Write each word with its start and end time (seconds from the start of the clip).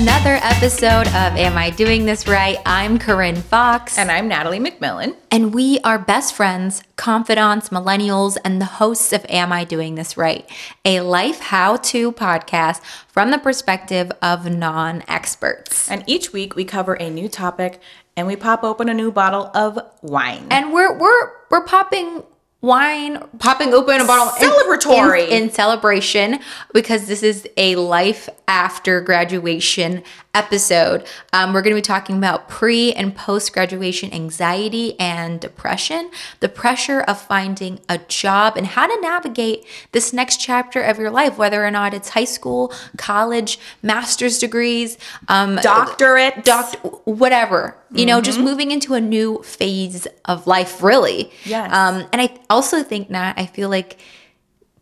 another 0.00 0.38
episode 0.40 1.06
of 1.08 1.36
Am 1.36 1.58
I 1.58 1.68
Doing 1.68 2.06
This 2.06 2.26
Right? 2.26 2.56
I'm 2.64 2.98
Corinne 2.98 3.36
Fox. 3.36 3.98
And 3.98 4.10
I'm 4.10 4.28
Natalie 4.28 4.58
McMillan. 4.58 5.14
And 5.30 5.52
we 5.52 5.78
are 5.80 5.98
best 5.98 6.34
friends, 6.34 6.82
confidants, 6.96 7.68
millennials, 7.68 8.38
and 8.42 8.62
the 8.62 8.64
hosts 8.64 9.12
of 9.12 9.26
Am 9.28 9.52
I 9.52 9.64
Doing 9.64 9.96
This 9.96 10.16
Right? 10.16 10.48
A 10.86 11.00
life 11.00 11.40
how 11.40 11.76
to 11.76 12.12
podcast 12.12 12.82
from 13.08 13.30
the 13.30 13.36
perspective 13.36 14.10
of 14.22 14.50
non 14.50 15.04
experts. 15.06 15.90
And 15.90 16.02
each 16.06 16.32
week 16.32 16.56
we 16.56 16.64
cover 16.64 16.94
a 16.94 17.10
new 17.10 17.28
topic 17.28 17.78
and 18.16 18.26
we 18.26 18.36
pop 18.36 18.64
open 18.64 18.88
a 18.88 18.94
new 18.94 19.12
bottle 19.12 19.50
of 19.54 19.78
wine. 20.00 20.46
And 20.50 20.72
we're 20.72 20.96
we're 20.96 21.30
we're 21.50 21.64
popping 21.64 22.22
wine, 22.60 23.18
popping 23.38 23.72
open 23.72 24.00
a 24.00 24.04
bottle 24.04 24.26
Celebratory. 24.34 25.28
in, 25.28 25.32
in, 25.32 25.42
in 25.44 25.50
celebration 25.50 26.38
because 26.72 27.06
this 27.06 27.22
is 27.22 27.48
a 27.56 27.76
life 27.76 28.28
after 28.48 29.00
graduation 29.00 30.02
episode. 30.34 31.06
Um, 31.32 31.52
we're 31.52 31.62
going 31.62 31.74
to 31.74 31.78
be 31.78 31.82
talking 31.82 32.16
about 32.16 32.48
pre 32.48 32.92
and 32.92 33.14
post 33.14 33.52
graduation 33.52 34.12
anxiety 34.12 34.98
and 35.00 35.40
depression, 35.40 36.10
the 36.40 36.48
pressure 36.48 37.00
of 37.00 37.20
finding 37.20 37.80
a 37.88 37.98
job, 37.98 38.56
and 38.56 38.66
how 38.66 38.86
to 38.86 39.00
navigate 39.00 39.66
this 39.92 40.12
next 40.12 40.38
chapter 40.38 40.80
of 40.82 40.98
your 40.98 41.10
life, 41.10 41.36
whether 41.36 41.64
or 41.64 41.70
not 41.70 41.94
it's 41.94 42.10
high 42.10 42.24
school, 42.24 42.72
college, 42.96 43.58
master's 43.82 44.38
degrees, 44.38 44.98
um, 45.28 45.56
Doctorate. 45.56 46.44
doc, 46.44 46.74
whatever. 47.04 47.76
You 47.92 48.06
know, 48.06 48.20
just 48.20 48.38
moving 48.38 48.70
into 48.70 48.94
a 48.94 49.00
new 49.00 49.42
phase 49.42 50.06
of 50.26 50.46
life, 50.46 50.80
really. 50.80 51.32
Yes. 51.44 51.72
Um, 51.72 52.06
and 52.12 52.22
I 52.22 52.38
also 52.48 52.84
think, 52.84 53.10
Nat, 53.10 53.34
I 53.36 53.46
feel 53.46 53.68
like 53.68 53.98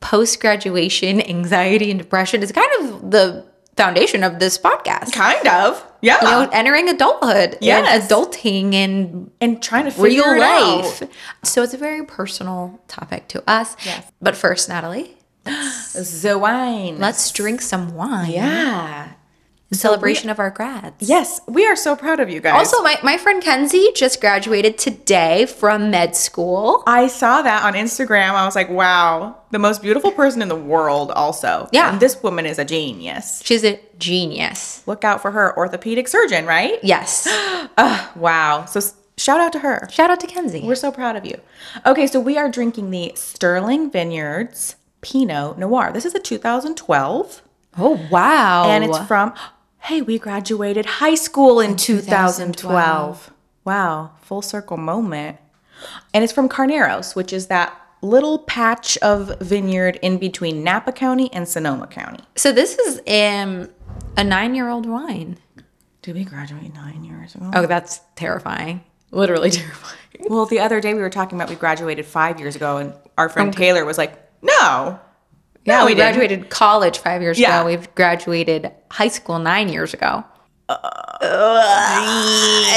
post 0.01 0.41
graduation 0.41 1.20
anxiety 1.28 1.91
and 1.91 1.98
depression 1.98 2.42
is 2.42 2.53
kind 2.53 2.70
of 2.80 3.11
the 3.11 3.47
foundation 3.79 4.23
of 4.23 4.39
this 4.39 4.59
podcast. 4.59 5.12
Kind 5.12 5.47
of. 5.48 5.83
Yeah. 6.03 6.19
You 6.23 6.29
know, 6.31 6.48
entering 6.53 6.89
adulthood 6.91 7.57
Yes. 7.61 7.89
and 7.89 8.03
adulting 8.03 8.75
and 8.75 9.31
and 9.41 9.62
trying 9.62 9.87
to 9.87 9.91
figure 9.91 10.23
real 10.23 10.35
it 10.35 10.41
life. 10.41 11.03
out. 11.03 11.09
So 11.43 11.62
it's 11.62 11.73
a 11.75 11.79
very 11.79 12.05
personal 12.05 12.79
topic 12.89 13.29
to 13.29 13.43
us. 13.51 13.75
Yes. 13.85 14.05
But 14.20 14.37
first, 14.37 14.69
Natalie, 14.69 15.17
The 15.45 16.37
wine. 16.41 16.98
let's 16.98 17.31
drink 17.33 17.62
some 17.62 17.95
wine. 17.95 18.31
Yeah. 18.31 19.09
In 19.70 19.77
celebration 19.77 20.30
of 20.30 20.38
our 20.38 20.48
grads. 20.48 21.06
Yes, 21.06 21.42
we 21.47 21.66
are 21.66 21.77
so 21.77 21.94
proud 21.94 22.20
of 22.20 22.30
you 22.30 22.41
guys. 22.41 22.55
Also, 22.55 22.83
my, 22.83 22.98
my 23.02 23.19
friend 23.19 23.42
Kenzie 23.42 23.92
just 23.94 24.19
graduated 24.19 24.78
today 24.78 25.44
from 25.44 25.91
med 25.91 26.16
school. 26.16 26.83
I 26.86 27.08
saw 27.08 27.42
that 27.42 27.64
on 27.64 27.74
Instagram. 27.74 28.30
I 28.30 28.46
was 28.46 28.55
like, 28.55 28.70
wow, 28.70 29.36
the 29.50 29.58
most 29.58 29.83
beautiful 29.83 30.11
person 30.11 30.41
in 30.41 30.48
the 30.48 30.56
world, 30.56 31.11
also. 31.11 31.69
Yeah. 31.70 31.92
And 31.92 32.00
this 32.00 32.22
woman 32.22 32.46
is 32.46 32.58
a 32.58 32.64
genius. 32.64 33.42
She's 33.44 33.62
a 33.62 33.78
genius. 33.98 34.83
Look 34.86 35.05
out 35.05 35.20
for 35.20 35.33
her, 35.33 35.55
orthopedic 35.55 36.08
surgeon, 36.08 36.46
right? 36.46 36.78
Yes. 36.83 37.27
Ugh, 37.77 38.16
wow. 38.16 38.64
So 38.64 38.80
shout 39.19 39.39
out 39.39 39.52
to 39.52 39.58
her. 39.58 39.86
Shout 39.91 40.11
out 40.11 40.20
to 40.20 40.27
Kenzie. 40.27 40.62
We're 40.62 40.77
so 40.77 40.91
proud 40.91 41.14
of 41.16 41.27
you. 41.27 41.39
Okay, 41.84 42.06
so 42.06 42.20
we 42.20 42.39
are 42.39 42.50
drinking 42.50 42.91
the 42.91 43.12
Sterling 43.16 43.91
Vineyards 43.91 44.77
Pinot 45.02 45.58
Noir. 45.58 45.92
This 45.92 46.06
is 46.06 46.14
a 46.14 46.20
2012, 46.20 47.42
oh, 47.77 48.08
wow. 48.11 48.70
and 48.70 48.83
it's 48.83 48.98
from. 49.00 49.34
Hey, 49.81 50.03
we 50.03 50.19
graduated 50.19 50.84
high 50.87 51.15
school 51.15 51.61
in 51.61 51.77
2012. 51.77 52.37
2012. 52.57 53.33
Wow, 53.65 54.11
full 54.23 54.43
circle 54.43 54.77
moment. 54.77 55.39
And 56.12 56.25
it's 56.25 56.33
from 56.33 56.48
Carneros, 56.48 57.15
which 57.15 57.33
is 57.33 57.47
that 57.47 57.75
little 58.03 58.41
patch 58.41 58.97
of 58.98 59.39
vineyard 59.41 59.98
in 60.03 60.19
between 60.19 60.62
Napa 60.62 60.93
County 60.93 61.33
and 61.33 61.48
Sonoma 61.48 61.87
County. 61.87 62.23
So 62.37 62.53
this 62.53 62.79
is 62.79 62.98
um, 63.07 63.69
a 64.17 64.25
nine-year-old 64.25 64.87
wine. 64.87 65.39
Did 66.03 66.15
we 66.15 66.25
graduate 66.25 66.73
nine 66.75 67.05
years 67.05 67.35
ago? 67.35 67.51
Oh, 67.55 67.67
that's 67.67 68.01
terrifying. 68.14 68.83
Literally 69.11 69.51
terrifying. 69.51 69.97
Well, 70.29 70.47
the 70.47 70.61
other 70.61 70.81
day 70.81 70.95
we 70.95 71.01
were 71.01 71.11
talking 71.11 71.39
about 71.39 71.48
we 71.51 71.57
graduated 71.57 72.07
five 72.07 72.41
years 72.41 72.57
ago, 72.57 72.77
and 72.79 72.92
our 73.17 73.29
friend 73.29 73.52
Taylor 73.52 73.85
was 73.85 73.98
like, 73.98 74.17
"No, 74.42 74.98
Yeah, 75.68 75.79
No, 75.80 75.84
we 75.86 75.92
we 75.92 75.96
graduated 75.96 76.51
college 76.51 76.98
five 76.98 77.23
years 77.23 77.39
Yeah. 77.39 77.61
ago. 77.61 77.67
We've 77.67 77.95
graduated 77.95 78.73
high 78.90 79.08
school 79.08 79.39
nine 79.39 79.68
years 79.68 79.95
ago. 79.95 80.24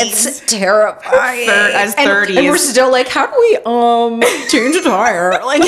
it's 0.02 0.40
terrifying. 0.47 1.47
Thir- 1.47 1.72
as 1.74 1.96
And- 1.96 2.09
30s. 2.09 2.38
and 2.38 2.47
we're 2.47 2.57
still 2.57 2.91
like, 2.91 3.07
how 3.07 3.28
do 3.28 3.34
we 3.40 3.57
um 3.66 4.22
change 4.50 4.75
a 4.75 4.81
tire? 4.81 5.31
Like, 5.51 5.63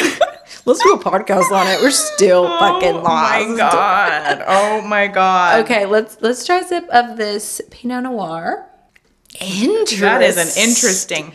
let's 0.66 0.82
do 0.84 0.94
a 0.94 1.00
podcast 1.00 1.52
on 1.52 1.68
it. 1.68 1.82
We're 1.82 1.92
still 1.92 2.48
fucking 2.60 3.04
lost. 3.04 3.34
Oh 3.44 3.50
my 3.50 3.58
god! 3.58 4.44
Oh 4.48 4.82
my 4.82 5.08
god! 5.08 5.60
Okay, 5.66 5.86
let's 5.86 6.18
let's 6.22 6.46
try 6.46 6.60
a 6.60 6.64
sip 6.64 6.88
of 6.90 7.18
this 7.18 7.60
Pinot 7.72 8.04
Noir. 8.04 8.70
Interesting. 9.42 10.00
that 10.02 10.22
is 10.22 10.38
an 10.38 10.48
interesting. 10.64 11.34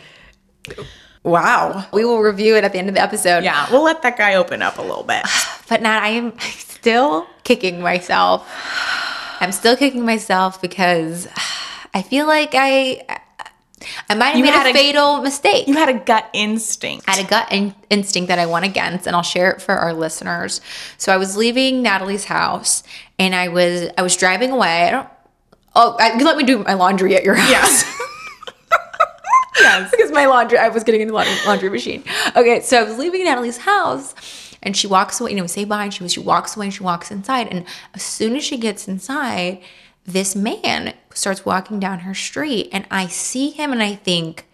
Wow. 1.23 1.85
We 1.91 2.05
will 2.05 2.19
review 2.21 2.55
it 2.55 2.63
at 2.63 2.71
the 2.71 2.77
end 2.79 2.87
of 2.89 2.95
the 2.95 3.01
episode. 3.01 3.43
Yeah, 3.43 3.67
we'll 3.71 3.83
let 3.83 4.01
that 4.03 4.17
guy 4.17 4.35
open 4.35 4.61
up 4.61 4.77
a 4.77 4.81
little 4.81 5.03
bit. 5.03 5.23
But 5.69 5.83
Nat, 5.83 6.01
I 6.01 6.09
am 6.09 6.33
still 6.39 7.27
kicking 7.43 7.79
myself. 7.79 8.49
I'm 9.39 9.51
still 9.51 9.77
kicking 9.77 10.03
myself 10.03 10.59
because 10.59 11.27
I 11.93 12.01
feel 12.01 12.25
like 12.25 12.51
I 12.55 13.03
I 14.09 14.15
might 14.15 14.29
have 14.29 14.37
You 14.37 14.43
made 14.45 14.53
a 14.55 14.69
a- 14.71 14.73
fatal 14.73 15.21
mistake. 15.21 15.67
You 15.67 15.75
had 15.75 15.89
a 15.89 15.93
gut 15.99 16.27
instinct. 16.33 17.07
I 17.07 17.15
had 17.17 17.25
a 17.25 17.29
gut 17.29 17.51
in- 17.51 17.75
instinct 17.91 18.29
that 18.29 18.39
I 18.39 18.47
went 18.47 18.65
against, 18.65 19.05
and 19.05 19.15
I'll 19.15 19.21
share 19.21 19.51
it 19.51 19.61
for 19.61 19.75
our 19.75 19.93
listeners. 19.93 20.59
So 20.97 21.13
I 21.13 21.17
was 21.17 21.37
leaving 21.37 21.83
Natalie's 21.83 22.25
house, 22.25 22.81
and 23.19 23.35
I 23.35 23.49
was 23.49 23.89
I 23.95 24.01
was 24.01 24.17
driving 24.17 24.49
away. 24.51 24.87
I 24.87 24.91
don't. 24.91 25.07
Oh, 25.75 25.95
I, 25.99 26.17
you 26.17 26.25
let 26.25 26.35
me 26.35 26.43
do 26.45 26.63
my 26.63 26.73
laundry 26.73 27.15
at 27.15 27.23
your 27.23 27.35
house. 27.35 27.51
Yes. 27.51 28.01
yes. 29.59 29.91
because 29.95 30.11
my 30.11 30.25
laundry, 30.25 30.57
I 30.57 30.69
was 30.69 30.83
getting 30.83 31.01
in 31.01 31.07
the 31.07 31.13
laundry, 31.13 31.35
laundry 31.45 31.69
machine. 31.69 32.03
Okay, 32.35 32.61
so 32.61 32.79
I 32.79 32.83
was 32.83 32.97
leaving 32.97 33.23
Natalie's 33.23 33.57
house 33.57 34.15
and 34.61 34.75
she 34.75 34.87
walks 34.87 35.19
away, 35.19 35.31
you 35.31 35.37
know, 35.37 35.43
we 35.43 35.47
say 35.47 35.65
bye 35.65 35.85
and 35.85 35.93
she, 35.93 36.07
she 36.07 36.19
walks 36.19 36.55
away 36.55 36.67
and 36.67 36.73
she 36.73 36.83
walks 36.83 37.11
inside. 37.11 37.47
And 37.47 37.65
as 37.93 38.03
soon 38.03 38.35
as 38.35 38.43
she 38.43 38.57
gets 38.57 38.87
inside, 38.87 39.61
this 40.05 40.35
man 40.35 40.93
starts 41.13 41.45
walking 41.45 41.79
down 41.79 41.99
her 41.99 42.13
street 42.13 42.69
and 42.71 42.85
I 42.89 43.07
see 43.07 43.51
him 43.51 43.71
and 43.71 43.81
I 43.81 43.95
think, 43.95 44.45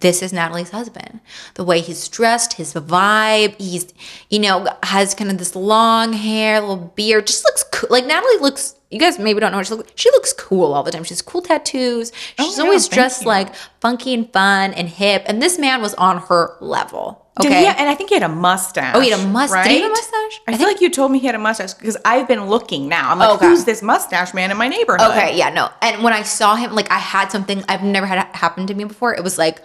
this 0.00 0.22
is 0.22 0.32
Natalie's 0.32 0.70
husband. 0.70 1.20
The 1.54 1.64
way 1.64 1.80
he's 1.80 2.08
dressed, 2.08 2.54
his 2.54 2.72
vibe, 2.72 3.60
he's, 3.60 3.92
you 4.30 4.38
know, 4.38 4.66
has 4.82 5.14
kind 5.14 5.30
of 5.30 5.36
this 5.36 5.54
long 5.54 6.14
hair, 6.14 6.58
little 6.60 6.92
beard, 6.96 7.26
just 7.26 7.44
looks 7.44 7.64
cool. 7.64 7.90
Like 7.90 8.06
Natalie 8.06 8.38
looks, 8.38 8.76
you 8.90 8.98
guys 8.98 9.18
maybe 9.18 9.38
don't 9.40 9.52
know, 9.52 9.62
she, 9.62 9.74
look, 9.74 9.88
she 9.94 10.10
looks 10.10 10.32
cool 10.32 10.74
all 10.74 10.82
the 10.82 10.90
time. 10.90 11.04
She 11.04 11.10
has 11.10 11.22
cool 11.22 11.42
tattoos. 11.42 12.10
Oh, 12.38 12.44
She's 12.44 12.58
yeah, 12.58 12.64
always 12.64 12.88
thank 12.88 12.94
dressed 12.94 13.22
you. 13.22 13.28
like 13.28 13.54
funky 13.80 14.12
and 14.14 14.30
fun 14.32 14.74
and 14.74 14.88
hip. 14.88 15.22
And 15.26 15.40
this 15.40 15.58
man 15.58 15.80
was 15.80 15.94
on 15.94 16.18
her 16.22 16.56
level. 16.60 17.24
Okay. 17.38 17.60
he? 17.60 17.66
And 17.66 17.88
I 17.88 17.94
think 17.94 18.08
he 18.10 18.16
had 18.16 18.24
a 18.24 18.28
mustache. 18.28 18.94
Oh, 18.96 19.00
he 19.00 19.10
had 19.10 19.20
a 19.20 19.26
mustache. 19.28 19.54
Right? 19.54 19.68
Did 19.68 19.74
he 19.76 19.80
have 19.82 19.90
a 19.90 19.94
mustache? 19.94 20.40
I, 20.48 20.52
I 20.52 20.56
feel 20.58 20.66
like 20.66 20.80
you 20.80 20.90
told 20.90 21.12
me 21.12 21.20
he 21.20 21.26
had 21.26 21.36
a 21.36 21.38
mustache 21.38 21.74
because 21.74 21.96
I've 22.04 22.26
been 22.26 22.46
looking 22.46 22.88
now. 22.88 23.10
I'm 23.10 23.18
like, 23.20 23.30
Okay. 23.36 23.46
who's 23.46 23.64
this 23.64 23.80
mustache 23.80 24.34
man 24.34 24.50
in 24.50 24.56
my 24.56 24.66
neighborhood? 24.68 25.08
Okay, 25.12 25.38
yeah, 25.38 25.50
no. 25.50 25.70
And 25.80 26.02
when 26.02 26.12
I 26.12 26.22
saw 26.22 26.56
him, 26.56 26.72
like 26.74 26.90
I 26.90 26.98
had 26.98 27.30
something 27.30 27.64
I've 27.68 27.84
never 27.84 28.06
had 28.06 28.18
happen 28.34 28.66
to 28.66 28.74
me 28.74 28.84
before. 28.84 29.14
It 29.14 29.22
was 29.22 29.38
like, 29.38 29.62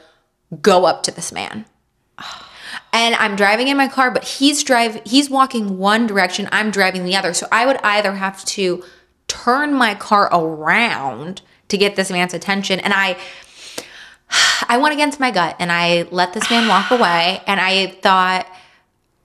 go 0.61 0.85
up 0.85 1.01
to 1.03 1.11
this 1.11 1.31
man. 1.31 1.65
And 2.93 3.13
I'm 3.15 3.35
driving 3.35 3.67
in 3.67 3.75
my 3.75 3.89
car, 3.89 4.09
but 4.09 4.23
he's 4.23 4.63
driving 4.63 5.01
he's 5.03 5.29
walking 5.29 5.77
one 5.77 6.07
direction, 6.07 6.47
I'm 6.53 6.71
driving 6.71 7.03
the 7.03 7.17
other. 7.17 7.33
So 7.33 7.45
I 7.51 7.65
would 7.65 7.75
either 7.83 8.13
have 8.13 8.45
to 8.45 8.85
turn 9.27 9.73
my 9.73 9.95
car 9.95 10.29
around 10.31 11.41
to 11.67 11.77
get 11.77 11.95
this 11.95 12.11
man's 12.11 12.33
attention. 12.33 12.79
And 12.79 12.93
I 12.93 13.17
I 14.67 14.77
went 14.77 14.93
against 14.93 15.19
my 15.19 15.31
gut 15.31 15.55
and 15.59 15.71
I 15.71 16.07
let 16.11 16.33
this 16.33 16.49
man 16.49 16.67
walk 16.67 16.91
away. 16.91 17.41
And 17.47 17.59
I 17.59 17.87
thought 17.87 18.47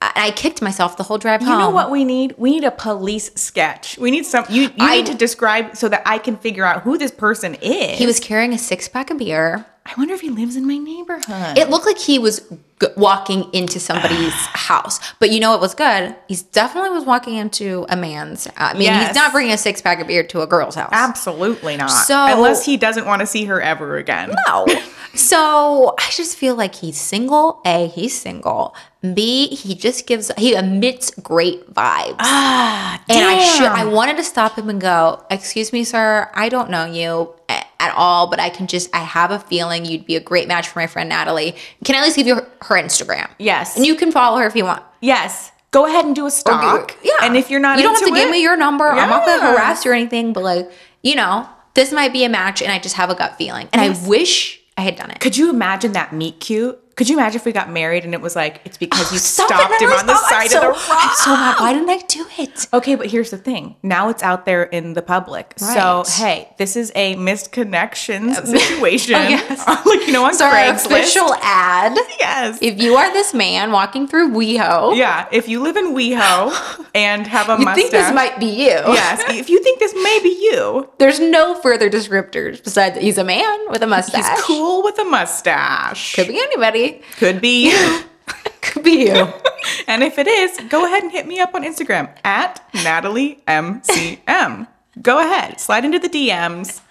I 0.01 0.31
kicked 0.35 0.61
myself 0.61 0.97
the 0.97 1.03
whole 1.03 1.17
drive 1.19 1.41
You 1.41 1.47
home. 1.47 1.59
You 1.59 1.65
know 1.65 1.69
what 1.69 1.91
we 1.91 2.03
need? 2.03 2.33
We 2.37 2.51
need 2.51 2.63
a 2.63 2.71
police 2.71 3.31
sketch. 3.35 3.97
We 3.99 4.09
need 4.11 4.25
some. 4.25 4.45
You, 4.49 4.63
you 4.63 4.69
I- 4.79 4.97
need 4.97 5.05
to 5.07 5.13
describe 5.15 5.75
so 5.77 5.87
that 5.89 6.01
I 6.05 6.17
can 6.17 6.37
figure 6.37 6.65
out 6.65 6.81
who 6.81 6.97
this 6.97 7.11
person 7.11 7.55
is. 7.61 7.97
He 7.99 8.05
was 8.07 8.19
carrying 8.19 8.53
a 8.53 8.57
six 8.57 8.87
pack 8.87 9.11
of 9.11 9.19
beer. 9.19 9.65
I 9.83 9.93
wonder 9.97 10.13
if 10.13 10.21
he 10.21 10.29
lives 10.29 10.55
in 10.55 10.67
my 10.67 10.77
neighborhood. 10.77 11.57
It 11.57 11.69
looked 11.71 11.87
like 11.87 11.97
he 11.97 12.19
was 12.19 12.39
g- 12.79 12.87
walking 12.95 13.51
into 13.51 13.79
somebody's 13.79 14.31
house, 14.33 14.99
but 15.19 15.31
you 15.31 15.39
know 15.39 15.55
it 15.55 15.59
was 15.59 15.73
good. 15.73 16.15
He's 16.27 16.43
definitely 16.43 16.91
was 16.91 17.03
walking 17.03 17.33
into 17.35 17.87
a 17.89 17.95
man's. 17.95 18.45
Uh, 18.45 18.51
I 18.57 18.73
mean, 18.73 18.83
Yes. 18.83 19.07
he's 19.07 19.15
not 19.15 19.31
bringing 19.31 19.53
a 19.53 19.57
six 19.57 19.81
pack 19.81 19.99
of 19.99 20.05
beer 20.05 20.23
to 20.23 20.41
a 20.41 20.47
girl's 20.47 20.75
house. 20.75 20.91
Absolutely 20.93 21.77
not. 21.77 21.87
So- 21.89 22.27
unless 22.37 22.63
he 22.63 22.77
doesn't 22.77 23.05
want 23.07 23.21
to 23.21 23.25
see 23.25 23.45
her 23.45 23.59
ever 23.59 23.97
again. 23.97 24.33
No. 24.47 24.67
So 25.13 25.93
I 25.99 26.09
just 26.11 26.37
feel 26.37 26.55
like 26.55 26.75
he's 26.75 26.97
single. 26.99 27.61
A, 27.65 27.87
he's 27.87 28.19
single. 28.19 28.75
B, 29.13 29.47
he 29.55 29.75
just 29.75 30.07
gives 30.07 30.31
he 30.37 30.53
emits 30.53 31.11
great 31.11 31.73
vibes. 31.73 32.15
Ah, 32.19 33.03
and 33.09 33.17
I 33.25 33.39
should 33.43 33.63
damn. 33.63 33.75
I 33.75 33.85
wanted 33.85 34.17
to 34.17 34.23
stop 34.23 34.57
him 34.57 34.69
and 34.69 34.79
go, 34.79 35.23
"Excuse 35.29 35.73
me, 35.73 35.83
sir. 35.83 36.29
I 36.33 36.49
don't 36.49 36.69
know 36.69 36.85
you 36.85 37.33
at 37.49 37.93
all, 37.95 38.27
but 38.29 38.39
I 38.39 38.49
can 38.49 38.67
just 38.67 38.93
I 38.95 38.99
have 38.99 39.31
a 39.31 39.39
feeling 39.39 39.85
you'd 39.85 40.05
be 40.05 40.15
a 40.15 40.19
great 40.19 40.47
match 40.47 40.67
for 40.67 40.79
my 40.79 40.87
friend 40.87 41.09
Natalie. 41.09 41.55
Can 41.83 41.95
I 41.95 41.99
at 41.99 42.03
least 42.03 42.15
give 42.15 42.27
you 42.27 42.35
her, 42.35 42.47
her 42.61 42.75
Instagram? 42.75 43.27
Yes. 43.39 43.75
and 43.75 43.85
you 43.85 43.95
can 43.95 44.11
follow 44.11 44.37
her 44.37 44.45
if 44.45 44.55
you 44.55 44.65
want. 44.65 44.83
Yes. 45.01 45.51
Go 45.71 45.85
ahead 45.87 46.05
and 46.05 46.15
do 46.15 46.25
a 46.25 46.31
stalk. 46.31 46.95
Yeah. 47.03 47.13
And 47.23 47.35
if 47.35 47.49
you're 47.49 47.59
not 47.59 47.77
you 47.77 47.83
don't 47.83 47.95
have 47.95 48.07
to 48.07 48.13
give 48.13 48.29
me 48.29 48.41
your 48.43 48.55
number. 48.57 48.87
I'm 48.87 49.09
not 49.09 49.25
gonna 49.25 49.41
harass 49.51 49.83
you 49.83 49.91
or 49.91 49.93
anything, 49.95 50.31
but 50.33 50.43
like 50.43 50.71
you 51.01 51.15
know, 51.15 51.49
this 51.73 51.91
might 51.91 52.13
be 52.13 52.23
a 52.23 52.29
match 52.29 52.61
and 52.61 52.71
I 52.71 52.77
just 52.77 52.95
have 52.95 53.09
a 53.09 53.15
gut 53.15 53.35
feeling. 53.37 53.67
And 53.73 53.81
Yes. 53.81 54.05
I 54.05 54.07
wish 54.07 54.60
I 54.77 54.81
had 54.81 54.95
done 54.95 55.11
it. 55.11 55.19
Could 55.19 55.37
you 55.37 55.49
imagine 55.49 55.91
that 55.93 56.13
meet 56.13 56.39
cute? 56.39 56.79
Could 57.01 57.09
you 57.09 57.17
imagine 57.17 57.39
if 57.39 57.45
we 57.45 57.51
got 57.51 57.71
married 57.71 58.05
and 58.05 58.13
it 58.13 58.21
was 58.21 58.35
like 58.35 58.61
it's 58.63 58.77
because 58.77 59.11
you 59.11 59.17
Stop 59.17 59.47
stopped 59.47 59.81
him 59.81 59.89
on 59.89 60.05
the 60.05 60.15
side 60.29 60.53
of 60.53 60.61
the 60.61 60.67
road? 60.67 60.75
I'm 60.91 61.15
so 61.15 61.31
mad. 61.31 61.59
Why 61.59 61.73
didn't 61.73 61.89
I 61.89 61.97
do 62.05 62.27
it? 62.37 62.67
Okay, 62.71 62.93
but 62.93 63.07
here's 63.09 63.31
the 63.31 63.39
thing. 63.39 63.75
Now 63.81 64.09
it's 64.09 64.21
out 64.21 64.45
there 64.45 64.61
in 64.61 64.93
the 64.93 65.01
public. 65.01 65.55
So, 65.57 66.03
hey, 66.07 66.53
this 66.59 66.75
is 66.75 66.91
a 66.93 67.15
missed 67.15 67.51
connections 67.51 68.37
oh, 68.39 68.45
situation. 68.45 69.15
Oh, 69.15 69.27
yes. 69.27 69.67
like, 69.87 70.05
you 70.05 70.13
know, 70.13 70.25
on 70.25 70.35
So 70.35 70.45
Craigslist. 70.47 70.85
official 70.85 71.33
ad. 71.41 71.97
Yes. 72.19 72.59
If 72.61 72.79
you 72.79 72.93
are 72.93 73.11
this 73.11 73.33
man 73.33 73.71
walking 73.71 74.07
through 74.07 74.29
WeHo, 74.29 74.95
yeah, 74.95 75.27
if 75.31 75.49
you 75.49 75.63
live 75.63 75.77
in 75.77 75.95
WeHo 75.95 76.85
and 76.93 77.25
have 77.25 77.49
a 77.49 77.57
mustache. 77.57 77.57
you 77.59 77.65
mustache. 77.65 77.75
think 77.75 77.91
this 77.93 78.13
might 78.13 78.39
be 78.39 78.45
you. 78.45 78.93
Yes, 78.93 79.23
if 79.27 79.49
you 79.49 79.63
think 79.63 79.79
this 79.79 79.95
may 79.95 80.19
be 80.21 80.29
you, 80.29 80.87
There's 80.99 81.19
no 81.19 81.55
further 81.61 81.89
descriptors 81.89 82.63
besides 82.63 82.93
that 82.93 83.03
he's 83.03 83.17
a 83.17 83.23
man 83.23 83.71
with 83.71 83.81
a 83.81 83.87
mustache. 83.87 84.23
he's 84.23 84.43
cool 84.43 84.83
with 84.83 84.99
a 84.99 85.05
mustache. 85.05 86.13
Could 86.13 86.27
be 86.27 86.37
anybody. 86.37 86.90
Could 87.17 87.41
be 87.41 87.69
you. 87.69 87.99
Could 88.61 88.83
be 88.83 89.05
you. 89.07 89.27
and 89.87 90.03
if 90.03 90.17
it 90.17 90.27
is, 90.27 90.57
go 90.69 90.85
ahead 90.85 91.03
and 91.03 91.11
hit 91.11 91.27
me 91.27 91.39
up 91.39 91.53
on 91.55 91.63
Instagram 91.63 92.09
at 92.23 92.63
Natalie 92.73 93.39
MCM. 93.47 94.67
Go 95.01 95.19
ahead, 95.19 95.59
slide 95.59 95.85
into 95.85 95.99
the 95.99 96.09
DMs. 96.09 96.81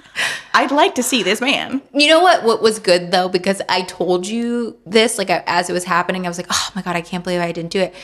I'd 0.53 0.73
like 0.73 0.95
to 0.97 1.03
see 1.03 1.23
this 1.23 1.41
man. 1.41 1.81
You 1.95 2.09
know 2.09 2.21
what? 2.21 2.43
What 2.45 2.61
was 2.63 2.79
good 2.79 3.11
though, 3.11 3.29
because 3.29 3.63
I 3.69 3.83
told 3.83 4.27
you 4.27 4.77
this, 4.85 5.19
like 5.19 5.31
I- 5.31 5.45
as 5.47 5.71
it 5.71 5.73
was 5.73 5.85
happening, 5.85 6.27
I 6.27 6.29
was 6.29 6.37
like, 6.39 6.49
"Oh 6.51 6.71
my 6.75 6.83
god, 6.83 6.97
I 6.97 7.01
can't 7.01 7.23
believe 7.23 7.41
I 7.41 7.53
didn't 7.53 7.71
do 7.71 7.81
it." 7.81 7.95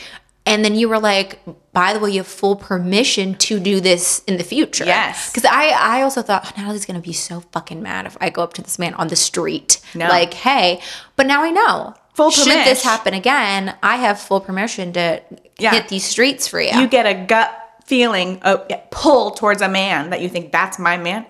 And 0.47 0.63
then 0.65 0.75
you 0.75 0.87
were 0.89 0.99
like, 0.99 1.39
"By 1.73 1.93
the 1.93 1.99
way, 1.99 2.11
you 2.11 2.19
have 2.19 2.27
full 2.27 2.55
permission 2.55 3.35
to 3.47 3.59
do 3.59 3.79
this 3.81 4.21
in 4.27 4.37
the 4.37 4.43
future." 4.43 4.85
Yes. 4.85 5.29
Because 5.31 5.45
I, 5.45 5.69
I 5.69 6.01
also 6.01 6.21
thought 6.21 6.45
oh, 6.45 6.51
Natalie's 6.61 6.85
gonna 6.85 7.01
be 7.01 7.13
so 7.13 7.41
fucking 7.51 7.81
mad 7.83 8.05
if 8.05 8.15
I 8.21 8.29
go 8.29 8.41
up 8.43 8.53
to 8.53 8.61
this 8.61 8.79
man 8.79 8.93
on 8.95 9.07
the 9.09 9.15
street, 9.15 9.79
No. 9.93 10.07
like, 10.07 10.33
"Hey," 10.33 10.79
but 11.17 11.25
now 11.27 11.43
I 11.43 11.51
know. 11.51 11.93
Full 12.15 12.31
Should 12.31 12.47
this 12.65 12.81
happen 12.83 13.13
again, 13.13 13.75
I 13.83 13.97
have 13.97 14.19
full 14.19 14.39
permission 14.41 14.91
to 14.93 15.21
Yeah. 15.59 15.71
hit 15.71 15.87
these 15.89 16.03
streets 16.03 16.47
for 16.47 16.59
you. 16.59 16.71
You 16.79 16.87
get 16.87 17.05
a 17.05 17.13
gut 17.13 17.51
feeling, 17.85 18.39
a 18.43 18.57
pull 18.89 19.31
towards 19.31 19.61
a 19.61 19.69
man 19.69 20.09
that 20.09 20.21
you 20.21 20.29
think 20.29 20.51
that's 20.51 20.79
my 20.79 20.97
man. 20.97 21.25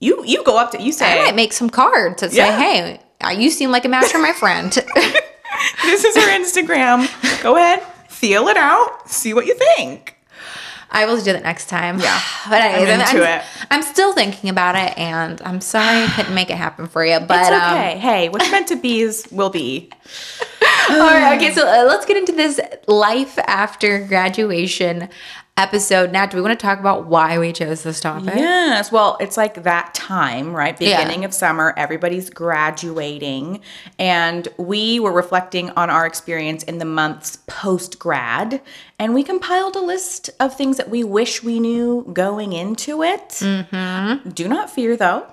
You 0.00 0.22
you 0.24 0.44
go 0.44 0.56
up 0.56 0.70
to 0.72 0.80
you 0.82 0.92
say 0.92 1.06
I 1.20 1.24
might 1.24 1.34
make 1.34 1.52
some 1.52 1.70
cards 1.70 2.20
that 2.22 2.30
say, 2.32 2.52
"Hey, 2.52 3.00
uh, 3.24 3.30
you 3.30 3.50
seem 3.50 3.70
like 3.72 3.84
a 3.84 3.88
match 3.88 4.06
for 4.12 4.18
my 4.18 4.32
friend." 4.32 4.70
"This 5.82 6.04
is 6.04 6.14
her 6.16 6.30
Instagram. 6.40 7.08
Go 7.42 7.56
ahead, 7.56 7.82
feel 8.18 8.48
it 8.48 8.56
out, 8.56 9.08
see 9.08 9.32
what 9.34 9.46
you 9.46 9.54
think." 9.54 10.14
I 10.90 11.04
will 11.04 11.18
do 11.18 11.32
that 11.32 11.42
next 11.42 11.68
time. 11.68 12.00
Yeah. 12.08 12.20
but 12.48 12.62
anyways, 12.62 12.88
I'm 12.88 13.00
into 13.00 13.28
I'm, 13.28 13.40
it. 13.40 13.44
I'm 13.70 13.82
still 13.82 14.12
thinking 14.14 14.48
about 14.50 14.76
it, 14.76 14.96
and 14.96 15.40
I'm 15.42 15.60
sorry 15.60 16.04
I 16.04 16.06
couldn't 16.16 16.34
make 16.34 16.50
it 16.50 16.56
happen 16.56 16.86
for 16.86 17.04
you. 17.04 17.20
But 17.20 17.40
It's 17.40 17.50
um, 17.50 17.74
okay. 17.74 17.98
hey, 17.98 18.28
what's 18.28 18.50
meant 18.50 18.68
to 18.68 18.76
be 18.76 19.00
is 19.00 19.28
will 19.30 19.50
be. 19.50 19.90
all 20.90 20.98
right, 20.98 21.36
okay. 21.36 21.52
So 21.52 21.66
uh, 21.66 21.84
let's 21.86 22.06
get 22.06 22.16
into 22.16 22.32
this 22.32 22.60
life 22.86 23.38
after 23.46 24.06
graduation 24.06 25.08
episode. 25.58 26.12
Now, 26.12 26.24
do 26.24 26.36
we 26.36 26.42
want 26.42 26.58
to 26.58 26.62
talk 26.66 26.78
about 26.78 27.06
why 27.06 27.38
we 27.38 27.52
chose 27.52 27.82
this 27.82 28.00
topic? 28.00 28.34
Yes. 28.36 28.92
Well, 28.92 29.16
it's 29.20 29.36
like 29.36 29.64
that 29.64 29.92
time, 29.92 30.54
right? 30.54 30.80
Yeah. 30.80 31.02
Beginning 31.02 31.24
of 31.24 31.34
summer, 31.34 31.74
everybody's 31.76 32.30
graduating. 32.30 33.60
And 33.98 34.46
we 34.56 35.00
were 35.00 35.12
reflecting 35.12 35.70
on 35.70 35.90
our 35.90 36.06
experience 36.06 36.62
in 36.62 36.78
the 36.78 36.84
months 36.84 37.36
post 37.46 37.98
grad. 37.98 38.62
And 38.98 39.14
we 39.14 39.22
compiled 39.22 39.76
a 39.76 39.80
list 39.80 40.30
of 40.40 40.56
things 40.56 40.76
that 40.76 40.88
we 40.88 41.04
wish 41.04 41.42
we 41.42 41.60
knew 41.60 42.08
going 42.12 42.52
into 42.52 43.02
it. 43.02 43.28
Mm-hmm. 43.28 44.30
Do 44.30 44.48
not 44.48 44.70
fear, 44.70 44.96
though. 44.96 45.26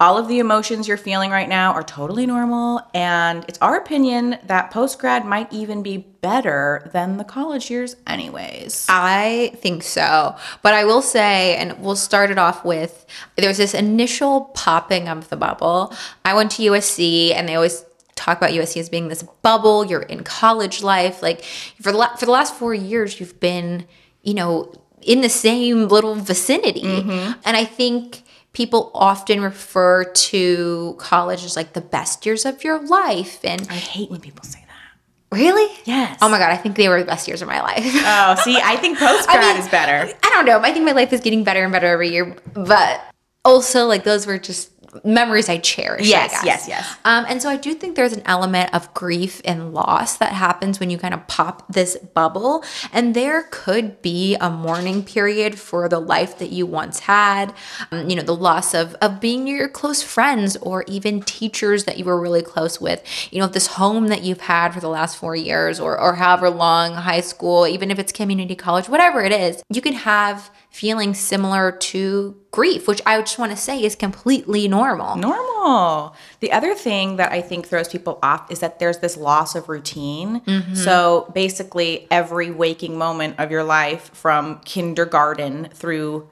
All 0.00 0.16
of 0.16 0.28
the 0.28 0.38
emotions 0.38 0.86
you're 0.86 0.96
feeling 0.96 1.30
right 1.30 1.48
now 1.48 1.72
are 1.72 1.82
totally 1.82 2.24
normal. 2.24 2.80
And 2.94 3.44
it's 3.48 3.58
our 3.60 3.76
opinion 3.76 4.38
that 4.46 4.70
post 4.70 4.98
grad 5.00 5.26
might 5.26 5.52
even 5.52 5.82
be 5.82 5.96
better 5.96 6.88
than 6.92 7.16
the 7.16 7.24
college 7.24 7.68
years, 7.68 7.96
anyways. 8.06 8.86
I 8.88 9.52
think 9.56 9.82
so. 9.82 10.36
But 10.62 10.74
I 10.74 10.84
will 10.84 11.02
say, 11.02 11.56
and 11.56 11.80
we'll 11.80 11.96
start 11.96 12.30
it 12.30 12.38
off 12.38 12.64
with 12.64 13.06
there's 13.36 13.56
this 13.56 13.74
initial 13.74 14.42
popping 14.54 15.08
of 15.08 15.28
the 15.30 15.36
bubble. 15.36 15.92
I 16.24 16.34
went 16.34 16.52
to 16.52 16.62
USC, 16.62 17.34
and 17.34 17.48
they 17.48 17.56
always 17.56 17.84
talk 18.14 18.38
about 18.38 18.50
USC 18.50 18.78
as 18.78 18.88
being 18.88 19.08
this 19.08 19.24
bubble. 19.42 19.84
You're 19.84 20.02
in 20.02 20.22
college 20.22 20.82
life. 20.82 21.22
Like 21.22 21.42
for 21.80 21.90
the, 21.90 21.98
la- 21.98 22.14
for 22.16 22.26
the 22.26 22.32
last 22.32 22.54
four 22.54 22.74
years, 22.74 23.18
you've 23.18 23.40
been, 23.40 23.86
you 24.22 24.34
know, 24.34 24.72
in 25.02 25.22
the 25.22 25.28
same 25.28 25.88
little 25.88 26.14
vicinity. 26.14 26.82
Mm-hmm. 26.82 27.40
And 27.44 27.56
I 27.56 27.64
think 27.64 28.22
people 28.58 28.90
often 28.92 29.40
refer 29.40 30.02
to 30.02 30.96
college 30.98 31.44
as 31.44 31.54
like 31.54 31.74
the 31.74 31.80
best 31.80 32.26
years 32.26 32.44
of 32.44 32.64
your 32.64 32.84
life. 32.86 33.38
And 33.44 33.64
I 33.70 33.74
hate 33.74 34.10
when 34.10 34.20
people 34.20 34.42
say 34.42 34.58
that. 34.66 35.36
really? 35.36 35.72
Yes. 35.84 36.18
Oh 36.20 36.28
my 36.28 36.40
God, 36.40 36.50
I 36.50 36.56
think 36.56 36.74
they 36.74 36.88
were 36.88 36.98
the 36.98 37.06
best 37.06 37.28
years 37.28 37.40
of 37.40 37.46
my 37.46 37.62
life. 37.62 37.84
Oh, 37.84 38.34
see, 38.42 38.58
I 38.60 38.74
think 38.74 38.98
post 39.06 39.28
grad 39.28 39.54
mean, 39.54 39.62
is 39.64 39.68
better. 39.68 40.12
I 40.24 40.30
don't 40.30 40.44
know. 40.44 40.58
I 40.58 40.72
think 40.72 40.84
my 40.84 40.90
life 40.90 41.12
is 41.12 41.20
getting 41.20 41.44
better 41.44 41.62
and 41.62 41.72
better 41.72 41.86
every 41.86 42.10
year, 42.10 42.36
but 42.52 43.00
also 43.44 43.86
like 43.86 44.02
those 44.02 44.26
were 44.26 44.38
just 44.38 44.72
memories 45.04 45.48
I 45.48 45.58
cherish. 45.58 46.06
I 46.06 46.10
Yes, 46.10 46.30
guess. 46.32 46.44
yes, 46.44 46.68
yes. 46.68 46.96
Um, 47.04 47.24
and 47.28 47.40
so 47.42 47.48
I 47.48 47.56
do 47.56 47.74
think 47.74 47.94
there's 47.96 48.12
an 48.12 48.22
element 48.24 48.74
of 48.74 48.92
grief 48.94 49.40
and 49.44 49.72
loss 49.74 50.16
that 50.18 50.32
happens 50.32 50.80
when 50.80 50.90
you 50.90 50.98
kind 50.98 51.14
of 51.14 51.26
pop 51.26 51.70
this 51.72 51.96
bubble, 52.14 52.64
and 52.92 53.14
there 53.14 53.44
could 53.50 54.00
be 54.02 54.34
a 54.40 54.50
mourning 54.50 55.02
period 55.04 55.58
for 55.58 55.88
the 55.88 55.98
life 55.98 56.38
that 56.38 56.50
you 56.50 56.66
once 56.66 57.00
had. 57.00 57.52
Um, 57.92 58.08
you 58.08 58.16
know, 58.16 58.22
the 58.22 58.34
loss 58.36 58.74
of 58.74 58.94
of 58.96 59.20
being 59.20 59.44
near 59.44 59.56
your 59.58 59.68
close 59.68 60.02
friends 60.02 60.56
or 60.58 60.84
even 60.88 61.20
teachers 61.22 61.84
that 61.84 61.98
you 61.98 62.04
were 62.04 62.20
really 62.20 62.42
close 62.42 62.80
with. 62.80 63.02
You 63.30 63.40
know, 63.40 63.46
this 63.46 63.66
home 63.66 64.08
that 64.08 64.22
you've 64.22 64.40
had 64.42 64.72
for 64.74 64.80
the 64.80 64.88
last 64.88 65.16
four 65.16 65.36
years 65.36 65.78
or 65.80 65.98
or 66.00 66.14
however 66.14 66.50
long, 66.50 66.94
high 66.94 67.20
school, 67.20 67.66
even 67.66 67.90
if 67.90 67.98
it's 67.98 68.12
community 68.12 68.54
college, 68.54 68.88
whatever 68.88 69.22
it 69.22 69.32
is, 69.32 69.62
you 69.70 69.80
can 69.80 69.92
have 69.94 70.50
feelings 70.78 71.18
similar 71.18 71.72
to 71.72 72.36
grief, 72.52 72.86
which 72.86 73.02
I 73.04 73.18
just 73.20 73.36
want 73.36 73.50
to 73.50 73.56
say 73.56 73.82
is 73.82 73.96
completely 73.96 74.68
normal. 74.68 75.16
Normal. 75.16 76.14
The 76.38 76.52
other 76.52 76.72
thing 76.72 77.16
that 77.16 77.32
I 77.32 77.40
think 77.40 77.66
throws 77.66 77.88
people 77.88 78.20
off 78.22 78.48
is 78.48 78.60
that 78.60 78.78
there's 78.78 78.98
this 78.98 79.16
loss 79.16 79.56
of 79.56 79.68
routine. 79.68 80.40
Mm-hmm. 80.42 80.74
So 80.76 81.32
basically, 81.34 82.06
every 82.12 82.52
waking 82.52 82.96
moment 82.96 83.40
of 83.40 83.50
your 83.50 83.64
life 83.64 84.14
from 84.14 84.60
kindergarten 84.60 85.64
through 85.74 86.30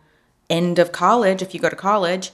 end 0.49 0.79
of 0.79 0.93
college, 0.93 1.43
if 1.43 1.53
you 1.53 1.59
go 1.59 1.69
to 1.69 1.75
college, 1.75 2.31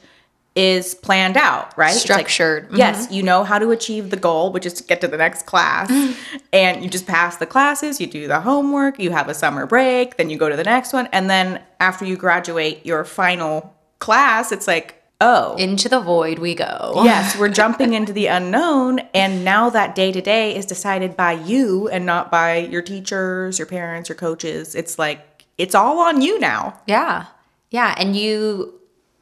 is 0.55 0.95
planned 0.95 1.37
out, 1.39 1.77
right? 1.79 1.95
It's 1.97 2.09
like, 2.09 2.29
Structured. 2.29 2.71
Mhm. 2.71 2.77
yes, 2.79 3.09
you 3.11 3.23
know 3.23 3.43
how 3.43 3.59
to 3.59 3.71
achieve 3.71 4.11
the 4.11 4.17
goal, 4.19 4.53
which 4.53 4.67
is 4.67 4.75
to 4.75 4.85
get 4.85 5.01
to 5.01 5.09
the 5.09 5.17
next 5.17 5.47
class. 5.47 5.91
and 6.53 6.83
you 6.85 6.91
just 6.91 7.07
pass 7.07 7.39
the 7.39 7.47
classes, 7.47 8.01
you 8.01 8.07
do 8.07 8.29
the 8.29 8.41
homework, 8.41 8.99
you 8.99 9.11
have 9.13 9.29
a 9.29 9.35
summer 9.35 9.65
break, 9.67 10.17
then 10.19 10.29
you 10.29 10.37
go 10.37 10.49
to 10.51 10.57
the 10.57 10.65
next 10.65 10.93
one. 10.93 11.09
And 11.13 11.31
then 11.31 11.63
after 11.81 12.05
you 12.05 12.17
graduate 12.17 12.85
your 12.85 13.05
final 13.05 13.75
class, 13.99 14.53
it's 14.53 14.67
like, 14.69 15.03
oh, 15.23 15.55
Into 15.57 15.89
the 15.89 16.01
void 16.01 16.39
we 16.39 16.55
go. 16.55 17.01
yes, 17.05 17.39
we're 17.39 17.49
jumping 17.61 17.95
into 17.95 18.13
the 18.13 18.27
unknown. 18.27 18.99
And 19.15 19.45
now 19.47 19.71
that 19.71 19.95
day 19.95 20.13
to 20.13 20.21
day 20.21 20.55
is 20.55 20.67
decided 20.67 21.17
by 21.17 21.33
you 21.33 21.89
and 21.89 22.05
not 22.05 22.31
by 22.31 22.57
your 22.59 22.83
teachers, 22.83 23.59
your 23.59 23.67
parents, 23.67 24.11
your 24.11 24.17
coaches. 24.17 24.75
It's 24.75 24.99
like, 24.99 25.45
it's 25.57 25.75
all 25.75 25.99
on 26.01 26.21
you 26.21 26.39
now. 26.41 26.79
Yeah. 26.87 27.27
Yeah. 27.71 27.95
And 27.97 28.15
you 28.17 28.75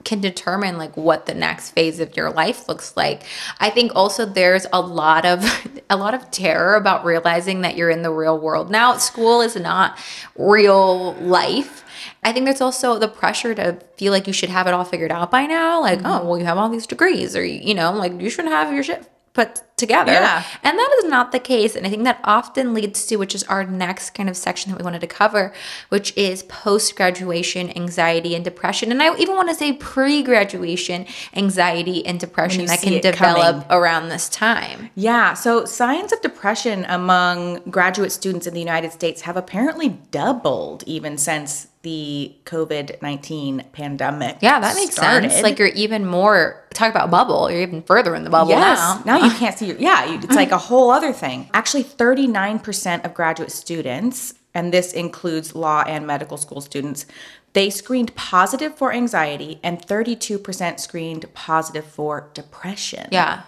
can 0.04 0.20
determine 0.20 0.78
like 0.78 0.96
what 0.96 1.26
the 1.26 1.34
next 1.34 1.70
phase 1.70 2.00
of 2.00 2.16
your 2.16 2.30
life 2.30 2.68
looks 2.68 2.96
like. 2.96 3.22
I 3.58 3.70
think 3.70 3.92
also 3.94 4.24
there's 4.24 4.66
a 4.72 4.80
lot 4.80 5.26
of 5.26 5.44
a 5.90 5.96
lot 5.96 6.14
of 6.14 6.30
terror 6.30 6.74
about 6.74 7.04
realizing 7.04 7.62
that 7.62 7.76
you're 7.76 7.90
in 7.90 8.02
the 8.02 8.10
real 8.10 8.38
world. 8.38 8.70
Now 8.70 8.96
school 8.96 9.40
is 9.40 9.56
not 9.56 9.98
real 10.36 11.14
life. 11.14 11.84
I 12.22 12.32
think 12.32 12.44
there's 12.44 12.60
also 12.60 12.98
the 12.98 13.08
pressure 13.08 13.54
to 13.54 13.78
feel 13.96 14.12
like 14.12 14.26
you 14.26 14.32
should 14.32 14.50
have 14.50 14.66
it 14.66 14.74
all 14.74 14.84
figured 14.84 15.10
out 15.10 15.30
by 15.30 15.46
now. 15.46 15.80
Like, 15.80 15.98
mm-hmm. 15.98 16.06
oh, 16.06 16.24
well, 16.24 16.38
you 16.38 16.44
have 16.44 16.58
all 16.58 16.68
these 16.68 16.86
degrees, 16.86 17.34
or 17.34 17.44
you 17.44 17.74
know, 17.74 17.92
like 17.92 18.20
you 18.20 18.30
shouldn't 18.30 18.52
have 18.52 18.72
your 18.72 18.82
shit 18.82 19.10
put 19.32 19.62
together. 19.76 20.12
Yeah. 20.12 20.44
And 20.62 20.78
that 20.78 20.94
is 20.98 21.10
not 21.10 21.32
the 21.32 21.38
case. 21.38 21.74
And 21.74 21.86
I 21.86 21.90
think 21.90 22.04
that 22.04 22.20
often 22.24 22.74
leads 22.74 23.06
to, 23.06 23.16
which 23.16 23.34
is 23.34 23.42
our 23.44 23.64
next 23.64 24.10
kind 24.10 24.28
of 24.28 24.36
section 24.36 24.70
that 24.70 24.78
we 24.78 24.84
wanted 24.84 25.00
to 25.00 25.06
cover, 25.06 25.52
which 25.88 26.16
is 26.16 26.42
post 26.44 26.96
graduation 26.96 27.74
anxiety 27.76 28.34
and 28.34 28.44
depression. 28.44 28.90
And 28.90 29.02
I 29.02 29.16
even 29.16 29.36
want 29.36 29.48
to 29.48 29.54
say 29.54 29.72
pre 29.72 30.22
graduation 30.22 31.06
anxiety 31.34 32.04
and 32.04 32.20
depression 32.20 32.66
that 32.66 32.80
can 32.80 33.00
develop 33.00 33.62
coming. 33.62 33.66
around 33.70 34.08
this 34.08 34.28
time. 34.28 34.90
Yeah, 34.94 35.34
so 35.34 35.64
signs 35.64 36.12
of 36.12 36.20
depression 36.20 36.84
among 36.88 37.60
graduate 37.70 38.12
students 38.12 38.46
in 38.46 38.54
the 38.54 38.60
United 38.60 38.92
States 38.92 39.22
have 39.22 39.36
apparently 39.36 40.00
doubled 40.10 40.84
even 40.86 41.16
since 41.16 41.68
the 41.82 42.34
COVID 42.44 43.00
19 43.00 43.64
pandemic. 43.72 44.36
Yeah, 44.40 44.60
that 44.60 44.74
makes 44.74 44.94
sense. 44.94 45.32
started. 45.32 45.42
Like 45.42 45.58
you're 45.58 45.68
even 45.68 46.04
more, 46.06 46.62
talk 46.74 46.90
about 46.90 47.10
bubble, 47.10 47.50
you're 47.50 47.62
even 47.62 47.82
further 47.82 48.14
in 48.14 48.24
the 48.24 48.30
bubble 48.30 48.50
Yes. 48.50 48.78
now. 49.06 49.18
Now 49.18 49.24
you 49.24 49.30
can't 49.38 49.56
see 49.58 49.66
your, 49.66 49.78
yeah, 49.78 50.04
you, 50.04 50.18
it's 50.18 50.34
like 50.36 50.50
a 50.52 50.58
whole 50.58 50.90
other 50.90 51.12
thing. 51.12 51.48
Actually, 51.54 51.84
39% 51.84 53.04
of 53.04 53.14
graduate 53.14 53.50
students 53.50 54.34
and 54.52 54.74
this 54.74 54.92
includes 54.92 55.54
law 55.54 55.82
and 55.86 56.06
medical 56.06 56.36
school 56.36 56.60
students, 56.60 57.06
they 57.52 57.70
screened 57.70 58.14
positive 58.14 58.74
for 58.76 58.92
anxiety 58.92 59.58
and 59.62 59.80
32% 59.80 60.80
screened 60.80 61.32
positive 61.34 61.84
for 61.84 62.28
depression. 62.34 63.08
Yeah. 63.10 63.42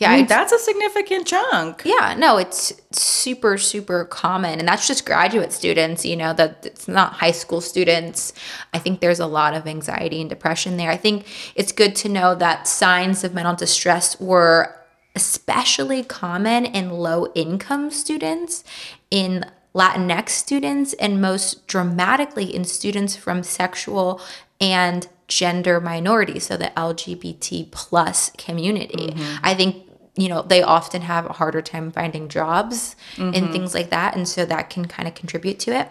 Yeah. 0.00 0.12
I 0.12 0.16
mean, 0.16 0.26
that's 0.26 0.50
a 0.50 0.58
significant 0.58 1.26
chunk. 1.26 1.82
Yeah, 1.84 2.14
no, 2.16 2.38
it's 2.38 2.72
super, 2.90 3.58
super 3.58 4.06
common. 4.06 4.58
And 4.58 4.66
that's 4.66 4.86
just 4.86 5.04
graduate 5.04 5.52
students, 5.52 6.06
you 6.06 6.16
know, 6.16 6.32
that 6.32 6.64
it's 6.64 6.88
not 6.88 7.12
high 7.12 7.32
school 7.32 7.60
students. 7.60 8.32
I 8.72 8.78
think 8.78 9.00
there's 9.00 9.20
a 9.20 9.26
lot 9.26 9.52
of 9.52 9.66
anxiety 9.66 10.22
and 10.22 10.30
depression 10.30 10.78
there. 10.78 10.90
I 10.90 10.96
think 10.96 11.26
it's 11.54 11.70
good 11.70 11.94
to 11.96 12.08
know 12.08 12.34
that 12.34 12.66
signs 12.66 13.24
of 13.24 13.34
mental 13.34 13.54
distress 13.54 14.18
were 14.18 14.74
especially 15.14 16.02
common 16.02 16.64
in 16.64 16.90
low 16.90 17.30
income 17.34 17.90
students, 17.90 18.64
in 19.10 19.44
Latinx 19.74 20.30
students, 20.30 20.94
and 20.94 21.20
most 21.20 21.66
dramatically 21.66 22.54
in 22.54 22.64
students 22.64 23.16
from 23.16 23.42
sexual 23.42 24.18
and 24.62 25.08
gender 25.28 25.78
minorities, 25.78 26.46
so 26.46 26.56
the 26.56 26.72
LGBT 26.76 27.70
plus 27.70 28.30
community. 28.38 29.08
Mm-hmm. 29.08 29.36
I 29.44 29.54
think 29.54 29.89
you 30.16 30.28
know 30.28 30.42
they 30.42 30.62
often 30.62 31.02
have 31.02 31.26
a 31.26 31.32
harder 31.32 31.62
time 31.62 31.90
finding 31.90 32.28
jobs 32.28 32.96
and 33.16 33.34
mm-hmm. 33.34 33.52
things 33.52 33.74
like 33.74 33.90
that 33.90 34.16
and 34.16 34.26
so 34.26 34.44
that 34.44 34.68
can 34.68 34.86
kind 34.86 35.06
of 35.06 35.14
contribute 35.14 35.58
to 35.60 35.72
it. 35.72 35.90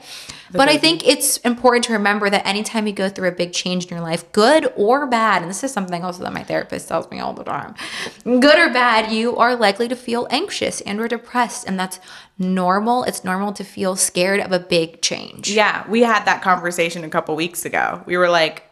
But 0.52 0.68
i 0.68 0.78
think 0.78 1.08
it's 1.08 1.38
important 1.38 1.86
to 1.86 1.94
remember 1.94 2.30
that 2.30 2.46
anytime 2.46 2.88
you 2.88 2.94
go 2.94 3.08
through 3.08 3.30
a 3.30 3.32
big 3.32 3.54
change 3.54 3.86
in 3.86 3.92
your 3.92 4.02
life 4.02 4.30
good 4.32 4.72
or 4.76 5.08
bad 5.08 5.42
and 5.42 5.50
this 5.50 5.64
is 5.64 5.72
something 5.72 6.04
also 6.04 6.24
that 6.24 6.34
my 6.34 6.44
therapist 6.44 6.88
tells 6.88 7.10
me 7.12 7.20
all 7.20 7.34
the 7.34 7.44
time 7.44 7.76
good 8.26 8.58
or 8.58 8.74
bad 8.74 9.12
you 9.12 9.38
are 9.38 9.56
likely 9.56 9.88
to 9.88 9.96
feel 9.96 10.28
anxious 10.32 10.82
and 10.82 11.00
or 11.00 11.08
depressed 11.08 11.68
and 11.68 11.80
that's 11.80 12.00
normal. 12.40 13.04
It's 13.04 13.24
normal 13.24 13.52
to 13.54 13.64
feel 13.64 13.96
scared 13.96 14.40
of 14.40 14.52
a 14.52 14.60
big 14.60 15.02
change. 15.02 15.52
Yeah, 15.52 15.88
we 15.90 16.02
had 16.02 16.24
that 16.26 16.42
conversation 16.42 17.04
a 17.04 17.10
couple 17.10 17.36
weeks 17.36 17.66
ago. 17.66 18.02
We 18.06 18.18
were 18.18 18.30
like, 18.30 18.64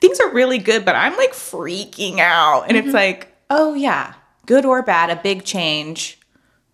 things 0.00 0.20
are 0.20 0.32
really 0.32 0.58
good, 0.58 0.84
but 0.84 0.94
I'm 0.94 1.16
like 1.16 1.32
freaking 1.32 2.20
out. 2.20 2.64
And 2.68 2.76
it's 2.76 2.86
mm-hmm. 2.86 2.94
like, 2.94 3.36
oh, 3.50 3.74
yeah, 3.74 4.14
good 4.48 4.64
or 4.64 4.82
bad, 4.82 5.10
a 5.10 5.16
big 5.16 5.44
change, 5.44 6.18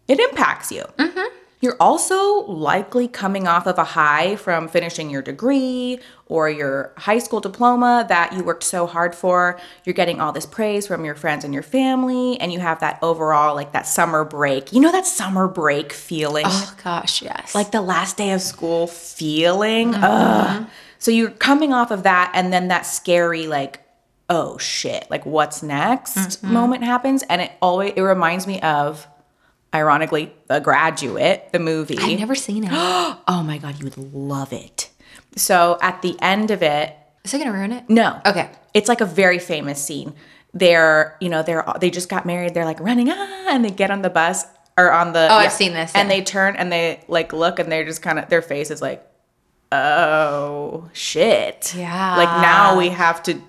it 0.07 0.21
impacts 0.21 0.71
you. 0.71 0.85
Mm-hmm. 0.97 1.35
You're 1.61 1.77
also 1.81 2.45
likely 2.45 3.09
coming 3.09 3.49
off 3.49 3.67
of 3.67 3.79
a 3.79 3.85
high 3.85 4.37
from 4.37 4.69
finishing 4.69 5.09
your 5.09 5.23
degree 5.23 5.99
or 6.27 6.49
your 6.49 6.93
high 6.99 7.19
school 7.19 7.41
diploma 7.41 8.05
that 8.09 8.35
you 8.35 8.45
worked 8.45 8.63
so 8.63 8.87
hard 8.87 9.15
for. 9.15 9.59
You're 9.85 9.95
getting 9.95 10.21
all 10.21 10.31
this 10.31 10.47
praise 10.47 10.87
from 10.87 11.05
your 11.05 11.15
friends 11.15 11.43
and 11.43 11.55
your 11.55 11.63
family, 11.63 12.39
and 12.39 12.53
you 12.53 12.61
have 12.61 12.81
that 12.81 12.99
overall, 13.03 13.55
like 13.55 13.73
that 13.73 13.87
summer 13.87 14.25
break. 14.25 14.73
You 14.73 14.81
know, 14.81 14.93
that 14.93 15.07
summer 15.07 15.49
break 15.49 15.93
feeling? 15.93 16.45
oh 16.47 16.77
gosh 16.85 17.23
yes 17.23 17.55
like 17.55 17.71
the 17.73 17.83
last 17.83 18.17
day 18.19 18.31
of 18.33 18.41
school 18.41 18.87
feeling. 18.87 19.93
Mm-hmm. 19.93 20.05
Ugh. 20.05 20.67
So 20.99 21.11
you're 21.11 21.31
coming 21.31 21.73
off 21.73 21.91
of 21.91 22.05
that, 22.05 22.31
and 22.35 22.53
then 22.53 22.69
that 22.69 22.87
scary, 22.87 23.47
like, 23.47 23.84
oh 24.31 24.59
shit, 24.59 25.07
like 25.11 25.27
what's 25.27 25.63
next 25.63 26.43
moment 26.43 26.83
happens. 26.85 27.23
And 27.25 27.43
it 27.43 27.53
always, 27.61 27.93
it 27.97 28.01
reminds 28.03 28.47
me 28.47 28.61
of, 28.61 29.07
ironically, 29.75 30.33
The 30.49 30.61
Graduate, 30.61 31.51
the 31.53 31.59
movie. 31.59 31.99
i've 31.99 32.19
never 32.19 32.35
seen 32.35 32.65
it 32.65 32.71
oh 32.73 33.43
my 33.47 33.59
God, 33.59 33.79
you 33.79 33.85
would 33.85 33.99
love 33.99 34.53
it. 34.53 34.91
So 35.37 35.79
at 35.83 36.01
the 36.03 36.17
end 36.21 36.51
of 36.51 36.63
it, 36.63 36.97
is 37.25 37.35
it 37.35 37.39
gonna 37.39 37.53
ruin 37.53 37.73
it 37.73 37.89
no. 37.89 38.21
Okay. 38.25 38.51
It's 38.73 38.89
like 38.89 39.01
a 39.01 39.07
very 39.07 39.39
famous 39.39 39.83
scene. 39.83 40.15
They're, 40.53 41.17
you 41.21 41.29
know, 41.29 41.43
they're 41.43 41.65
they 41.81 41.91
just 41.91 42.09
got 42.09 42.25
married. 42.27 42.55
They're 42.55 42.65
like 42.65 42.81
running 42.81 43.11
ah, 43.11 43.47
and 43.51 43.65
they 43.65 43.71
get 43.71 43.91
on 43.91 44.03
the 44.03 44.11
bus 44.11 44.45
or 44.77 44.93
on 44.93 45.13
the. 45.13 45.27
Oh, 45.31 45.37
I've 45.37 45.53
seen 45.53 45.73
this, 45.73 45.93
And 45.95 46.09
yeah. 46.09 46.17
they 46.17 46.23
turn 46.23 46.55
and 46.57 46.71
they 46.71 47.01
like 47.09 47.33
look 47.33 47.59
and 47.59 47.71
they're 47.71 47.85
just 47.85 48.03
kind 48.03 48.19
of 48.19 48.29
their 48.29 48.43
face 48.43 48.71
is 48.71 48.81
like, 48.83 49.05
oh 49.73 50.89
shit. 50.93 51.75
Yeah. 51.77 52.17
Like 52.17 52.41
now 52.41 52.77
we 52.79 52.89
have 52.91 53.23
to. 53.25 53.41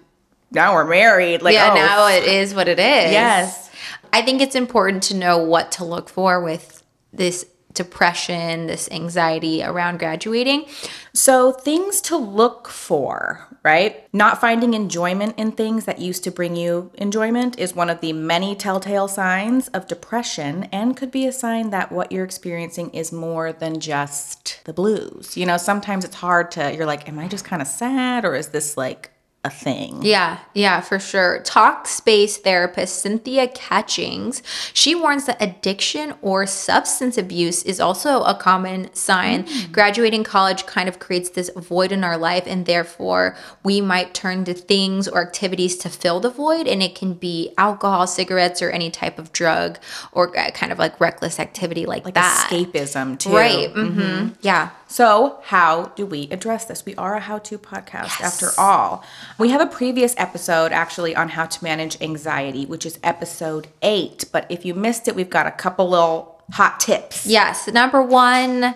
Now 0.56 0.74
we're 0.74 0.86
married. 0.86 1.42
Like 1.42 1.54
yeah 1.54 1.70
oh, 1.72 1.76
now 1.76 2.08
it 2.08 2.24
is 2.24 2.56
what 2.56 2.68
it 2.68 2.80
is 2.80 3.12
Yes. 3.12 3.70
i 4.14 4.22
think 4.22 4.42
it's 4.42 4.56
important 4.56 5.04
to 5.04 5.14
know 5.16 5.38
what 5.38 5.72
to 5.74 5.84
look 5.84 6.08
for 6.10 6.42
with 6.42 6.82
this 7.14 7.46
depression 7.74 8.68
this 8.68 8.90
anxiety 8.92 9.62
around 9.62 10.00
graduating 10.00 10.66
So, 11.14 11.52
things 11.54 12.02
to 12.02 12.18
look 12.18 12.68
for, 12.68 13.48
right? 13.64 13.94
Not 14.14 14.42
finding 14.42 14.74
enjoyment 14.74 15.34
in 15.38 15.52
things 15.54 15.86
that 15.86 16.00
used 16.00 16.24
to 16.26 16.32
bring 16.32 16.56
you 16.58 16.92
enjoyment 16.96 17.58
is 17.58 17.74
one 17.74 17.90
of 17.90 18.02
the 18.02 18.12
many 18.12 18.54
telltale 18.56 19.08
signs 19.08 19.70
of 19.70 19.88
depression 19.88 20.68
and 20.74 20.98
could 20.98 21.12
be 21.12 21.26
a 21.26 21.32
sign 21.32 21.70
that 21.70 21.92
what 21.94 22.12
you're 22.12 22.26
experiencing 22.26 22.90
is 22.90 23.12
more 23.14 23.54
than 23.54 23.80
just 23.80 24.60
the 24.66 24.74
blues. 24.74 25.38
You 25.38 25.46
know, 25.46 25.56
sometimes 25.58 26.04
it's 26.04 26.16
hard 26.16 26.52
to, 26.52 26.74
you're 26.76 26.86
like, 26.94 27.08
am 27.08 27.18
I 27.18 27.28
just 27.30 27.46
kind 27.46 27.62
of 27.62 27.68
sad 27.70 28.26
or 28.26 28.36
is 28.36 28.50
this 28.50 28.76
like 28.76 29.12
a 29.46 29.50
thing? 29.50 30.00
Yeah, 30.02 30.40
yeah, 30.54 30.82
for 30.82 31.00
sure. 31.00 31.42
Talkspace 31.44 32.38
therapist 32.38 33.00
Cynthia 33.02 33.48
Catchings, 33.48 34.42
she 34.74 34.96
warns 34.96 35.26
that 35.26 35.42
addiction 35.42 36.14
or 36.22 36.46
substance 36.48 37.18
abuse 37.18 37.64
is 37.64 37.80
also 37.80 38.24
a 38.24 38.36
common 38.36 38.94
sign. 38.94 39.48
Graduating 39.72 40.24
college 40.24 40.66
kind 40.66 40.90
of 40.90 41.00
creates 41.00 41.30
this 41.30 41.50
void 41.56 41.92
in 41.92 42.04
our 42.04 42.18
life, 42.18 42.44
and 42.48 42.66
therefore 42.66 43.36
we 43.64 43.82
might 43.82 44.14
turn 44.14 44.44
to 44.46 44.54
things 44.54 45.08
or 45.08 45.22
activities 45.22 45.78
to 45.78 45.90
fill 45.90 46.20
the 46.20 46.30
void. 46.30 46.68
And 46.68 46.82
it 46.82 46.96
can 46.96 47.14
be 47.14 47.54
alcohol, 47.58 48.08
cigarettes, 48.08 48.62
or 48.62 48.70
any 48.72 48.90
type 48.90 49.20
of 49.20 49.32
drug 49.32 49.78
or 50.12 50.38
uh, 50.38 50.52
kind 50.52 50.72
of 50.72 50.80
like 50.80 51.00
reckless 51.00 51.40
activity 51.40 51.86
like, 51.86 52.04
Like 52.06 52.16
that. 52.16 52.48
escapism, 52.50 53.20
too. 53.20 53.30
Right. 53.36 53.74
mm-hmm 53.74 54.30
Yeah. 54.42 54.70
So, 54.88 55.40
how 55.44 55.92
do 55.96 56.06
we 56.06 56.30
address 56.30 56.66
this? 56.66 56.86
We 56.86 56.96
are 56.96 57.16
a 57.16 57.20
how 57.20 57.40
to 57.40 57.58
podcast 57.58 58.22
after 58.22 58.50
all. 58.58 59.04
We 59.38 59.50
have 59.50 59.62
a 59.62 59.66
previous 59.66 60.14
episode 60.18 60.72
actually 60.72 61.16
on 61.16 61.30
how 61.30 61.48
to 61.48 61.64
manage 61.64 62.00
anxiety, 62.02 62.66
which 62.66 62.86
is 62.86 63.00
episode 63.04 63.68
eight. 63.82 64.26
But 64.32 64.46
if 64.50 64.64
you 64.64 64.74
missed 64.74 65.08
it, 65.08 65.16
we've 65.16 65.30
got 65.30 65.48
a 65.48 65.52
couple 65.52 65.90
little 65.90 66.42
hot 66.52 66.80
tips. 66.80 67.26
Yes. 67.26 67.68
Number 67.68 68.02
one, 68.02 68.76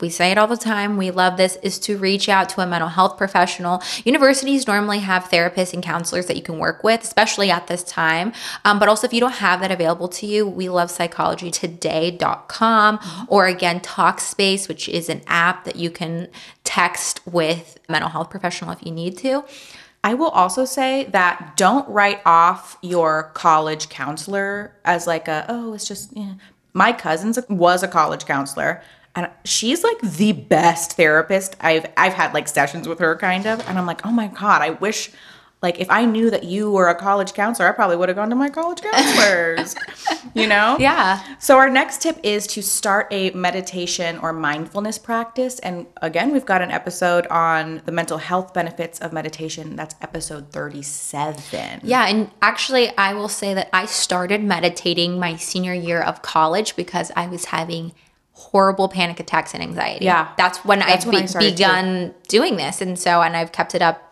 we 0.00 0.08
say 0.08 0.30
it 0.30 0.38
all 0.38 0.46
the 0.46 0.56
time. 0.56 0.96
We 0.96 1.10
love 1.10 1.36
this 1.36 1.56
is 1.56 1.78
to 1.80 1.98
reach 1.98 2.28
out 2.28 2.48
to 2.50 2.60
a 2.60 2.66
mental 2.66 2.90
health 2.90 3.18
professional. 3.18 3.82
Universities 4.04 4.66
normally 4.66 5.00
have 5.00 5.24
therapists 5.24 5.74
and 5.74 5.82
counselors 5.82 6.26
that 6.26 6.36
you 6.36 6.42
can 6.42 6.58
work 6.58 6.84
with, 6.84 7.02
especially 7.02 7.50
at 7.50 7.66
this 7.66 7.82
time. 7.82 8.32
Um, 8.64 8.78
but 8.78 8.88
also, 8.88 9.06
if 9.06 9.12
you 9.12 9.20
don't 9.20 9.32
have 9.32 9.60
that 9.60 9.70
available 9.70 10.08
to 10.08 10.26
you, 10.26 10.46
we 10.46 10.68
love 10.68 10.90
psychologytoday.com 10.90 13.26
or 13.28 13.46
again, 13.46 13.80
Talkspace, 13.80 14.68
which 14.68 14.88
is 14.88 15.08
an 15.08 15.22
app 15.26 15.64
that 15.64 15.76
you 15.76 15.90
can 15.90 16.28
text 16.64 17.20
with 17.26 17.78
mental 17.88 18.10
health 18.10 18.30
professional 18.30 18.70
if 18.70 18.84
you 18.84 18.92
need 18.92 19.16
to. 19.18 19.44
I 20.04 20.14
will 20.14 20.28
also 20.28 20.64
say 20.64 21.06
that 21.06 21.54
don't 21.56 21.88
write 21.88 22.20
off 22.24 22.78
your 22.82 23.32
college 23.34 23.88
counselor 23.88 24.76
as 24.84 25.06
like 25.06 25.26
a, 25.26 25.44
oh, 25.48 25.72
it's 25.72 25.88
just, 25.88 26.16
yeah. 26.16 26.34
My 26.72 26.92
cousin 26.92 27.34
was 27.48 27.82
a 27.82 27.88
college 27.88 28.24
counselor. 28.24 28.82
And 29.14 29.30
she's 29.44 29.82
like 29.82 30.00
the 30.00 30.32
best 30.32 30.92
therapist. 30.96 31.56
I've 31.60 31.86
I've 31.96 32.14
had 32.14 32.34
like 32.34 32.48
sessions 32.48 32.86
with 32.86 32.98
her 33.00 33.16
kind 33.16 33.46
of. 33.46 33.66
And 33.68 33.78
I'm 33.78 33.86
like, 33.86 34.06
oh 34.06 34.12
my 34.12 34.28
God, 34.28 34.62
I 34.62 34.70
wish 34.70 35.10
like 35.60 35.80
if 35.80 35.90
I 35.90 36.04
knew 36.04 36.30
that 36.30 36.44
you 36.44 36.70
were 36.70 36.88
a 36.88 36.94
college 36.94 37.34
counselor, 37.34 37.68
I 37.68 37.72
probably 37.72 37.96
would 37.96 38.08
have 38.08 38.14
gone 38.14 38.30
to 38.30 38.36
my 38.36 38.48
college 38.48 38.80
counselors. 38.80 39.74
you 40.34 40.46
know? 40.46 40.76
Yeah. 40.88 41.22
So 41.38 41.56
our 41.58 41.68
next 41.68 42.02
tip 42.02 42.18
is 42.22 42.46
to 42.48 42.62
start 42.62 43.08
a 43.10 43.30
meditation 43.30 44.18
or 44.18 44.32
mindfulness 44.32 44.96
practice. 44.96 45.58
And 45.58 45.86
again, 46.00 46.32
we've 46.32 46.46
got 46.46 46.62
an 46.62 46.70
episode 46.70 47.26
on 47.26 47.82
the 47.84 47.92
mental 47.92 48.18
health 48.18 48.54
benefits 48.54 49.00
of 49.00 49.12
meditation. 49.12 49.74
That's 49.74 49.96
episode 50.00 50.52
37. 50.52 51.80
Yeah, 51.82 52.06
and 52.06 52.30
actually, 52.42 52.96
I 52.96 53.14
will 53.14 53.28
say 53.28 53.54
that 53.54 53.68
I 53.72 53.86
started 53.86 54.42
meditating 54.42 55.18
my 55.18 55.36
senior 55.36 55.74
year 55.74 56.00
of 56.00 56.22
college 56.22 56.76
because 56.76 57.10
I 57.16 57.26
was 57.26 57.46
having 57.46 57.92
horrible 58.38 58.88
panic 58.88 59.18
attacks 59.20 59.52
and 59.54 59.62
anxiety. 59.62 60.04
Yeah. 60.04 60.28
that's 60.36 60.64
when 60.64 60.78
That's 60.78 61.04
I've 61.04 61.06
when 61.06 61.16
I 61.16 61.20
be- 61.22 61.26
started, 61.26 61.48
too. 61.50 61.54
begun 61.56 62.14
doing 62.28 62.56
this, 62.56 62.80
and 62.80 62.98
so 62.98 63.20
and 63.22 63.36
I've 63.36 63.52
kept 63.52 63.74
it 63.74 63.82
up 63.82 64.04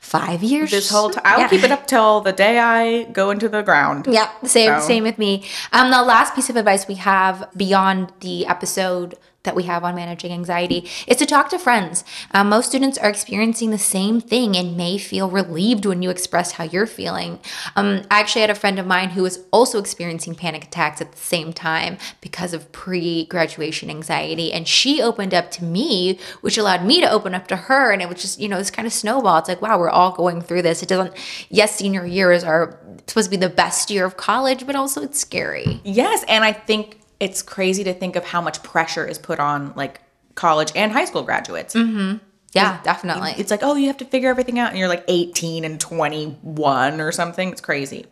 five 0.00 0.42
years. 0.42 0.70
This 0.70 0.90
whole 0.90 1.10
time, 1.10 1.22
I'll 1.24 1.40
Yeah. 1.40 1.48
keep 1.48 1.64
it 1.64 1.70
up 1.72 1.86
till 1.92 2.20
the 2.20 2.32
day 2.32 2.58
I 2.58 3.04
go 3.04 3.30
into 3.30 3.48
the 3.48 3.62
ground. 3.62 4.06
Yeah, 4.08 4.28
same 4.44 4.80
So- 4.80 4.86
same 4.86 5.02
with 5.02 5.18
me. 5.18 5.42
Um, 5.72 5.90
the 5.90 6.02
last 6.02 6.34
piece 6.34 6.48
of 6.50 6.56
advice 6.56 6.86
we 6.86 6.94
have 6.96 7.48
beyond 7.56 8.12
the 8.20 8.46
episode 8.46 9.16
that 9.44 9.54
we 9.54 9.64
have 9.64 9.84
on 9.84 9.94
managing 9.94 10.32
anxiety 10.32 10.88
is 11.06 11.16
to 11.18 11.26
talk 11.26 11.48
to 11.50 11.58
friends. 11.58 12.04
Um, 12.32 12.48
most 12.48 12.68
students 12.68 12.98
are 12.98 13.08
experiencing 13.08 13.70
the 13.70 13.78
same 13.78 14.20
thing 14.20 14.56
and 14.56 14.76
may 14.76 14.98
feel 14.98 15.30
relieved 15.30 15.86
when 15.86 16.02
you 16.02 16.10
express 16.10 16.52
how 16.52 16.64
you're 16.64 16.86
feeling. 16.86 17.38
Um, 17.76 18.02
I 18.10 18.20
actually 18.20 18.40
had 18.40 18.50
a 18.50 18.54
friend 18.54 18.78
of 18.78 18.86
mine 18.86 19.10
who 19.10 19.22
was 19.22 19.40
also 19.52 19.78
experiencing 19.78 20.34
panic 20.34 20.64
attacks 20.64 21.00
at 21.00 21.12
the 21.12 21.18
same 21.18 21.52
time 21.52 21.98
because 22.20 22.52
of 22.52 22.72
pre-graduation 22.72 23.90
anxiety, 23.90 24.52
and 24.52 24.66
she 24.66 25.00
opened 25.00 25.34
up 25.34 25.50
to 25.52 25.64
me, 25.64 26.18
which 26.40 26.58
allowed 26.58 26.84
me 26.84 27.00
to 27.00 27.10
open 27.10 27.34
up 27.34 27.46
to 27.48 27.56
her, 27.56 27.92
and 27.92 28.02
it 28.02 28.08
was 28.08 28.20
just 28.20 28.40
you 28.40 28.48
know 28.48 28.58
this 28.58 28.70
kind 28.70 28.86
of 28.86 28.92
snowball. 28.92 29.38
It's 29.38 29.48
like 29.48 29.62
wow, 29.62 29.78
we're 29.78 29.90
all 29.90 30.12
going 30.12 30.40
through 30.40 30.62
this. 30.62 30.82
It 30.82 30.88
doesn't. 30.88 31.14
Yes, 31.50 31.76
senior 31.76 32.06
year 32.06 32.32
is 32.32 32.44
our 32.44 32.78
supposed 33.06 33.26
to 33.26 33.30
be 33.30 33.36
the 33.36 33.50
best 33.50 33.90
year 33.90 34.04
of 34.04 34.16
college, 34.16 34.66
but 34.66 34.74
also 34.74 35.02
it's 35.02 35.18
scary. 35.18 35.80
Yes, 35.84 36.24
and 36.28 36.44
I 36.44 36.52
think 36.52 36.98
it's 37.20 37.42
crazy 37.42 37.84
to 37.84 37.94
think 37.94 38.16
of 38.16 38.24
how 38.24 38.40
much 38.40 38.62
pressure 38.62 39.06
is 39.06 39.18
put 39.18 39.40
on 39.40 39.72
like 39.76 40.00
college 40.34 40.72
and 40.74 40.92
high 40.92 41.04
school 41.04 41.22
graduates. 41.22 41.74
Mm-hmm. 41.74 42.18
Yeah, 42.52 42.80
definitely. 42.84 43.32
It's 43.36 43.50
like, 43.50 43.64
oh, 43.64 43.74
you 43.74 43.88
have 43.88 43.96
to 43.96 44.04
figure 44.04 44.30
everything 44.30 44.60
out, 44.60 44.70
and 44.70 44.78
you're 44.78 44.88
like 44.88 45.04
18 45.08 45.64
and 45.64 45.80
21 45.80 47.00
or 47.00 47.10
something. 47.10 47.50
It's 47.50 47.60
crazy. 47.60 48.06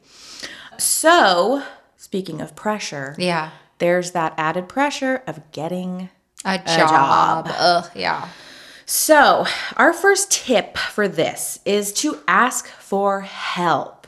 So, 0.79 1.63
speaking 1.97 2.41
of 2.41 2.57
pressure, 2.57 3.15
yeah. 3.19 3.51
there's 3.79 4.11
that 4.13 4.35
added 4.37 4.69
pressure 4.69 5.23
of 5.29 5.53
getting 5.53 6.09
A 6.45 6.59
job. 6.59 7.47
job. 7.47 7.55
Ugh, 7.57 7.91
yeah. 7.95 8.29
So, 8.85 9.47
our 9.77 9.93
first 9.93 10.33
tip 10.33 10.77
for 10.77 11.07
this 11.07 11.61
is 11.65 11.93
to 11.95 12.19
ask 12.27 12.67
for 12.67 13.21
help. 13.21 14.02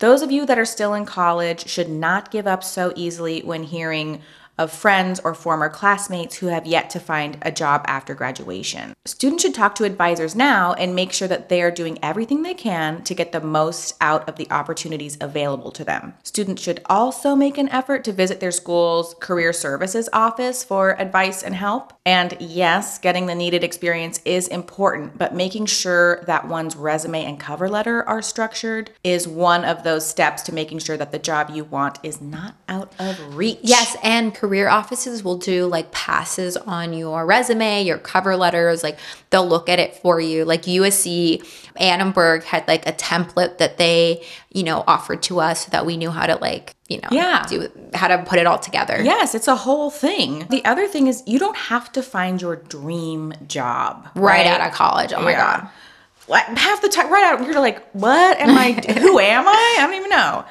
Those 0.00 0.22
of 0.22 0.32
you 0.32 0.46
that 0.46 0.58
are 0.58 0.64
still 0.64 0.94
in 0.94 1.04
college 1.04 1.68
should 1.68 1.90
not 1.90 2.30
give 2.30 2.46
up 2.46 2.64
so 2.64 2.90
easily 2.96 3.42
when 3.42 3.64
hearing 3.64 4.22
of 4.60 4.70
friends 4.70 5.18
or 5.24 5.34
former 5.34 5.70
classmates 5.70 6.36
who 6.36 6.48
have 6.48 6.66
yet 6.66 6.90
to 6.90 7.00
find 7.00 7.38
a 7.40 7.50
job 7.50 7.82
after 7.86 8.14
graduation. 8.14 8.92
Students 9.06 9.42
should 9.42 9.54
talk 9.54 9.74
to 9.76 9.84
advisors 9.84 10.36
now 10.36 10.74
and 10.74 10.94
make 10.94 11.12
sure 11.12 11.26
that 11.26 11.48
they 11.48 11.62
are 11.62 11.70
doing 11.70 11.98
everything 12.02 12.42
they 12.42 12.52
can 12.52 13.02
to 13.04 13.14
get 13.14 13.32
the 13.32 13.40
most 13.40 13.96
out 14.02 14.28
of 14.28 14.36
the 14.36 14.48
opportunities 14.50 15.16
available 15.18 15.70
to 15.72 15.82
them. 15.82 16.12
Students 16.22 16.62
should 16.62 16.82
also 16.86 17.34
make 17.34 17.56
an 17.56 17.70
effort 17.70 18.04
to 18.04 18.12
visit 18.12 18.40
their 18.40 18.50
school's 18.50 19.14
career 19.14 19.54
services 19.54 20.10
office 20.12 20.62
for 20.62 21.00
advice 21.00 21.42
and 21.42 21.54
help. 21.54 21.94
And 22.04 22.36
yes, 22.38 22.98
getting 22.98 23.24
the 23.24 23.34
needed 23.34 23.64
experience 23.64 24.20
is 24.26 24.46
important, 24.46 25.16
but 25.16 25.34
making 25.34 25.66
sure 25.66 26.22
that 26.26 26.46
one's 26.46 26.76
resume 26.76 27.24
and 27.24 27.40
cover 27.40 27.66
letter 27.66 28.06
are 28.06 28.20
structured 28.20 28.90
is 29.02 29.26
one 29.26 29.64
of 29.64 29.84
those 29.84 30.06
steps 30.06 30.42
to 30.42 30.54
making 30.54 30.80
sure 30.80 30.98
that 30.98 31.12
the 31.12 31.18
job 31.18 31.48
you 31.48 31.64
want 31.64 31.98
is 32.02 32.20
not 32.20 32.56
out 32.68 32.92
of 32.98 33.34
reach. 33.34 33.58
Yes, 33.62 33.96
and 34.02 34.34
career 34.34 34.49
offices 34.68 35.22
will 35.22 35.36
do 35.38 35.66
like 35.66 35.92
passes 35.92 36.56
on 36.56 36.92
your 36.92 37.24
resume, 37.26 37.82
your 37.82 37.98
cover 37.98 38.36
letters. 38.36 38.82
Like 38.82 38.98
they'll 39.30 39.46
look 39.48 39.68
at 39.68 39.78
it 39.78 39.96
for 39.96 40.20
you. 40.20 40.44
Like 40.44 40.62
USC 40.62 41.44
Annenberg 41.76 42.42
had 42.44 42.66
like 42.68 42.86
a 42.86 42.92
template 42.92 43.58
that 43.58 43.78
they, 43.78 44.24
you 44.52 44.62
know, 44.62 44.84
offered 44.86 45.22
to 45.24 45.40
us 45.40 45.64
so 45.66 45.70
that 45.70 45.86
we 45.86 45.96
knew 45.96 46.10
how 46.10 46.26
to 46.26 46.36
like, 46.36 46.74
you 46.88 46.98
know, 47.00 47.08
Yeah. 47.10 47.44
do 47.48 47.68
how 47.94 48.08
to 48.08 48.18
put 48.24 48.38
it 48.38 48.46
all 48.46 48.58
together. 48.58 49.00
Yes, 49.02 49.34
it's 49.34 49.48
a 49.48 49.56
whole 49.56 49.90
thing. 49.90 50.46
The 50.50 50.64
other 50.64 50.86
thing 50.88 51.06
is 51.06 51.22
you 51.26 51.38
don't 51.38 51.56
have 51.56 51.90
to 51.92 52.02
find 52.02 52.40
your 52.42 52.56
dream 52.56 53.32
job 53.46 54.08
Right, 54.14 54.46
out 54.46 54.60
of 54.60 54.72
college. 54.74 55.12
Oh 55.14 55.22
my 55.22 55.32
god. 55.32 55.68
Half 56.30 56.82
the 56.82 56.88
time, 56.88 57.12
right 57.12 57.24
out, 57.24 57.44
you're 57.44 57.54
like, 57.54 57.82
"What 57.92 58.38
am 58.38 58.56
I? 58.56 58.72
who 58.72 59.18
am 59.18 59.48
I? 59.48 59.76
I 59.78 59.86
don't 59.86 59.94
even 59.94 60.10
know." 60.10 60.44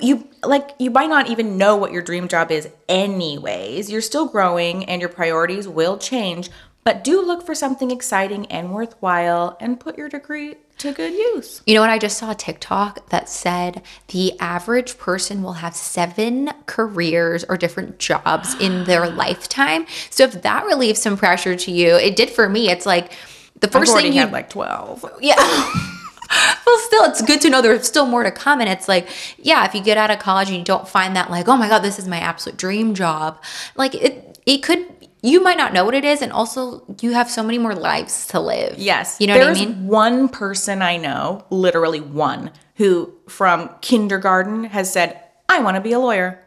You 0.00 0.26
like 0.44 0.70
you 0.78 0.90
might 0.90 1.08
not 1.08 1.28
even 1.28 1.56
know 1.56 1.76
what 1.76 1.92
your 1.92 2.02
dream 2.02 2.28
job 2.28 2.50
is, 2.50 2.68
anyways. 2.88 3.90
You're 3.90 4.00
still 4.00 4.26
growing, 4.26 4.84
and 4.84 5.00
your 5.00 5.10
priorities 5.10 5.68
will 5.68 5.98
change. 5.98 6.50
But 6.84 7.04
do 7.04 7.24
look 7.24 7.46
for 7.46 7.54
something 7.54 7.90
exciting 7.92 8.46
and 8.46 8.72
worthwhile, 8.72 9.56
and 9.60 9.78
put 9.78 9.96
your 9.96 10.08
degree 10.08 10.56
to 10.78 10.92
good 10.92 11.12
use. 11.12 11.62
You 11.64 11.74
know 11.74 11.80
what? 11.80 11.90
I 11.90 11.98
just 11.98 12.18
saw 12.18 12.32
a 12.32 12.34
TikTok 12.34 13.08
that 13.10 13.28
said 13.28 13.82
the 14.08 14.38
average 14.40 14.98
person 14.98 15.42
will 15.42 15.54
have 15.54 15.76
seven 15.76 16.50
careers 16.66 17.44
or 17.48 17.56
different 17.56 17.98
jobs 17.98 18.54
in 18.60 18.84
their 18.84 19.08
lifetime. 19.24 19.86
So 20.10 20.24
if 20.24 20.42
that 20.42 20.66
relieves 20.66 21.00
some 21.00 21.16
pressure 21.16 21.54
to 21.54 21.70
you, 21.70 21.94
it 21.94 22.16
did 22.16 22.30
for 22.30 22.48
me. 22.48 22.68
It's 22.68 22.86
like 22.86 23.12
the 23.60 23.66
I've 23.66 23.72
first 23.72 23.94
thing 23.94 24.12
you 24.12 24.20
had 24.20 24.32
like 24.32 24.50
twelve. 24.50 25.04
Yeah. 25.20 25.36
well, 26.66 26.78
still, 26.78 27.04
it's 27.04 27.22
good 27.22 27.40
to 27.42 27.50
know 27.50 27.60
there's 27.60 27.86
still 27.86 28.06
more 28.06 28.22
to 28.22 28.30
come. 28.30 28.60
And 28.60 28.68
it's 28.68 28.88
like, 28.88 29.08
yeah, 29.38 29.64
if 29.64 29.74
you 29.74 29.82
get 29.82 29.98
out 29.98 30.10
of 30.10 30.18
college 30.18 30.48
and 30.48 30.58
you 30.58 30.64
don't 30.64 30.88
find 30.88 31.14
that, 31.16 31.30
like, 31.30 31.48
oh 31.48 31.56
my 31.56 31.68
God, 31.68 31.80
this 31.80 31.98
is 31.98 32.08
my 32.08 32.18
absolute 32.18 32.58
dream 32.58 32.94
job, 32.94 33.42
like 33.76 33.94
it, 33.94 34.38
it 34.46 34.62
could, 34.62 34.86
you 35.22 35.42
might 35.42 35.56
not 35.56 35.72
know 35.72 35.84
what 35.84 35.94
it 35.94 36.04
is. 36.04 36.22
And 36.22 36.32
also, 36.32 36.84
you 37.00 37.12
have 37.12 37.30
so 37.30 37.42
many 37.42 37.58
more 37.58 37.74
lives 37.74 38.26
to 38.28 38.40
live. 38.40 38.78
Yes. 38.78 39.18
You 39.20 39.26
know 39.26 39.34
what 39.34 39.42
I 39.42 39.44
There's 39.46 39.66
mean? 39.66 39.86
one 39.86 40.28
person 40.28 40.82
I 40.82 40.96
know, 40.96 41.44
literally 41.50 42.00
one, 42.00 42.50
who 42.76 43.12
from 43.28 43.70
kindergarten 43.80 44.64
has 44.64 44.92
said, 44.92 45.20
I 45.48 45.60
want 45.60 45.76
to 45.76 45.80
be 45.80 45.92
a 45.92 45.98
lawyer. 45.98 46.42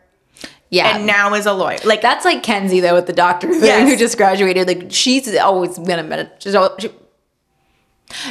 Yeah. 0.70 0.98
And 0.98 1.06
now 1.06 1.34
is 1.36 1.46
a 1.46 1.54
lawyer. 1.54 1.78
Like 1.86 2.02
that's 2.02 2.26
like 2.26 2.44
Kenzie, 2.44 2.80
though, 2.80 2.96
with 2.96 3.06
the 3.08 3.14
doctor 3.14 3.52
thing 3.52 3.64
Yes. 3.64 3.90
who 3.90 3.96
just 3.96 4.18
graduated. 4.18 4.68
Like, 4.68 4.88
she's 4.90 5.34
always 5.38 5.78
been 5.80 6.00
a 6.00 6.04
minute. 6.04 6.34
She's 6.40 6.56
always, 6.56 6.72
she, 6.80 6.90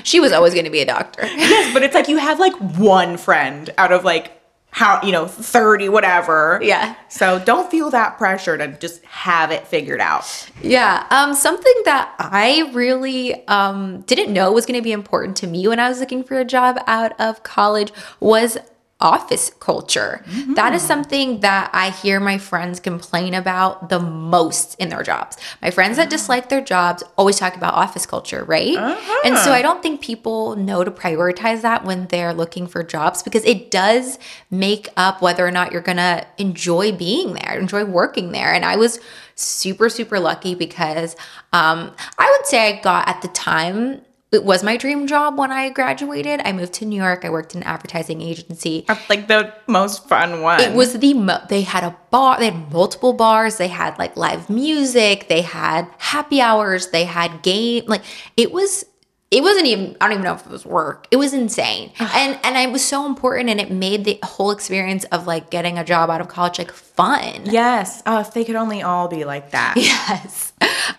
she 0.02 0.20
was 0.20 0.32
always 0.32 0.52
going 0.52 0.64
to 0.64 0.70
be 0.70 0.80
a 0.80 0.86
doctor. 0.86 1.24
yes, 1.26 1.72
but 1.72 1.82
it's 1.82 1.94
like 1.94 2.08
you 2.08 2.18
have 2.18 2.38
like 2.38 2.54
one 2.78 3.16
friend 3.16 3.70
out 3.78 3.92
of 3.92 4.04
like 4.04 4.32
how 4.70 5.00
you 5.04 5.12
know 5.12 5.26
30 5.28 5.88
whatever. 5.88 6.58
Yeah. 6.62 6.96
So 7.08 7.38
don't 7.38 7.70
feel 7.70 7.90
that 7.90 8.18
pressure 8.18 8.58
to 8.58 8.68
just 8.78 9.04
have 9.04 9.50
it 9.52 9.66
figured 9.68 10.00
out. 10.00 10.50
Yeah. 10.62 11.06
Um, 11.10 11.34
something 11.34 11.72
that 11.84 12.12
I 12.18 12.70
really 12.72 13.46
um, 13.46 14.00
didn't 14.02 14.32
know 14.32 14.50
was 14.52 14.66
going 14.66 14.78
to 14.78 14.82
be 14.82 14.92
important 14.92 15.36
to 15.38 15.46
me 15.46 15.66
when 15.68 15.78
I 15.78 15.88
was 15.88 16.00
looking 16.00 16.24
for 16.24 16.38
a 16.38 16.44
job 16.44 16.78
out 16.88 17.18
of 17.20 17.42
college 17.44 17.92
was 18.18 18.58
office 19.04 19.50
culture. 19.60 20.24
That 20.54 20.72
is 20.72 20.80
mm-hmm. 20.80 20.88
something 20.88 21.40
that 21.40 21.70
I 21.74 21.90
hear 21.90 22.18
my 22.18 22.38
friends 22.38 22.80
complain 22.80 23.34
about 23.34 23.90
the 23.90 24.00
most 24.00 24.74
in 24.80 24.88
their 24.88 25.02
jobs. 25.02 25.36
My 25.60 25.70
friends 25.70 25.98
that 25.98 26.04
uh-huh. 26.04 26.10
dislike 26.10 26.48
their 26.48 26.62
jobs 26.62 27.04
always 27.16 27.38
talk 27.38 27.54
about 27.54 27.74
office 27.74 28.06
culture, 28.06 28.44
right? 28.44 28.76
Uh-huh. 28.76 29.20
And 29.24 29.36
so 29.38 29.52
I 29.52 29.60
don't 29.60 29.82
think 29.82 30.00
people 30.00 30.56
know 30.56 30.82
to 30.82 30.90
prioritize 30.90 31.60
that 31.60 31.84
when 31.84 32.06
they're 32.06 32.32
looking 32.32 32.66
for 32.66 32.82
jobs 32.82 33.22
because 33.22 33.44
it 33.44 33.70
does 33.70 34.18
make 34.50 34.88
up 34.96 35.20
whether 35.20 35.46
or 35.46 35.50
not 35.50 35.70
you're 35.70 35.82
going 35.82 35.98
to 35.98 36.26
enjoy 36.38 36.90
being 36.90 37.34
there, 37.34 37.58
enjoy 37.58 37.84
working 37.84 38.32
there. 38.32 38.52
And 38.54 38.64
I 38.64 38.76
was 38.76 39.00
super 39.36 39.88
super 39.88 40.20
lucky 40.20 40.54
because 40.54 41.14
um, 41.52 41.92
I 42.18 42.36
would 42.36 42.46
say 42.46 42.68
I 42.68 42.80
got 42.80 43.08
at 43.08 43.20
the 43.20 43.28
time 43.28 44.00
it 44.34 44.44
was 44.44 44.62
my 44.62 44.76
dream 44.76 45.06
job 45.06 45.38
when 45.38 45.52
I 45.52 45.70
graduated. 45.70 46.40
I 46.44 46.52
moved 46.52 46.72
to 46.74 46.84
New 46.84 47.00
York. 47.00 47.24
I 47.24 47.30
worked 47.30 47.54
in 47.54 47.62
an 47.62 47.68
advertising 47.68 48.20
agency. 48.20 48.84
Like 49.08 49.28
the 49.28 49.52
most 49.66 50.08
fun 50.08 50.42
one. 50.42 50.60
It 50.60 50.74
was 50.74 50.92
the 50.98 51.14
mo- 51.14 51.42
they 51.48 51.62
had 51.62 51.84
a 51.84 51.96
bar. 52.10 52.38
They 52.38 52.50
had 52.50 52.72
multiple 52.72 53.12
bars. 53.12 53.56
They 53.56 53.68
had 53.68 53.98
like 53.98 54.16
live 54.16 54.50
music. 54.50 55.28
They 55.28 55.42
had 55.42 55.88
happy 55.98 56.40
hours. 56.40 56.88
They 56.88 57.04
had 57.04 57.42
game. 57.42 57.84
Like 57.86 58.02
it 58.36 58.52
was. 58.52 58.84
It 59.30 59.42
wasn't 59.42 59.66
even. 59.66 59.96
I 60.00 60.06
don't 60.06 60.12
even 60.12 60.24
know 60.24 60.34
if 60.34 60.46
it 60.46 60.52
was 60.52 60.64
work. 60.64 61.08
It 61.10 61.16
was 61.16 61.32
insane, 61.34 61.90
and 61.98 62.38
and 62.44 62.56
it 62.56 62.70
was 62.70 62.84
so 62.84 63.04
important, 63.04 63.50
and 63.50 63.60
it 63.60 63.68
made 63.68 64.04
the 64.04 64.16
whole 64.22 64.52
experience 64.52 65.02
of 65.06 65.26
like 65.26 65.50
getting 65.50 65.76
a 65.76 65.82
job 65.82 66.08
out 66.08 66.20
of 66.20 66.28
college 66.28 66.58
like 66.58 66.70
fun. 66.70 67.46
Yes. 67.46 68.00
Oh, 68.06 68.20
if 68.20 68.32
they 68.32 68.44
could 68.44 68.54
only 68.54 68.82
all 68.82 69.08
be 69.08 69.24
like 69.24 69.50
that. 69.50 69.74
Yes. 69.84 70.52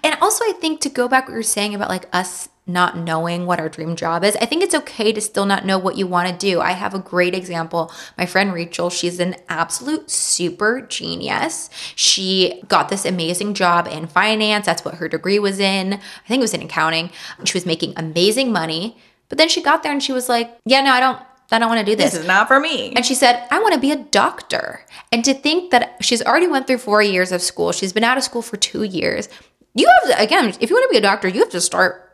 And 0.04 0.18
also, 0.22 0.44
I 0.44 0.54
think 0.60 0.82
to 0.82 0.90
go 0.90 1.08
back 1.08 1.28
what 1.28 1.34
you're 1.34 1.44
saying 1.44 1.76
about 1.76 1.88
like 1.88 2.10
us 2.12 2.50
not 2.68 2.98
knowing 2.98 3.46
what 3.46 3.60
our 3.60 3.70
dream 3.70 3.96
job 3.96 4.24
is, 4.24 4.36
I 4.38 4.46
think 4.46 4.64
it's 4.64 4.74
okay 4.74 5.12
to 5.12 5.22
still 5.22 5.46
not 5.46 5.66
know 5.66 5.78
what 5.78 5.98
you 5.98 6.08
want 6.08 6.30
to 6.30 6.36
do. 6.36 6.62
I 6.62 6.72
have 6.72 6.94
a 6.94 7.00
great 7.00 7.36
example. 7.36 7.92
My 8.18 8.26
friend 8.26 8.54
Rachel, 8.54 8.90
she's 8.90 9.20
an 9.20 9.36
absolute 9.50 10.10
super 10.10 10.82
genius. 10.82 11.70
She 11.96 12.64
got 12.68 12.90
this 12.90 13.06
amazing 13.06 13.54
job 13.54 13.88
in 13.88 14.08
finance. 14.08 14.66
That's 14.66 14.84
what 14.84 14.96
her 14.96 15.08
degree 15.08 15.40
was 15.40 15.60
in. 15.60 15.94
I 15.94 16.28
think 16.28 16.40
it 16.40 16.42
was 16.42 16.54
in 16.54 16.64
accounting. 16.64 17.12
She 17.44 17.56
was 17.56 17.66
making 17.66 17.94
amazing 17.98 18.52
money. 18.52 18.98
But 19.30 19.38
then 19.38 19.50
she 19.50 19.62
got 19.62 19.84
there 19.84 19.92
and 19.92 20.02
she 20.02 20.14
was 20.14 20.30
like, 20.30 20.58
yeah, 20.66 20.82
no, 20.82 20.92
I 20.92 21.00
don't. 21.00 21.20
I 21.52 21.60
don't 21.60 21.70
want 21.70 21.86
to 21.86 21.86
do 21.86 21.96
this. 21.96 22.14
This 22.14 22.22
is 22.22 22.28
not 22.28 22.48
for 22.48 22.60
me. 22.60 22.92
And 22.96 23.06
she 23.06 23.14
said, 23.14 23.48
I 23.52 23.60
want 23.60 23.76
to 23.76 23.80
be 23.80 23.92
a 23.92 23.96
doctor. 23.96 24.84
And 25.12 25.24
to 25.24 25.34
think 25.36 25.70
that 25.70 25.98
she's 26.02 26.24
already 26.24 26.48
went 26.48 26.66
through 26.66 26.80
four 26.80 27.04
years 27.04 27.32
of 27.32 27.40
school, 27.40 27.72
she's 27.72 27.94
been 27.94 28.04
out 28.04 28.18
of 28.18 28.24
school 28.24 28.42
for 28.42 28.58
two 28.58 28.82
years. 28.82 29.30
You 29.76 29.88
have 29.88 30.18
to, 30.18 30.24
again, 30.24 30.56
if 30.60 30.72
you 30.72 30.76
want 30.76 30.90
to 30.90 30.92
be 30.92 30.98
a 30.98 31.02
doctor, 31.02 31.28
you 31.28 31.42
have 31.42 31.52
to 31.52 31.62
start 31.62 32.05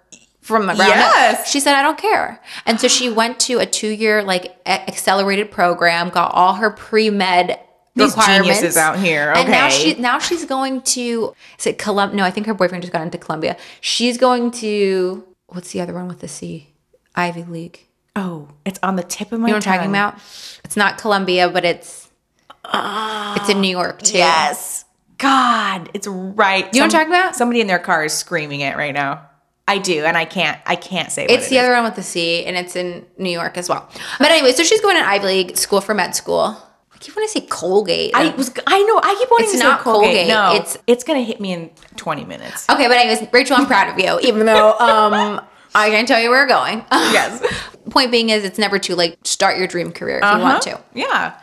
from 0.42 0.66
the 0.66 0.74
ground 0.74 0.92
up. 0.92 0.98
Yes. 0.98 1.50
She 1.52 1.60
said, 1.60 1.76
I 1.76 1.82
don't 1.84 1.98
care. 1.98 2.42
And 2.66 2.80
so 2.80 2.88
she 2.88 3.10
went 3.10 3.40
to 3.42 3.60
a 3.60 3.66
two 3.66 3.90
year, 3.90 4.24
like, 4.24 4.56
accelerated 4.66 5.52
program, 5.52 6.10
got 6.10 6.34
all 6.34 6.56
her 6.56 6.70
pre 6.72 7.10
med 7.10 7.60
These 7.96 8.16
requirements. 8.16 8.48
geniuses 8.60 8.78
out 8.78 8.98
here. 9.00 9.32
And 9.36 9.50
now 9.50 9.68
Okay. 9.68 9.76
she 9.76 9.94
now 10.02 10.18
she's 10.20 10.46
going 10.46 10.82
to 10.82 11.34
is 11.60 11.68
it 11.68 11.78
Colum 11.78 12.16
no, 12.16 12.24
I 12.24 12.32
think 12.32 12.48
her 12.48 12.54
boyfriend 12.54 12.82
just 12.84 12.92
got 12.94 13.02
into 13.04 13.18
Columbia. 13.18 13.56
She's 13.82 14.18
going 14.18 14.52
to 14.52 15.24
what's 15.48 15.72
the 15.72 15.82
other 15.82 15.94
one 15.94 16.08
with 16.08 16.20
the 16.20 16.28
C? 16.28 16.68
Ivy 17.16 17.44
League. 17.44 17.80
oh, 18.16 18.48
it's 18.66 18.80
on 18.82 18.96
the 18.96 19.04
tip 19.04 19.32
of 19.32 19.40
my 19.40 19.48
You 19.48 19.54
know 19.54 19.58
what 19.58 19.68
I'm 19.68 19.74
talking 19.78 19.90
about? 19.92 20.16
It's 20.64 20.78
not 20.78 20.98
Columbia, 20.98 21.50
but 21.50 21.66
it's 21.66 22.10
ah, 22.66 23.36
it's 23.40 23.50
in 23.50 23.62
New 23.62 23.70
York 23.70 24.02
too. 24.02 24.18
Yes. 24.18 24.86
God, 25.18 25.90
it's 25.94 26.08
right. 26.08 26.66
You 26.74 26.80
know 26.80 26.86
what 26.88 26.96
I'm 26.96 27.00
talking 27.02 27.14
about? 27.14 27.36
Somebody 27.36 27.62
in 27.62 27.68
their 27.68 27.78
car 27.80 28.04
is 28.06 28.14
screaming 28.14 28.62
it 28.62 28.76
right 28.76 28.94
now. 28.94 29.28
I 29.72 29.78
do, 29.78 30.04
and 30.06 30.18
I 30.18 30.26
can't. 30.26 30.60
I 30.66 30.76
can't 30.76 31.12
say. 31.12 31.24
What 31.24 31.32
It's 31.32 31.48
it 31.48 31.50
the 31.52 31.56
is. 31.58 31.64
other 31.64 31.74
one 31.74 31.84
with 31.86 31.96
the 31.96 32.04
C, 32.04 32.46
and 32.46 32.58
it's 32.58 32.76
in 32.76 33.06
New 33.18 33.30
York 33.30 33.58
as 33.58 33.70
well. 33.70 33.90
But 34.20 34.32
anyway, 34.32 34.52
so 34.52 34.64
she's 34.64 34.82
going 34.82 34.98
to 34.98 35.08
Ivy 35.08 35.26
League 35.26 35.58
school 35.58 35.82
for 35.82 35.94
med 35.94 36.16
school. 36.16 36.58
I 36.94 36.98
keep 37.00 37.16
wanting 37.16 37.30
to 37.30 37.40
say 37.40 37.46
Colgate. 37.48 38.12
I 38.14 38.30
was. 38.36 38.52
I 38.68 38.84
know. 38.84 39.00
I 39.04 39.16
keep 39.18 39.30
wanting 39.32 39.46
It's 39.46 39.54
to 39.54 39.58
say 39.60 39.64
not 39.64 39.80
Colgate. 39.82 40.10
Colgate, 40.10 40.28
No, 40.28 40.54
it's- 40.56 40.78
it's 40.88 41.04
gonna 41.04 41.22
hit 41.24 41.40
me 41.42 41.54
in 41.54 41.72
20 41.96 42.26
minutes. 42.26 42.70
okay, 42.70 42.88
but 42.88 42.98
anyways, 42.98 43.28
Rachel, 43.32 43.58
I'm 43.58 43.66
proud 43.66 43.88
of 43.90 43.98
you, 44.04 44.20
even 44.28 44.46
though 44.46 44.78
um 44.78 45.42
I 45.74 45.90
can't 45.90 46.06
tell 46.08 46.20
you 46.20 46.30
where 46.30 46.44
we're 46.44 46.48
going. 46.50 46.84
Yes. 46.92 47.42
Point 47.90 48.12
being 48.12 48.30
is, 48.30 48.44
it's 48.44 48.60
never 48.60 48.78
too 48.78 48.96
late. 48.96 49.24
to 49.24 49.32
Start 49.32 49.58
your 49.58 49.68
dream 49.68 49.92
career 49.94 50.20
if 50.22 50.24
you 50.36 50.40
want 50.42 50.62
to. 50.64 50.74
Uh-huh. 50.74 50.84
Yeah. 50.94 51.41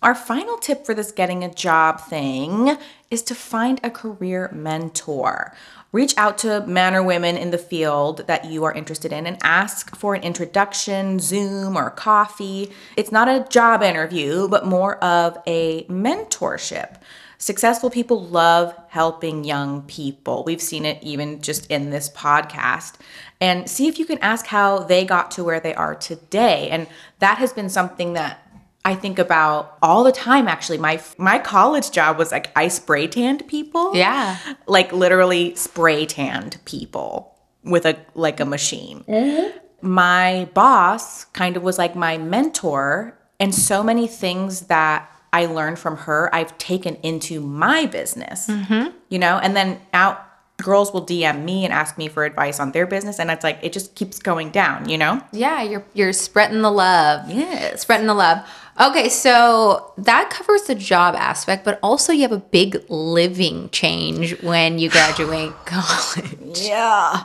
Our 0.00 0.14
final 0.14 0.58
tip 0.58 0.86
for 0.86 0.94
this 0.94 1.10
getting 1.10 1.42
a 1.42 1.52
job 1.52 2.00
thing 2.00 2.78
is 3.10 3.20
to 3.24 3.34
find 3.34 3.80
a 3.82 3.90
career 3.90 4.48
mentor. 4.54 5.52
Reach 5.90 6.16
out 6.16 6.38
to 6.38 6.64
men 6.68 6.94
or 6.94 7.02
women 7.02 7.36
in 7.36 7.50
the 7.50 7.58
field 7.58 8.24
that 8.28 8.44
you 8.44 8.62
are 8.62 8.72
interested 8.72 9.12
in 9.12 9.26
and 9.26 9.38
ask 9.42 9.96
for 9.96 10.14
an 10.14 10.22
introduction, 10.22 11.18
Zoom, 11.18 11.76
or 11.76 11.90
coffee. 11.90 12.70
It's 12.96 13.10
not 13.10 13.26
a 13.26 13.44
job 13.50 13.82
interview, 13.82 14.46
but 14.46 14.64
more 14.64 15.02
of 15.02 15.36
a 15.48 15.82
mentorship. 15.84 17.00
Successful 17.38 17.90
people 17.90 18.24
love 18.24 18.76
helping 18.88 19.42
young 19.42 19.82
people. 19.82 20.44
We've 20.44 20.62
seen 20.62 20.84
it 20.84 21.02
even 21.02 21.40
just 21.40 21.66
in 21.66 21.90
this 21.90 22.08
podcast. 22.10 22.94
And 23.40 23.68
see 23.68 23.88
if 23.88 23.98
you 23.98 24.06
can 24.06 24.18
ask 24.18 24.46
how 24.46 24.80
they 24.80 25.04
got 25.04 25.30
to 25.32 25.44
where 25.44 25.60
they 25.60 25.74
are 25.74 25.94
today. 25.94 26.68
And 26.70 26.86
that 27.18 27.38
has 27.38 27.52
been 27.52 27.68
something 27.68 28.12
that 28.14 28.47
I 28.88 28.94
think 28.94 29.18
about 29.18 29.76
all 29.82 30.02
the 30.02 30.12
time 30.12 30.48
actually. 30.48 30.78
My 30.78 30.98
my 31.18 31.38
college 31.38 31.90
job 31.90 32.16
was 32.16 32.32
like 32.32 32.50
I 32.56 32.68
spray 32.68 33.06
tanned 33.06 33.46
people. 33.46 33.94
Yeah. 33.94 34.38
Like 34.66 34.90
literally 34.94 35.54
spray 35.56 36.06
tanned 36.06 36.56
people 36.64 37.36
with 37.62 37.84
a 37.84 37.98
like 38.14 38.40
a 38.40 38.46
machine. 38.46 39.04
Mm-hmm. 39.06 39.58
My 39.86 40.48
boss 40.54 41.26
kind 41.26 41.58
of 41.58 41.62
was 41.62 41.76
like 41.76 41.96
my 41.96 42.16
mentor 42.16 43.14
and 43.38 43.54
so 43.54 43.82
many 43.82 44.06
things 44.06 44.62
that 44.68 45.06
I 45.34 45.44
learned 45.44 45.78
from 45.78 45.98
her 45.98 46.34
I've 46.34 46.56
taken 46.56 46.94
into 47.02 47.42
my 47.42 47.84
business. 47.84 48.46
Mm-hmm. 48.46 48.96
You 49.10 49.18
know, 49.18 49.36
and 49.36 49.54
then 49.54 49.82
out 49.92 50.24
girls 50.58 50.92
will 50.92 51.06
DM 51.06 51.44
me 51.44 51.64
and 51.64 51.72
ask 51.72 51.96
me 51.96 52.08
for 52.08 52.24
advice 52.24 52.58
on 52.58 52.72
their 52.72 52.86
business 52.86 53.20
and 53.20 53.30
it's 53.30 53.44
like 53.44 53.58
it 53.62 53.72
just 53.72 53.94
keeps 53.94 54.18
going 54.18 54.50
down, 54.50 54.88
you 54.88 54.98
know? 54.98 55.22
Yeah, 55.32 55.62
you're 55.62 55.84
you're 55.94 56.12
spreading 56.12 56.62
the 56.62 56.70
love. 56.70 57.30
Yes. 57.30 57.82
Spreading 57.82 58.06
the 58.06 58.14
love. 58.14 58.38
Okay, 58.80 59.08
so 59.08 59.92
that 59.98 60.30
covers 60.30 60.62
the 60.62 60.74
job 60.74 61.16
aspect, 61.16 61.64
but 61.64 61.80
also 61.82 62.12
you 62.12 62.22
have 62.22 62.32
a 62.32 62.38
big 62.38 62.84
living 62.88 63.70
change 63.70 64.40
when 64.42 64.78
you 64.78 64.88
graduate 64.88 65.52
college. 65.64 66.60
Yeah. 66.60 67.24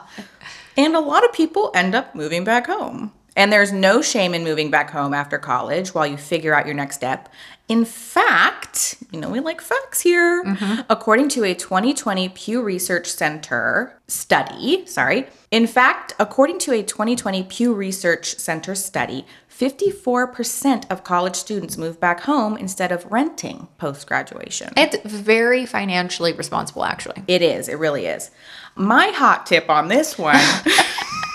And 0.75 0.95
a 0.95 0.99
lot 0.99 1.23
of 1.23 1.31
people 1.31 1.69
end 1.75 1.93
up 1.93 2.15
moving 2.15 2.43
back 2.43 2.65
home. 2.65 3.11
And 3.35 3.51
there's 3.51 3.71
no 3.71 4.01
shame 4.01 4.33
in 4.33 4.43
moving 4.43 4.69
back 4.69 4.91
home 4.91 5.13
after 5.13 5.37
college 5.37 5.93
while 5.93 6.05
you 6.05 6.17
figure 6.17 6.53
out 6.53 6.65
your 6.65 6.75
next 6.75 6.95
step. 6.95 7.29
In 7.69 7.85
fact, 7.85 8.95
you 9.11 9.21
know, 9.21 9.29
we 9.29 9.39
like 9.39 9.61
facts 9.61 10.01
here. 10.01 10.43
Mm-hmm. 10.43 10.81
According 10.89 11.29
to 11.29 11.45
a 11.45 11.55
2020 11.55 12.29
Pew 12.29 12.61
Research 12.61 13.07
Center 13.07 13.97
study, 14.07 14.85
sorry, 14.85 15.27
in 15.49 15.65
fact, 15.65 16.13
according 16.19 16.59
to 16.59 16.73
a 16.73 16.83
2020 16.83 17.43
Pew 17.43 17.73
Research 17.73 18.37
Center 18.37 18.75
study, 18.75 19.25
54% 19.49 20.91
of 20.91 21.03
college 21.03 21.35
students 21.35 21.77
move 21.77 21.99
back 21.99 22.21
home 22.21 22.57
instead 22.57 22.91
of 22.91 23.09
renting 23.11 23.67
post 23.77 24.07
graduation. 24.07 24.73
It's 24.75 24.97
very 25.09 25.65
financially 25.65 26.33
responsible, 26.33 26.83
actually. 26.83 27.23
It 27.27 27.41
is, 27.41 27.69
it 27.69 27.77
really 27.79 28.07
is. 28.07 28.29
My 28.75 29.07
hot 29.07 29.45
tip 29.45 29.69
on 29.69 29.87
this 29.87 30.17
one. 30.17 30.39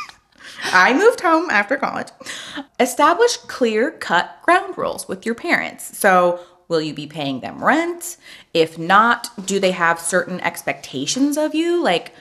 I 0.65 0.93
moved 0.93 1.21
home 1.21 1.51
after 1.51 1.77
college. 1.77 2.09
Establish 2.81 3.37
clear 3.37 3.91
cut 3.91 4.39
ground 4.43 4.77
rules 4.77 5.09
with 5.09 5.25
your 5.25 5.35
parents. 5.35 5.97
So, 5.97 6.41
will 6.69 6.81
you 6.81 6.93
be 6.93 7.07
paying 7.07 7.41
them 7.41 7.65
rent? 7.65 8.19
If 8.53 8.79
not, 8.79 9.47
do 9.47 9.59
they 9.59 9.71
have 9.73 9.99
certain 9.99 10.41
expectations 10.41 11.39
of 11.39 11.55
you? 11.55 11.83
Like, 11.83 12.13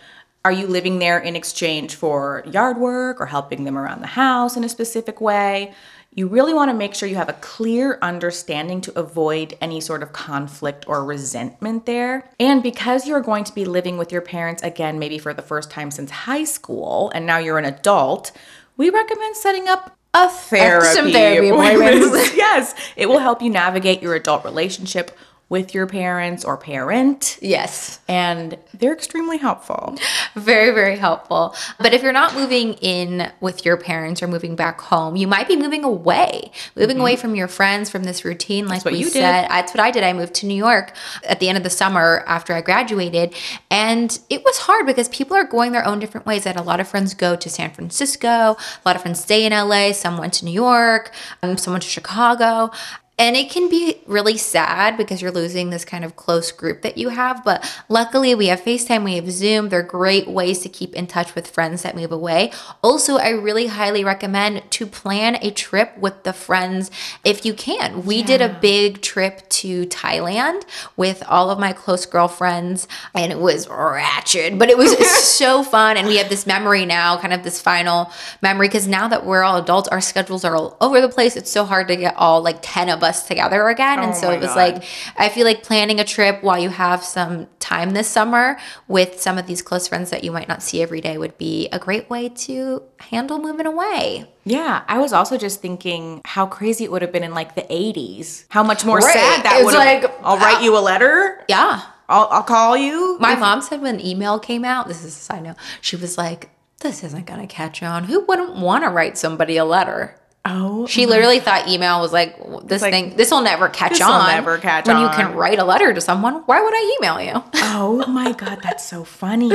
are 0.46 0.52
you 0.52 0.68
living 0.68 1.00
there 1.00 1.20
in 1.20 1.36
exchange 1.36 1.96
for 1.96 2.44
yard 2.48 2.78
work 2.78 3.20
or 3.20 3.26
helping 3.26 3.66
them 3.66 3.78
around 3.78 4.02
the 4.02 4.08
house 4.08 4.56
in 4.56 4.64
a 4.64 4.70
specific 4.70 5.20
way? 5.20 5.74
You 6.18 6.28
really 6.28 6.52
want 6.52 6.72
to 6.72 6.74
make 6.74 6.96
sure 6.96 7.08
you 7.08 7.14
have 7.14 7.30
a 7.30 7.34
clear 7.34 8.00
understanding 8.02 8.82
to 8.82 9.00
avoid 9.00 9.56
any 9.62 9.80
sort 9.80 10.02
of 10.02 10.14
conflict 10.14 10.84
or 10.88 11.06
resentment 11.06 11.86
there. 11.86 12.28
And 12.40 12.64
because 12.64 13.08
you're 13.08 13.22
going 13.22 13.44
to 13.44 13.54
be 13.54 13.66
living 13.66 14.00
with 14.00 14.12
your 14.12 14.22
parents 14.22 14.64
again, 14.64 14.98
maybe 14.98 15.20
for 15.20 15.32
the 15.32 15.44
first 15.44 15.70
time 15.70 15.92
since 15.92 16.10
high 16.10 16.46
school, 16.46 17.12
and 17.14 17.28
now 17.28 17.38
you're 17.38 17.60
an 17.60 17.66
adult, 17.66 18.32
we 18.78 18.90
recommend 18.90 19.38
setting 19.38 19.68
up 19.68 19.96
a 20.16 20.28
therapy, 20.28 20.88
Some 20.88 21.12
therapy 21.12 21.50
appointments. 21.52 22.08
yes, 22.36 22.74
it 22.96 23.08
will 23.08 23.20
help 23.20 23.44
you 23.44 23.52
navigate 23.52 24.02
your 24.02 24.16
adult 24.16 24.44
relationship 24.44 25.16
with 25.50 25.74
your 25.74 25.88
parents 25.88 26.44
or 26.44 26.58
parent. 26.58 27.38
Yes. 27.42 28.00
And 28.08 28.58
they're 28.74 28.94
extremely 28.94 29.38
helpful. 29.38 29.96
Very, 30.36 30.72
very 30.72 30.98
helpful. 30.98 31.56
But 31.80 31.94
if 31.94 32.04
you're 32.04 32.14
not 32.14 32.36
moving 32.36 32.74
in 32.76 33.32
with 33.42 33.66
your 33.66 33.76
parents 33.76 34.22
or 34.22 34.28
moving 34.28 34.56
back 34.56 34.80
home, 34.80 35.16
you 35.16 35.28
might 35.28 35.48
be 35.48 35.56
moving 35.56 35.84
away, 35.84 36.52
moving 36.76 36.98
mm-hmm. 36.98 37.02
away 37.02 37.16
from 37.16 37.36
your 37.36 37.48
friends, 37.48 37.90
from 37.90 38.04
this 38.04 38.24
routine, 38.24 38.68
like 38.68 38.86
we 38.86 39.04
said. 39.04 39.42
Did. 39.42 39.50
That's 39.50 39.74
what 39.74 39.80
I 39.80 39.90
did. 39.90 40.04
I 40.04 40.14
moved 40.14 40.36
to 40.36 40.46
New 40.46 40.56
York 40.56 40.94
at 41.24 41.40
the 41.40 41.50
end 41.50 41.58
of 41.58 41.64
the 41.64 41.70
summer 41.72 42.24
after 42.28 42.54
I 42.54 42.62
graduated. 42.62 43.34
And 43.72 44.18
it 44.30 44.44
was 44.44 44.60
hard 44.60 44.86
because 44.86 45.10
people 45.10 45.36
are 45.36 45.44
going 45.44 45.72
their 45.72 45.86
own 45.86 46.00
different 46.00 46.28
ways. 46.28 46.46
I 46.46 46.50
had 46.50 46.58
a 46.58 46.62
lot 46.62 46.80
of 46.80 46.88
friends 46.88 47.14
go 47.14 47.36
to 47.36 47.50
San 47.50 47.72
Francisco, 47.72 48.28
a 48.28 48.58
lot 48.86 48.96
of 48.96 49.02
friends 49.02 49.22
stay 49.22 49.46
in 49.46 49.54
LA, 49.54 49.92
some 49.92 50.18
went 50.18 50.34
to 50.34 50.46
New 50.46 50.52
York, 50.52 51.12
um, 51.42 51.58
some 51.58 51.74
went 51.74 51.84
to 51.84 51.90
Chicago. 51.90 52.72
And 53.20 53.36
it 53.36 53.50
can 53.50 53.68
be 53.68 53.96
really 54.06 54.38
sad 54.38 54.96
because 54.96 55.24
you're 55.24 55.32
losing 55.32 55.72
this 55.72 55.84
kind 55.84 56.06
of 56.06 56.16
close 56.16 56.52
group 56.52 56.84
that 56.84 57.00
you 57.00 57.10
have. 57.10 57.44
But 57.44 57.68
luckily, 57.90 58.36
we 58.36 58.46
have 58.48 58.62
FaceTime, 58.62 59.04
we 59.04 59.16
have 59.16 59.32
Zoom. 59.32 59.70
They're 59.70 59.82
great 59.82 60.28
ways 60.28 60.60
to 60.60 60.70
keep 60.70 60.94
in 60.94 61.08
touch 61.08 61.34
with 61.34 61.48
friends 61.48 61.82
that 61.82 61.96
move 61.96 62.12
away. 62.12 62.52
Also, 62.84 63.18
I 63.18 63.30
really 63.30 63.68
highly 63.68 64.04
recommend 64.04 64.70
to 64.70 64.86
plan 64.86 65.40
a 65.42 65.50
trip 65.50 65.98
with 65.98 66.26
the 66.26 66.34
friends 66.34 66.92
if 67.26 67.44
you 67.44 67.56
can. 67.56 68.06
We 68.06 68.18
yeah. 68.18 68.26
did 68.26 68.42
a 68.42 68.60
big 68.62 69.02
trip 69.02 69.50
to 69.50 69.88
Thailand 69.88 70.62
with 70.96 71.24
all 71.28 71.50
of 71.50 71.58
my 71.58 71.74
close 71.74 72.06
girlfriends, 72.06 72.88
and 73.16 73.32
it 73.32 73.40
was 73.40 73.68
ratchet, 73.68 74.60
but 74.60 74.70
it 74.70 74.78
was 74.78 74.96
so 75.28 75.64
fun. 75.64 75.98
And 75.98 76.08
we 76.08 76.18
have 76.18 76.30
this 76.30 76.46
memory 76.46 76.86
now, 76.86 77.18
kind 77.18 77.34
of 77.34 77.42
this 77.42 77.60
final 77.60 78.12
memory, 78.44 78.68
because 78.68 78.88
now 78.88 79.08
that 79.08 79.26
we're 79.26 79.42
all 79.42 79.58
adults, 79.58 79.88
our 79.90 80.02
schedules 80.02 80.46
are 80.46 80.56
all 80.56 80.78
over 80.80 81.02
the 81.02 81.10
place. 81.10 81.36
It's 81.36 81.50
so 81.50 81.66
hard 81.66 81.88
to 81.88 81.96
get 81.96 82.16
all 82.16 82.44
like 82.44 82.60
10 82.62 82.90
of 82.90 83.02
us 83.02 83.07
us 83.08 83.28
together 83.28 83.68
again. 83.70 84.00
And 84.00 84.12
oh 84.12 84.16
so 84.16 84.32
it 84.32 84.40
was 84.40 84.50
God. 84.50 84.56
like, 84.56 84.84
I 85.18 85.30
feel 85.30 85.46
like 85.46 85.64
planning 85.64 86.00
a 86.00 86.04
trip 86.04 86.44
while 86.44 86.60
you 86.60 86.70
have 86.70 87.04
some 87.04 87.48
time 87.60 87.92
this 87.92 88.08
summer 88.08 88.60
with 88.88 89.20
some 89.20 89.38
of 89.38 89.48
these 89.48 89.62
close 89.62 89.88
friends 89.88 90.12
that 90.12 90.24
you 90.24 90.32
might 90.32 90.48
not 90.48 90.62
see 90.62 90.82
every 90.82 91.02
day 91.02 91.18
would 91.18 91.38
be 91.38 91.68
a 91.72 91.80
great 91.80 92.10
way 92.10 92.30
to 92.30 92.84
handle 93.00 93.40
moving 93.40 93.66
away. 93.66 94.30
Yeah, 94.46 94.84
I 94.88 95.00
was 95.00 95.12
also 95.14 95.38
just 95.38 95.62
thinking 95.62 96.22
how 96.24 96.46
crazy 96.46 96.84
it 96.84 96.92
would 96.92 97.02
have 97.02 97.12
been 97.12 97.24
in 97.24 97.34
like 97.34 97.56
the 97.56 97.64
80s. 97.64 98.46
How 98.50 98.64
much 98.64 98.86
more 98.86 99.00
right. 99.00 99.14
sad 99.14 99.44
that 99.44 99.62
would 99.64 99.74
like, 99.74 100.06
I'll 100.22 100.38
write 100.38 100.60
uh, 100.60 100.64
you 100.64 100.78
a 100.78 100.80
letter. 100.80 101.44
Yeah. 101.48 101.82
I'll, 102.10 102.28
I'll 102.32 102.44
call 102.44 102.78
you. 102.78 103.18
My 103.20 103.34
if- 103.34 103.40
mom 103.40 103.62
said 103.62 103.82
when 103.82 104.00
email 104.00 104.40
came 104.40 104.64
out, 104.64 104.88
this 104.88 105.04
is 105.04 105.16
a 105.16 105.20
side 105.20 105.44
note, 105.44 105.58
she 105.82 105.96
was 105.96 106.18
like, 106.18 106.52
this 106.82 107.04
isn't 107.04 107.26
going 107.26 107.42
to 107.42 107.48
catch 107.48 107.82
on. 107.82 108.04
Who 108.06 108.22
wouldn't 108.26 108.56
want 108.56 108.84
to 108.84 108.90
write 108.90 109.18
somebody 109.18 109.58
a 109.58 109.66
letter? 109.66 110.17
Oh, 110.50 110.88
she 110.88 111.06
literally 111.06 111.42
thought 111.42 111.68
email 111.68 112.00
was 112.00 112.14
like 112.14 112.38
this 112.64 112.82
like, 112.82 112.94
thing. 112.94 113.18
This 113.18 113.32
will 113.32 113.42
never 113.42 113.68
catch 113.68 114.00
on. 114.00 114.30
Never 114.30 114.58
catch 114.58 114.88
on. 114.88 114.96
when 114.96 115.04
on. 115.04 115.12
you 115.12 115.16
can 115.16 115.36
write 115.36 115.60
a 115.60 115.66
letter 115.66 115.94
to 115.94 116.00
someone. 116.00 116.36
Why 116.46 116.62
would 116.62 116.74
I 116.74 116.98
email 116.98 117.22
you? 117.22 117.44
oh 117.56 118.06
my 118.08 118.32
god, 118.32 118.60
that's 118.64 118.86
so 118.86 119.04
funny. 119.04 119.52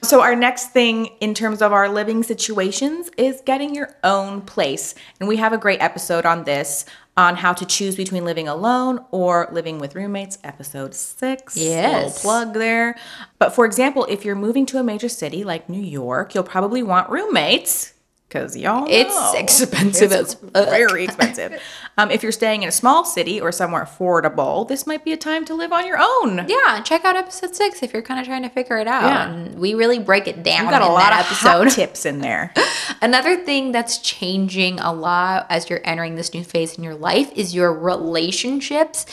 So 0.00 0.20
our 0.20 0.36
next 0.36 0.70
thing 0.70 1.06
in 1.20 1.34
terms 1.34 1.60
of 1.60 1.72
our 1.72 1.88
living 1.88 2.22
situations 2.22 3.10
is 3.16 3.42
getting 3.44 3.74
your 3.74 3.96
own 4.04 4.42
place, 4.42 4.94
and 5.18 5.28
we 5.28 5.38
have 5.38 5.52
a 5.52 5.58
great 5.58 5.82
episode 5.82 6.24
on 6.24 6.44
this 6.44 6.84
on 7.16 7.36
how 7.36 7.52
to 7.52 7.66
choose 7.66 7.96
between 7.96 8.24
living 8.24 8.48
alone 8.48 9.04
or 9.10 9.48
living 9.50 9.78
with 9.78 9.96
roommates. 9.96 10.38
Episode 10.44 10.94
six. 10.94 11.56
Yes. 11.56 12.04
Little 12.04 12.20
plug 12.20 12.54
there. 12.54 12.96
But 13.38 13.50
for 13.50 13.66
example, 13.66 14.06
if 14.08 14.24
you're 14.24 14.36
moving 14.36 14.66
to 14.66 14.78
a 14.78 14.84
major 14.84 15.08
city 15.08 15.42
like 15.42 15.68
New 15.68 15.82
York, 15.82 16.34
you'll 16.34 16.44
probably 16.44 16.82
want 16.82 17.10
roommates 17.10 17.91
because 18.32 18.56
y'all 18.56 18.86
it's 18.88 19.34
expensive 19.34 20.10
it's 20.10 20.34
very 20.52 21.04
expensive. 21.04 21.60
Um, 21.98 22.10
if 22.10 22.22
you're 22.22 22.32
staying 22.32 22.62
in 22.62 22.70
a 22.70 22.72
small 22.72 23.04
city 23.04 23.38
or 23.38 23.52
somewhere 23.52 23.84
affordable 23.84 24.66
this 24.66 24.86
might 24.86 25.04
be 25.04 25.12
a 25.12 25.16
time 25.16 25.44
to 25.44 25.54
live 25.54 25.72
on 25.72 25.86
your 25.86 25.98
own. 26.00 26.46
Yeah 26.48 26.80
check 26.82 27.04
out 27.04 27.16
episode 27.16 27.54
six 27.54 27.82
if 27.82 27.92
you're 27.92 28.00
kind 28.00 28.18
of 28.18 28.24
trying 28.24 28.42
to 28.44 28.48
figure 28.48 28.78
it 28.78 28.86
out. 28.86 29.02
Yeah. 29.02 29.30
and 29.30 29.58
we 29.58 29.74
really 29.74 29.98
break 29.98 30.26
it 30.26 30.42
down 30.42 30.64
we 30.64 30.70
got 30.70 30.80
a 30.80 30.86
lot 30.86 31.12
of 31.12 31.18
episode. 31.26 31.70
tips 31.70 32.06
in 32.06 32.20
there. 32.20 32.54
Another 33.02 33.36
thing 33.36 33.72
that's 33.72 33.98
changing 33.98 34.80
a 34.80 34.90
lot 34.90 35.46
as 35.50 35.68
you're 35.68 35.82
entering 35.84 36.14
this 36.14 36.32
new 36.32 36.42
phase 36.44 36.78
in 36.78 36.82
your 36.82 36.94
life 36.94 37.30
is 37.36 37.54
your 37.54 37.74
relationships 37.74 39.04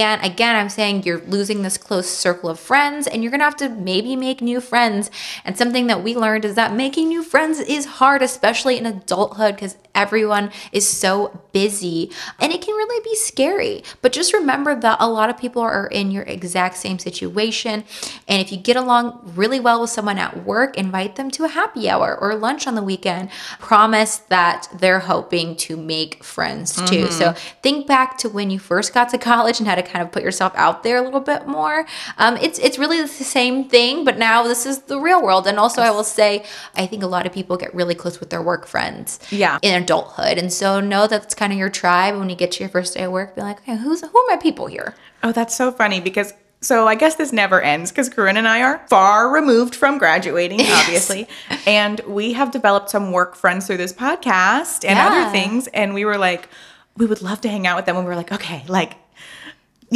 and 0.00 0.24
again 0.24 0.56
i'm 0.56 0.68
saying 0.68 1.02
you're 1.02 1.20
losing 1.20 1.62
this 1.62 1.78
close 1.78 2.08
circle 2.08 2.50
of 2.50 2.58
friends 2.58 3.06
and 3.06 3.22
you're 3.22 3.30
gonna 3.30 3.44
have 3.44 3.56
to 3.56 3.68
maybe 3.68 4.16
make 4.16 4.40
new 4.40 4.60
friends. 4.60 5.10
And 5.44 5.56
something 5.56 5.86
that 5.86 6.02
we 6.02 6.14
learned 6.14 6.44
is 6.44 6.54
that 6.54 6.74
making 6.74 7.08
new 7.08 7.22
friends 7.22 7.60
is 7.60 7.86
hard 7.86 8.22
especially 8.22 8.78
in 8.78 8.86
adulthood 8.86 9.54
because 9.54 9.76
everyone 9.94 10.50
is 10.72 10.88
so 10.88 11.42
busy 11.52 12.10
and 12.40 12.52
it 12.52 12.60
can 12.60 12.74
really 12.74 13.02
be 13.04 13.14
scary. 13.16 13.82
But 14.02 14.12
just 14.12 14.32
remember 14.32 14.74
that 14.78 14.98
a 15.00 15.08
lot 15.08 15.30
of 15.30 15.38
people 15.38 15.62
are 15.62 15.86
in 15.86 16.10
your 16.10 16.24
exact 16.24 16.76
same 16.76 16.98
situation. 16.98 17.84
And 18.28 18.40
if 18.40 18.50
you 18.50 18.58
get 18.58 18.76
along 18.76 19.32
really 19.34 19.60
well 19.60 19.80
with 19.80 19.90
someone 19.90 20.18
at 20.18 20.44
work, 20.44 20.76
invite 20.76 21.16
them 21.16 21.30
to 21.32 21.44
a 21.44 21.48
happy 21.48 21.88
hour 21.88 22.16
or 22.20 22.34
lunch 22.34 22.66
on 22.66 22.74
the 22.74 22.82
weekend. 22.82 23.30
Promise 23.58 24.18
that 24.28 24.68
they're 24.74 25.00
hoping 25.00 25.56
to 25.56 25.76
make 25.76 26.22
friends 26.22 26.74
too. 26.74 27.04
Mm-hmm. 27.04 27.12
So 27.12 27.32
think 27.62 27.86
back 27.86 28.18
to 28.18 28.28
when 28.28 28.50
you 28.50 28.58
first 28.58 28.92
got 28.92 29.08
to 29.10 29.18
college 29.18 29.60
and 29.60 29.68
how 29.68 29.74
to 29.74 29.82
kind 29.82 30.04
of 30.04 30.12
put 30.12 30.22
yourself 30.22 30.52
out 30.56 30.82
there 30.82 30.96
a 30.96 31.02
little 31.02 31.20
bit 31.20 31.46
more. 31.46 31.86
Um, 32.18 32.36
it's 32.38 32.58
it's 32.58 32.78
really 32.78 33.00
the 33.00 33.08
same 33.08 33.68
thing, 33.68 34.04
but 34.04 34.18
now 34.18 34.42
this 34.42 34.66
is 34.66 34.82
the 34.82 34.98
real 34.98 35.22
world. 35.22 35.46
And 35.46 35.58
also, 35.58 35.82
I 35.82 35.90
will 35.90 36.04
say, 36.04 36.44
I 36.74 36.86
think 36.86 37.02
a 37.02 37.06
lot 37.06 37.26
of 37.26 37.32
people 37.32 37.56
get 37.56 37.74
really 37.74 37.94
close 37.94 38.20
with 38.20 38.30
their 38.30 38.42
work 38.42 38.66
friends. 38.66 39.18
Yeah. 39.30 39.58
Adulthood, 39.84 40.38
and 40.38 40.52
so 40.52 40.80
know 40.80 41.06
that's 41.06 41.34
kind 41.34 41.52
of 41.52 41.58
your 41.58 41.70
tribe. 41.70 42.16
When 42.16 42.30
you 42.30 42.36
get 42.36 42.52
to 42.52 42.60
your 42.60 42.70
first 42.70 42.94
day 42.94 43.04
of 43.04 43.12
work, 43.12 43.36
be 43.36 43.42
like, 43.42 43.60
okay, 43.60 43.76
who's 43.76 44.00
who 44.00 44.18
are 44.18 44.26
my 44.28 44.36
people 44.36 44.66
here? 44.66 44.94
Oh, 45.22 45.32
that's 45.32 45.54
so 45.54 45.70
funny 45.70 46.00
because 46.00 46.34
so 46.64 46.88
I 46.88 46.94
guess 46.94 47.16
this 47.16 47.32
never 47.32 47.60
ends 47.60 47.90
because 47.90 48.08
Corinne 48.08 48.38
and 48.38 48.48
I 48.48 48.62
are 48.62 48.84
far 48.88 49.28
removed 49.32 49.74
from 49.74 49.98
graduating, 49.98 50.60
obviously. 50.68 51.28
Yes. 51.50 51.66
And 51.66 52.00
we 52.06 52.32
have 52.32 52.50
developed 52.50 52.90
some 52.90 53.12
work 53.12 53.36
friends 53.36 53.66
through 53.66 53.76
this 53.76 53.92
podcast 53.92 54.84
and 54.84 54.96
yeah. 54.96 55.08
other 55.08 55.30
things. 55.30 55.66
And 55.68 55.94
we 55.94 56.04
were 56.04 56.16
like, 56.16 56.48
we 56.96 57.06
would 57.06 57.22
love 57.22 57.40
to 57.42 57.48
hang 57.48 57.66
out 57.66 57.76
with 57.76 57.84
them. 57.84 57.96
And 57.96 58.04
we 58.04 58.08
were 58.08 58.16
like, 58.16 58.32
okay, 58.32 58.64
like 58.66 58.96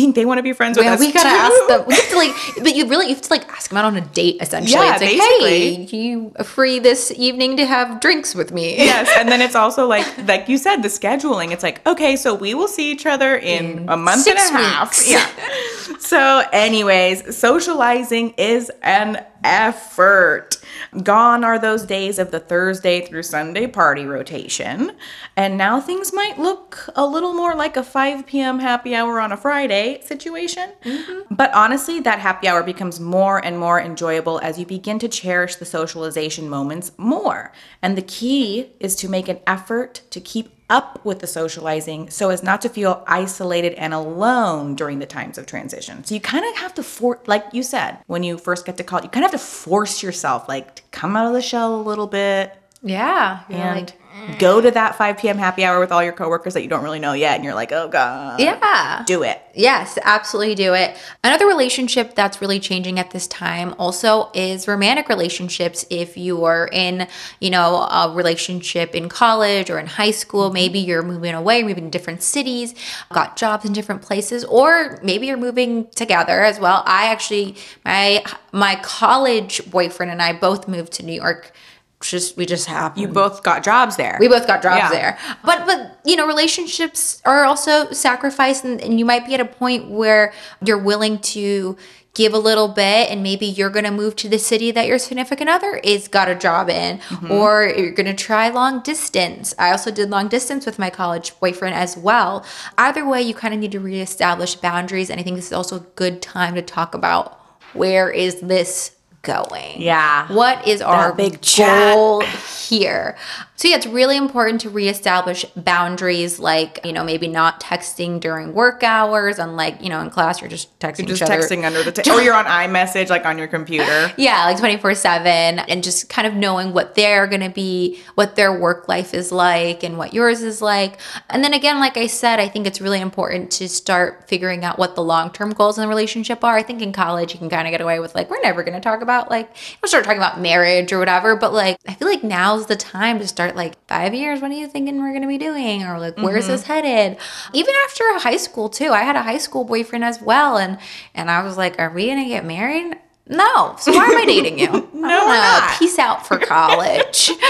think 0.03 0.15
they 0.15 0.25
want 0.25 0.39
to 0.39 0.43
be 0.43 0.53
friends 0.53 0.79
with 0.79 0.87
us. 0.87 1.01
We 1.01 1.13
gotta 1.13 1.29
too. 1.29 1.35
ask 1.35 1.69
them. 1.69 1.85
We 1.89 1.95
have 1.95 2.09
to 2.11 2.17
like, 2.17 2.35
but 2.63 2.75
you 2.75 2.87
really 2.89 3.07
you 3.09 3.15
have 3.15 3.23
to 3.23 3.31
like 3.31 3.49
ask 3.49 3.71
them 3.71 3.79
out 3.79 3.85
on 3.85 3.97
a 3.97 4.01
date 4.01 4.37
essentially. 4.41 4.85
Yeah, 4.85 4.95
it's 4.95 5.03
like, 5.03 5.19
basically. 5.19 5.87
hey, 5.87 5.97
you 5.97 6.31
free 6.45 6.79
this 6.79 7.13
evening 7.17 7.57
to 7.57 7.67
have 7.67 8.01
drinks 8.01 8.35
with 8.35 8.53
me? 8.53 8.77
Yes, 8.89 9.11
and 9.19 9.29
then 9.29 9.43
it's 9.43 9.55
also 9.65 9.87
like, 9.87 10.07
like 10.27 10.49
you 10.49 10.57
said, 10.57 10.83
the 10.83 10.89
scheduling. 10.89 11.53
It's 11.53 11.63
like, 11.63 11.87
okay, 11.87 12.17
so 12.17 12.35
we 12.35 12.55
will 12.55 12.69
see 12.69 12.91
each 12.91 13.07
other 13.07 13.37
in, 13.37 13.81
in 13.81 13.89
a 13.89 13.97
month 13.97 14.27
and 14.27 14.39
a 14.39 14.41
half. 14.41 14.91
Weeks. 14.91 15.11
Yeah. 15.11 15.97
so, 15.99 16.43
anyways, 16.53 17.37
socializing 17.37 18.35
is 18.39 18.71
an 18.83 19.25
effort. 19.44 20.57
Gone 21.03 21.44
are 21.44 21.59
those 21.59 21.85
days 21.85 22.18
of 22.18 22.31
the 22.31 22.40
Thursday 22.40 23.05
through 23.05 23.22
Sunday 23.22 23.66
party 23.66 24.05
rotation. 24.07 24.92
And 25.37 25.57
now 25.57 25.81
things 25.81 26.12
might 26.12 26.38
look 26.38 26.88
a 26.94 27.07
little 27.07 27.33
more 27.33 27.55
like 27.55 27.77
a 27.77 27.83
5 27.83 28.27
p.m. 28.27 28.59
happy 28.59 28.94
hour 28.94 29.20
on 29.20 29.33
a 29.33 29.37
Friday 29.37 30.01
situation. 30.03 30.72
Mm-hmm. 30.85 31.35
But 31.35 31.53
honestly, 31.55 32.01
that 32.01 32.18
happy 32.18 32.48
hour 32.48 32.62
becomes 32.62 33.01
more 33.01 33.44
and 33.44 33.59
more 33.59 33.81
enjoyable 33.81 34.38
as 34.40 34.59
you 34.59 34.66
begin 34.66 34.98
to 35.01 35.09
cherish 35.09 35.57
the 35.57 35.64
socialization 35.64 36.48
moments 36.48 36.92
more. 36.96 37.53
And 37.83 37.96
the 37.96 38.03
key 38.03 38.72
is 38.81 38.96
to 38.96 39.09
make 39.09 39.29
an 39.29 39.40
effort 39.46 40.03
to 40.11 40.20
keep 40.20 40.58
up 40.70 41.04
with 41.04 41.20
the 41.20 41.26
socializing 41.26 42.11
so 42.11 42.31
as 42.31 42.42
not 42.42 42.61
to 42.62 42.68
feel 42.68 43.02
isolated 43.07 43.72
and 43.74 43.94
alone 43.94 44.74
during 44.74 44.98
the 44.98 45.07
times 45.07 45.38
of 45.38 45.46
transition. 45.46 46.04
So 46.04 46.14
you 46.14 46.20
kind 46.20 46.44
of 46.44 46.57
have 46.57 46.74
to 46.74 46.83
for 46.83 47.20
like 47.26 47.44
you 47.52 47.62
said, 47.62 47.98
when 48.07 48.22
you 48.22 48.38
first 48.38 48.66
get 48.66 48.76
to 48.76 48.85
college, 48.85 49.04
you 49.04 49.11
kind 49.11 49.24
of 49.24 49.33
have 49.33 49.40
to 49.40 49.46
force 49.46 50.02
yourself 50.02 50.48
like 50.48 50.74
to 50.76 50.83
come 50.90 51.16
out 51.16 51.26
of 51.26 51.33
the 51.33 51.42
shell 51.42 51.74
a 51.74 51.83
little 51.83 52.07
bit. 52.07 52.52
Yeah. 52.83 53.42
And 53.48 53.81
like, 53.81 54.00
go 54.38 54.61
to 54.61 54.70
that 54.70 54.96
5 54.96 55.18
p.m. 55.18 55.38
happy 55.38 55.64
hour 55.64 55.81
with 55.81 55.92
all 55.92 56.02
your 56.02 56.12
coworkers 56.12 56.54
that 56.54 56.62
you 56.62 56.68
don't 56.68 56.83
really 56.83 56.98
know 56.98 57.12
yet, 57.12 57.37
and 57.37 57.44
you're 57.44 57.54
like, 57.54 57.72
oh 57.72 57.88
God. 57.88 58.40
Yeah. 58.40 59.02
Do 59.07 59.22
it. 59.22 59.40
Yes, 59.54 59.98
absolutely 60.02 60.54
do 60.54 60.74
it. 60.74 60.96
Another 61.24 61.46
relationship 61.46 62.14
that's 62.14 62.40
really 62.40 62.61
changing 62.61 62.98
at 62.98 63.11
this 63.11 63.26
time 63.26 63.74
also 63.78 64.31
is 64.33 64.68
romantic 64.68 65.09
relationships. 65.09 65.85
If 65.90 66.16
you 66.16 66.44
are 66.44 66.68
in, 66.72 67.09
you 67.40 67.50
know, 67.50 67.88
a 67.90 68.12
relationship 68.14 68.94
in 68.94 69.09
college 69.09 69.68
or 69.68 69.78
in 69.78 69.87
high 69.87 70.12
school, 70.12 70.46
mm-hmm. 70.46 70.54
maybe 70.54 70.78
you're 70.78 71.02
moving 71.02 71.35
away, 71.35 71.62
moving 71.62 71.85
to 71.85 71.90
different 71.90 72.22
cities, 72.22 72.74
got 73.12 73.37
jobs 73.37 73.64
in 73.64 73.72
different 73.72 74.02
places, 74.02 74.44
or 74.44 75.00
maybe 75.02 75.26
you're 75.26 75.37
moving 75.37 75.88
together 75.88 76.42
as 76.42 76.61
well. 76.61 76.83
I 76.87 77.07
actually, 77.07 77.57
my 77.85 78.24
my 78.52 78.76
college 78.83 79.68
boyfriend 79.70 80.12
and 80.12 80.22
I 80.22 80.33
both 80.33 80.68
moved 80.68 80.92
to 80.94 81.04
New 81.04 81.12
York 81.12 81.52
just 82.01 82.37
we 82.37 82.47
just 82.47 82.67
happened. 82.67 83.03
You 83.03 83.09
both 83.09 83.43
got 83.43 83.65
jobs 83.65 83.97
there. 83.97 84.17
We 84.21 84.29
both 84.29 84.47
got 84.47 84.63
jobs 84.63 84.79
yeah. 84.79 84.91
there. 84.91 85.19
But 85.45 85.67
but 85.67 85.99
you 86.05 86.17
know, 86.17 86.27
relationships 86.27 87.21
are 87.25 87.45
also 87.45 87.91
sacrificed 87.91 88.65
and, 88.65 88.81
and 88.81 88.99
you 88.99 89.05
might 89.05 89.27
be 89.27 89.35
at 89.35 89.41
a 89.41 89.45
point 89.45 89.91
where 89.91 90.33
you're 90.65 90.79
willing 90.79 91.19
to 91.19 91.77
give 92.15 92.35
a 92.35 92.39
little 92.39 92.69
bit 92.69 93.11
and 93.11 93.23
maybe 93.23 93.47
you're 93.47 93.71
going 93.71 93.85
to 93.85 93.91
move 93.91 94.17
to 94.17 94.29
the 94.29 94.39
city 94.39 94.73
that 94.73 94.87
your 94.87 94.99
significant 94.99 95.49
other 95.49 95.77
is 95.85 96.09
got 96.09 96.29
a 96.29 96.35
job 96.35 96.69
in 96.69 96.99
mm-hmm. 96.99 97.31
or 97.31 97.65
you're 97.65 97.93
going 97.93 98.07
to 98.07 98.15
try 98.15 98.49
long 98.49 98.81
distance. 98.81 99.55
I 99.57 99.71
also 99.71 99.93
did 99.93 100.11
long 100.11 100.27
distance 100.27 100.67
with 100.67 100.81
my 100.81 100.91
college 100.91 101.39
boyfriend 101.39 101.77
as 101.77 101.97
well. 101.97 102.45
Either 102.77 103.07
way, 103.09 103.23
you 103.23 103.35
kind 103.35 103.55
of 103.55 103.61
need 103.61 103.71
to 103.73 103.81
reestablish 103.81 104.57
boundaries 104.57 105.11
and 105.11 105.21
I 105.21 105.23
think 105.23 105.37
this 105.37 105.47
is 105.47 105.53
also 105.53 105.77
a 105.77 105.87
good 105.95 106.21
time 106.21 106.57
to 106.57 106.63
talk 106.63 106.95
about 106.95 107.39
where 107.73 108.11
is 108.11 108.41
this 108.41 108.97
going? 109.22 109.81
Yeah. 109.81 110.33
What 110.33 110.66
is 110.66 110.81
our 110.83 111.12
big 111.12 111.40
goal 111.57 112.20
here? 112.68 113.16
So 113.59 113.66
yeah, 113.66 113.75
it's 113.75 113.88
really 113.88 114.16
important 114.16 114.61
to 114.61 114.71
reestablish 114.71 115.44
boundaries, 115.57 116.38
like 116.38 116.79
you 116.85 116.92
know 116.92 117.03
maybe 117.03 117.27
not 117.27 117.61
texting 117.61 118.21
during 118.21 118.55
work 118.55 118.85
hours, 118.85 119.40
unlike 119.40 119.83
you 119.83 119.88
know 119.88 120.01
in 120.01 120.11
class 120.11 120.40
you're 120.40 120.49
just 120.49 120.79
texting. 120.79 121.09
You're 121.09 121.16
just 121.16 121.29
texting 121.29 121.64
under 121.64 121.83
the 121.83 121.90
table, 121.90 122.18
or 122.18 122.23
you're 122.23 122.35
on 122.35 122.44
iMessage 122.44 123.09
like 123.09 123.27
on 123.27 123.37
your 123.37 123.49
computer. 123.49 124.12
yeah, 124.16 124.44
like 124.44 124.59
twenty 124.59 124.77
four 124.77 124.94
seven, 124.94 125.59
and 125.59 125.83
just 125.83 126.09
kind 126.09 126.29
of 126.29 126.35
knowing 126.35 126.73
what 126.73 126.94
they're 126.94 127.27
gonna 127.27 127.51
be, 127.51 127.99
what 128.14 128.37
their 128.37 128.57
work 128.57 128.87
life 128.87 129.12
is 129.12 129.33
like, 129.33 129.83
and 129.83 129.99
what 129.99 130.14
yours 130.14 130.40
is 130.40 130.62
like. 130.62 131.01
And 131.29 131.42
then 131.42 131.53
again, 131.53 131.81
like 131.81 131.97
I 131.97 132.07
said, 132.07 132.38
I 132.38 132.47
think 132.47 132.64
it's 132.64 132.81
really 132.81 133.01
important 133.01 133.51
to 133.53 133.68
start 133.68 134.29
figuring 134.29 134.64
out 134.64 134.79
what 134.79 134.94
the 134.94 135.03
long 135.03 135.33
term 135.33 135.51
goals 135.51 135.79
in 135.79 135.83
the 135.83 135.88
relationship 135.88 136.44
are. 136.44 136.57
I 136.57 136.62
think 136.62 136.81
in 136.81 136.92
college 136.92 137.33
you 137.33 137.40
can 137.40 137.51
kind 137.51 137.66
of 137.66 137.73
get 137.73 137.81
away 137.81 137.99
with 137.99 138.14
like 138.14 138.31
we're 138.31 138.40
never 138.40 138.62
gonna 138.62 138.81
talk 138.81 139.03
about 139.03 139.31
like 139.31 139.51
we'll 139.83 139.88
start 139.88 140.05
talking 140.05 140.21
about 140.21 140.40
marriage 140.40 140.92
or 140.92 141.01
whatever, 141.01 141.35
but 141.35 141.53
like 141.53 141.77
I 141.88 141.94
feel 141.94 142.07
like 142.07 142.23
now's 142.23 142.66
the 142.66 142.77
time 142.77 143.18
to 143.18 143.27
start 143.27 143.48
start 143.49 143.57
like 143.57 143.87
five 143.87 144.15
years 144.15 144.41
what 144.41 144.51
are 144.51 144.55
you 144.55 144.67
thinking 144.67 145.01
we're 145.01 145.11
going 145.11 145.23
to 145.23 145.29
be 145.29 145.39
doing 145.39 145.83
or 145.85 145.99
like 145.99 146.17
where's 146.19 146.45
mm-hmm. 146.45 146.53
this 146.53 146.65
headed 146.65 147.19
even 147.53 147.75
after 147.85 148.05
high 148.19 148.37
school 148.37 148.69
too 148.69 148.91
i 148.91 149.01
had 149.01 149.17
a 149.17 149.23
high 149.23 149.39
school 149.39 149.65
boyfriend 149.65 150.05
as 150.05 150.21
well 150.21 150.59
and 150.59 150.79
and 151.15 151.31
i 151.31 151.43
was 151.43 151.57
like 151.57 151.79
are 151.79 151.91
we 151.91 152.07
going 152.07 152.23
to 152.23 152.29
get 152.29 152.45
married 152.45 152.97
no. 153.31 153.77
So 153.79 153.93
why 153.93 154.07
am 154.07 154.17
I 154.17 154.25
dating 154.25 154.59
you? 154.59 154.69
no, 154.95 155.03
not. 155.03 155.79
Peace 155.79 155.99
out 155.99 156.27
for 156.27 156.39
college. 156.39 157.29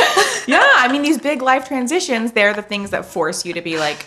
yeah, 0.49 0.73
I 0.75 0.89
mean 0.91 1.03
these 1.03 1.19
big 1.19 1.41
life 1.41 1.69
transitions, 1.69 2.33
they're 2.33 2.53
the 2.53 2.63
things 2.63 2.91
that 2.91 3.05
force 3.05 3.47
you 3.47 3.55
to 3.55 3.61
be 3.61 3.79
like 3.79 4.07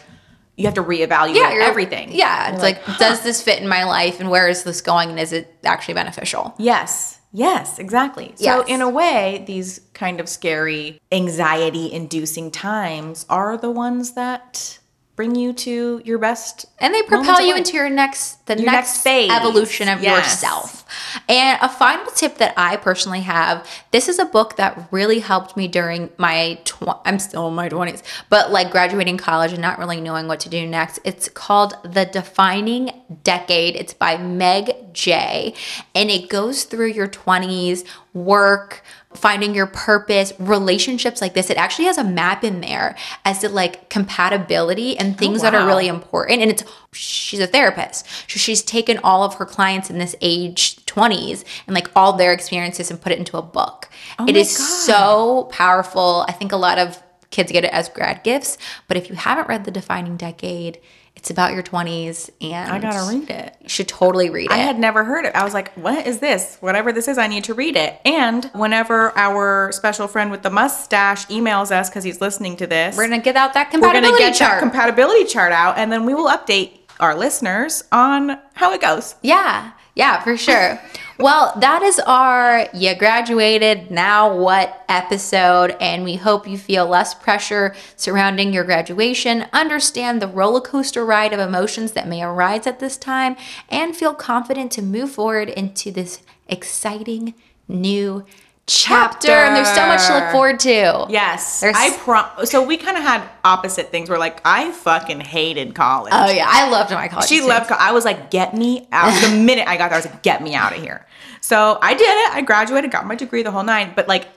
you 0.58 0.66
have 0.66 0.74
to 0.74 0.84
reevaluate 0.84 1.36
yeah, 1.36 1.66
everything. 1.66 2.12
Yeah, 2.12 2.48
you're 2.48 2.56
it's 2.56 2.62
like, 2.62 2.76
like 2.76 2.98
huh. 2.98 2.98
does 3.00 3.24
this 3.24 3.42
fit 3.42 3.62
in 3.62 3.70
my 3.70 3.86
life 3.86 4.20
and 4.20 4.30
where 4.30 4.50
is 4.50 4.64
this 4.64 4.82
going 4.82 5.12
and 5.12 5.18
is 5.18 5.32
it 5.32 5.48
actually 5.64 5.94
beneficial? 5.94 6.54
Yes. 6.58 7.21
Yes, 7.34 7.80
exactly. 7.80 8.34
Yes. 8.38 8.42
So, 8.42 8.66
in 8.66 8.82
a 8.82 8.90
way, 8.90 9.44
these 9.48 9.82
kind 9.94 10.20
of 10.20 10.28
scary, 10.28 11.00
anxiety 11.12 11.92
inducing 11.92 12.52
times 12.52 13.26
are 13.30 13.58
the 13.58 13.72
ones 13.72 14.14
that 14.14 14.80
bring 15.22 15.36
you 15.36 15.54
to 15.54 16.02
your 16.04 16.18
best 16.18 16.66
and 16.80 16.96
they 16.96 17.04
propel 17.04 17.40
you 17.40 17.56
into 17.56 17.74
your 17.74 17.92
next 17.92 18.44
the 18.48 18.56
your 18.56 18.66
next, 18.66 18.88
next 18.96 19.04
phase. 19.04 19.30
evolution 19.30 19.88
of 19.88 20.02
yes. 20.02 20.26
yourself. 20.26 20.84
And 21.30 21.60
a 21.62 21.70
final 21.70 22.12
tip 22.12 22.40
that 22.40 22.56
i 22.58 22.76
personally 22.76 23.22
have 23.22 23.68
this 23.92 24.10
is 24.10 24.18
a 24.18 24.26
book 24.26 24.56
that 24.56 24.88
really 24.90 25.20
helped 25.20 25.56
me 25.56 25.68
during 25.68 26.10
my 26.18 26.60
tw- 26.64 26.98
i'm 27.06 27.20
still 27.20 27.50
in 27.50 27.54
my 27.54 27.70
20s 27.70 28.02
but 28.30 28.52
like 28.52 28.72
graduating 28.72 29.18
college 29.18 29.54
and 29.54 29.62
not 29.62 29.78
really 29.78 30.02
knowing 30.02 30.28
what 30.28 30.40
to 30.40 30.50
do 30.50 30.66
next. 30.66 30.98
It's 31.04 31.30
called 31.30 31.76
the 31.84 32.06
defining 32.06 32.90
decade. 33.24 33.76
It's 33.76 33.94
by 33.94 34.18
meg 34.18 34.92
jay 34.92 35.54
and 35.94 36.10
it 36.10 36.30
goes 36.30 36.64
through 36.64 36.88
your 36.88 37.08
20s 37.08 37.86
work 38.14 38.84
finding 39.14 39.54
your 39.54 39.68
purpose, 39.68 40.34
relationships 40.40 41.22
like 41.22 41.34
this. 41.34 41.50
It 41.50 41.58
actually 41.58 41.86
has 41.86 41.98
a 41.98 42.04
map 42.04 42.44
in 42.44 42.62
there 42.62 42.96
as 43.26 43.40
to 43.40 43.50
like 43.50 43.90
compatibility 43.90 44.98
and 44.98 45.14
oh, 45.14 45.18
things 45.18 45.42
oh, 45.42 45.46
wow. 45.46 45.52
that 45.52 45.62
are 45.62 45.68
really 45.68 45.88
important. 45.88 46.42
And 46.42 46.52
it's 46.52 46.64
she's 46.94 47.40
a 47.40 47.48
therapist. 47.48 48.06
So 48.30 48.40
she's 48.40 48.62
taken 48.62 49.00
all 49.04 49.24
of 49.24 49.36
her 49.36 49.46
clients 49.46 49.90
in 49.90 49.98
this 49.98 50.16
age 50.22 50.78
20s 50.86 51.44
and 51.68 51.74
like 51.74 51.90
all 51.96 52.14
their 52.14 52.34
experiences 52.34 52.90
and 52.90 53.02
put 53.02 53.12
it 53.12 53.20
into 53.20 53.38
a 53.38 53.42
book. 53.42 53.90
Oh 54.20 54.26
it 54.28 54.36
is 54.36 54.58
God. 54.58 54.66
so 54.66 55.44
powerful. 55.52 56.26
I 56.28 56.32
think 56.32 56.52
a 56.52 56.58
lot 56.58 56.78
of 56.78 57.02
kids 57.32 57.52
get 57.52 57.64
it 57.64 57.74
as 57.74 57.90
grad 57.90 58.24
gifts, 58.24 58.58
but 58.88 58.98
if 58.98 59.10
you 59.10 59.16
haven't 59.16 59.48
read 59.48 59.64
The 59.64 59.72
Defining 59.72 60.18
Decade, 60.18 60.80
it's 61.22 61.30
about 61.30 61.54
your 61.54 61.62
20s 61.62 62.32
and 62.42 62.72
I 62.72 62.80
gotta 62.80 63.08
read 63.08 63.30
it. 63.30 63.56
You 63.62 63.70
should 63.70 63.88
totally 63.88 64.32
read 64.32 64.46
it. 64.46 64.52
I 64.52 64.58
had 64.58 64.80
never 64.80 65.04
heard 65.04 65.24
it. 65.24 65.36
I 65.36 65.44
was 65.44 65.54
like, 65.54 65.72
what 65.76 66.08
is 66.08 66.18
this? 66.18 66.58
Whatever 66.62 66.92
this 66.92 67.08
is, 67.08 67.20
I 67.20 67.28
need 67.28 67.44
to 67.44 67.54
read 67.54 67.76
it. 67.76 68.02
And 68.04 68.46
whenever 68.56 69.16
our 69.16 69.72
special 69.72 70.08
friend 70.08 70.32
with 70.32 70.42
the 70.42 70.50
mustache 70.50 71.28
emails 71.28 71.70
us 71.70 71.92
because 71.92 72.04
he's 72.04 72.22
listening 72.22 72.58
to 72.58 72.66
this, 72.66 72.98
we're 72.98 73.08
gonna 73.08 73.22
get 73.22 73.36
out 73.36 73.54
that 73.54 73.70
compatibility 73.70 74.08
we're 74.14 74.18
gonna 74.18 74.32
get 74.32 74.36
chart. 74.36 74.54
That 74.54 74.60
compatibility 74.62 75.26
chart 75.26 75.52
out 75.52 75.78
and 75.78 75.92
then 75.92 76.08
we 76.08 76.16
will 76.16 76.28
update 76.28 76.80
our 77.00 77.14
listeners 77.14 77.84
on 77.92 78.40
how 78.56 78.74
it 78.74 78.82
goes. 78.82 79.14
Yeah. 79.22 79.74
Yeah, 79.94 80.24
for 80.24 80.36
sure. 80.38 80.82
Well, 81.22 81.54
that 81.60 81.84
is 81.84 82.00
our 82.00 82.68
You 82.74 82.96
Graduated 82.96 83.92
Now 83.92 84.36
What 84.36 84.84
episode, 84.90 85.78
and 85.80 86.04
we 86.04 86.16
hope 86.16 86.48
you 86.48 86.58
feel 86.58 86.88
less 86.88 87.14
pressure 87.14 87.76
surrounding 87.96 88.52
your 88.52 88.64
graduation, 88.64 89.46
understand 89.54 90.20
the 90.20 90.28
roller 90.28 90.62
coaster 90.62 91.06
ride 91.06 91.32
of 91.32 91.40
emotions 91.40 91.92
that 91.92 92.08
may 92.08 92.24
arise 92.24 92.66
at 92.66 92.80
this 92.80 92.98
time, 92.98 93.36
and 93.70 93.96
feel 93.96 94.16
confident 94.16 94.72
to 94.72 94.82
move 94.82 95.12
forward 95.12 95.50
into 95.50 95.92
this 95.92 96.24
exciting 96.48 97.36
new 97.68 98.26
chapter. 98.68 99.32
And 99.32 99.56
there's 99.56 99.68
so 99.74 99.86
much 99.88 100.06
to 100.08 100.14
look 100.14 100.32
forward 100.32 100.60
to. 100.62 101.06
Yes. 101.10 101.60
There's- 101.60 101.76
I 101.78 101.96
prom. 101.98 102.26
So 102.46 102.64
we 102.66 102.78
kind 102.78 102.96
of 102.98 103.04
had 103.04 103.28
opposite 103.44 103.90
things. 103.92 104.10
We're 104.10 104.18
like, 104.18 104.40
I 104.46 104.72
fucking 104.72 105.20
hated 105.22 105.76
college. 105.76 106.14
Oh, 106.16 106.30
yeah. 106.32 106.46
I 106.48 106.70
loved 106.70 106.92
my 106.92 107.08
college. 107.08 107.28
She 107.28 107.38
experience. 107.38 107.70
loved. 107.70 107.70
co- 107.70 107.76
I 107.86 107.92
was 107.92 108.06
like, 108.06 108.32
get 108.32 108.54
me 108.56 108.88
out. 108.92 109.12
The 109.22 109.36
minute 109.44 109.68
I 109.68 109.78
got 109.78 109.90
there, 109.90 109.96
I 109.96 110.02
was 110.02 110.06
like, 110.06 110.24
get 110.24 110.42
me 110.42 110.54
out 110.56 110.76
of 110.76 110.82
here. 110.82 111.06
So 111.42 111.80
I 111.82 111.94
did 111.94 112.04
it. 112.04 112.34
I 112.36 112.42
graduated, 112.42 112.92
got 112.92 113.06
my 113.08 113.16
degree, 113.16 113.44
the 113.44 113.52
whole 113.52 113.64
nine. 113.64 113.94
But 113.96 114.08
like, 114.08 114.28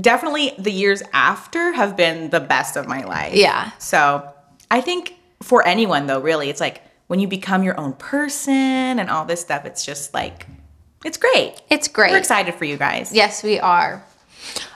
definitely 0.00 0.52
the 0.58 0.72
years 0.72 1.02
after 1.12 1.72
have 1.72 1.96
been 1.96 2.30
the 2.30 2.40
best 2.40 2.76
of 2.76 2.88
my 2.88 3.04
life. 3.04 3.34
Yeah. 3.34 3.70
So 3.78 4.28
I 4.70 4.80
think 4.80 5.14
for 5.42 5.64
anyone 5.66 6.06
though, 6.06 6.20
really, 6.20 6.48
it's 6.50 6.60
like 6.60 6.82
when 7.06 7.20
you 7.20 7.28
become 7.28 7.62
your 7.62 7.78
own 7.78 7.92
person 7.92 8.54
and 8.98 9.10
all 9.10 9.24
this 9.26 9.40
stuff, 9.42 9.66
it's 9.66 9.84
just 9.84 10.14
like, 10.14 10.46
it's 11.04 11.16
great. 11.16 11.54
It's 11.70 11.88
great. 11.88 12.10
We're 12.10 12.18
excited 12.18 12.54
for 12.54 12.64
you 12.64 12.76
guys. 12.76 13.12
Yes, 13.12 13.42
we 13.42 13.60
are. 13.60 14.04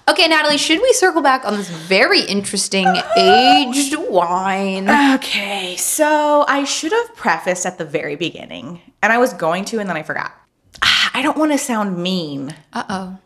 Okay, 0.09 0.27
Natalie, 0.27 0.57
should 0.57 0.81
we 0.81 0.93
circle 0.95 1.21
back 1.21 1.45
on 1.45 1.55
this 1.55 1.69
very 1.69 2.23
interesting 2.23 2.87
aged 3.17 3.95
wine? 4.09 4.89
Okay, 5.17 5.77
so 5.77 6.47
I 6.49 6.65
should 6.65 6.93
have 6.93 7.15
prefaced 7.15 7.67
at 7.67 7.77
the 7.77 7.85
very 7.85 8.17
beginning, 8.17 8.81
and 9.03 9.13
I 9.13 9.19
was 9.19 9.35
going 9.35 9.67
to, 9.67 9.79
and 9.81 9.89
then 9.89 9.99
I 9.99 10.03
forgot. 10.03 10.33
Ah, 10.83 11.11
I 11.13 11.21
don't 11.21 11.37
want 11.37 11.53
to 11.53 11.59
sound 11.59 11.99
mean. 11.99 12.55
Uh 12.73 12.85
oh. 12.89 13.19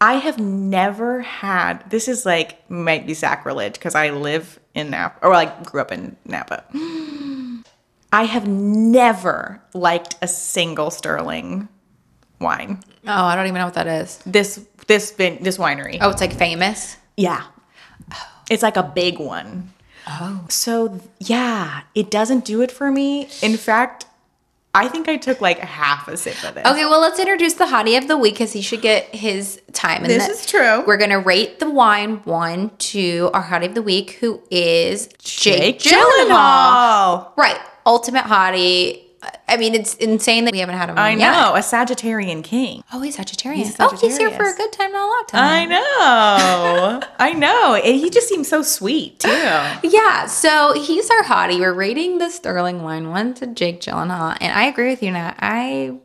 I 0.00 0.14
have 0.14 0.38
never 0.38 1.22
had 1.22 1.88
this 1.90 2.06
is 2.06 2.24
like 2.24 2.70
might 2.70 3.06
be 3.06 3.14
sacrilege 3.14 3.74
because 3.74 3.94
I 3.94 4.10
live 4.10 4.60
in 4.74 4.90
Napa 4.90 5.26
or 5.26 5.32
like 5.32 5.64
grew 5.64 5.80
up 5.80 5.90
in 5.90 6.16
Napa. 6.24 6.64
I 8.12 8.24
have 8.24 8.46
never 8.46 9.62
liked 9.74 10.16
a 10.22 10.28
single 10.28 10.90
sterling 10.90 11.68
wine. 12.40 12.82
Oh, 13.06 13.24
I 13.24 13.34
don't 13.36 13.46
even 13.46 13.58
know 13.58 13.66
what 13.66 13.74
that 13.74 13.86
is. 13.86 14.18
This 14.26 14.64
this 14.86 15.12
vin- 15.12 15.42
this 15.42 15.58
winery. 15.58 15.98
Oh, 16.00 16.10
it's 16.10 16.20
like 16.20 16.32
famous. 16.34 16.96
Yeah. 17.16 17.44
Oh. 18.12 18.26
It's 18.50 18.62
like 18.62 18.76
a 18.76 18.82
big 18.82 19.18
one. 19.18 19.72
Oh. 20.06 20.44
So 20.48 21.00
yeah, 21.18 21.82
it 21.94 22.10
doesn't 22.10 22.44
do 22.44 22.62
it 22.62 22.70
for 22.72 22.90
me. 22.90 23.28
In 23.42 23.56
fact, 23.56 24.06
I 24.74 24.88
think 24.88 25.08
I 25.08 25.16
took 25.16 25.40
like 25.40 25.58
half 25.58 26.08
a 26.08 26.16
sip 26.16 26.42
of 26.44 26.54
this. 26.54 26.64
Okay, 26.66 26.84
well, 26.84 27.00
let's 27.00 27.18
introduce 27.18 27.54
the 27.54 27.64
hottie 27.64 27.98
of 27.98 28.06
the 28.06 28.16
week 28.16 28.34
because 28.34 28.52
he 28.52 28.60
should 28.62 28.80
get 28.82 29.14
his 29.14 29.60
time. 29.72 30.02
And 30.02 30.10
This 30.10 30.28
is 30.28 30.46
true. 30.46 30.84
We're 30.86 30.98
gonna 30.98 31.18
rate 31.20 31.58
the 31.58 31.68
wine 31.70 32.18
one 32.24 32.70
to 32.78 33.30
our 33.34 33.42
hottie 33.42 33.66
of 33.66 33.74
the 33.74 33.82
week, 33.82 34.12
who 34.20 34.40
is 34.50 35.08
Jake, 35.18 35.78
Jake 35.80 35.92
Gyllenhaal. 35.94 36.28
Gyllenhaal. 36.28 37.36
Right, 37.36 37.58
ultimate 37.86 38.24
hottie. 38.24 39.04
I 39.48 39.56
mean, 39.56 39.74
it's 39.74 39.94
insane 39.94 40.44
that 40.44 40.52
we 40.52 40.58
haven't 40.58 40.76
had 40.76 40.90
him. 40.90 40.98
I 40.98 41.12
on 41.12 41.18
yet. 41.18 41.32
know, 41.32 41.54
a 41.54 41.60
Sagittarian 41.60 42.44
king. 42.44 42.84
Oh, 42.92 43.00
he's 43.00 43.16
Sagittarius. 43.16 43.68
He's 43.68 43.76
Oh, 43.80 43.96
he's 43.96 44.16
here 44.16 44.30
for 44.30 44.44
a 44.44 44.54
good 44.54 44.72
time, 44.72 44.92
not 44.92 45.06
a 45.06 45.06
long 45.06 45.24
time. 45.26 45.42
I 45.44 45.64
know. 45.64 47.02
I 47.18 47.32
know. 47.32 47.80
He 47.82 48.10
just 48.10 48.28
seems 48.28 48.48
so 48.48 48.62
sweet 48.62 49.18
too. 49.20 49.28
Yeah, 49.82 50.26
so 50.26 50.74
he's 50.74 51.10
our 51.10 51.22
hottie. 51.22 51.58
We're 51.58 51.72
rating 51.72 52.18
the 52.18 52.30
Sterling 52.30 52.82
wine 52.82 53.08
one 53.08 53.34
to 53.34 53.46
Jake 53.46 53.80
Gyllenhaal, 53.80 54.36
and 54.40 54.52
I 54.52 54.64
agree 54.64 54.90
with 54.90 55.02
you, 55.02 55.10
Nat. 55.10 55.36
I 55.38 55.98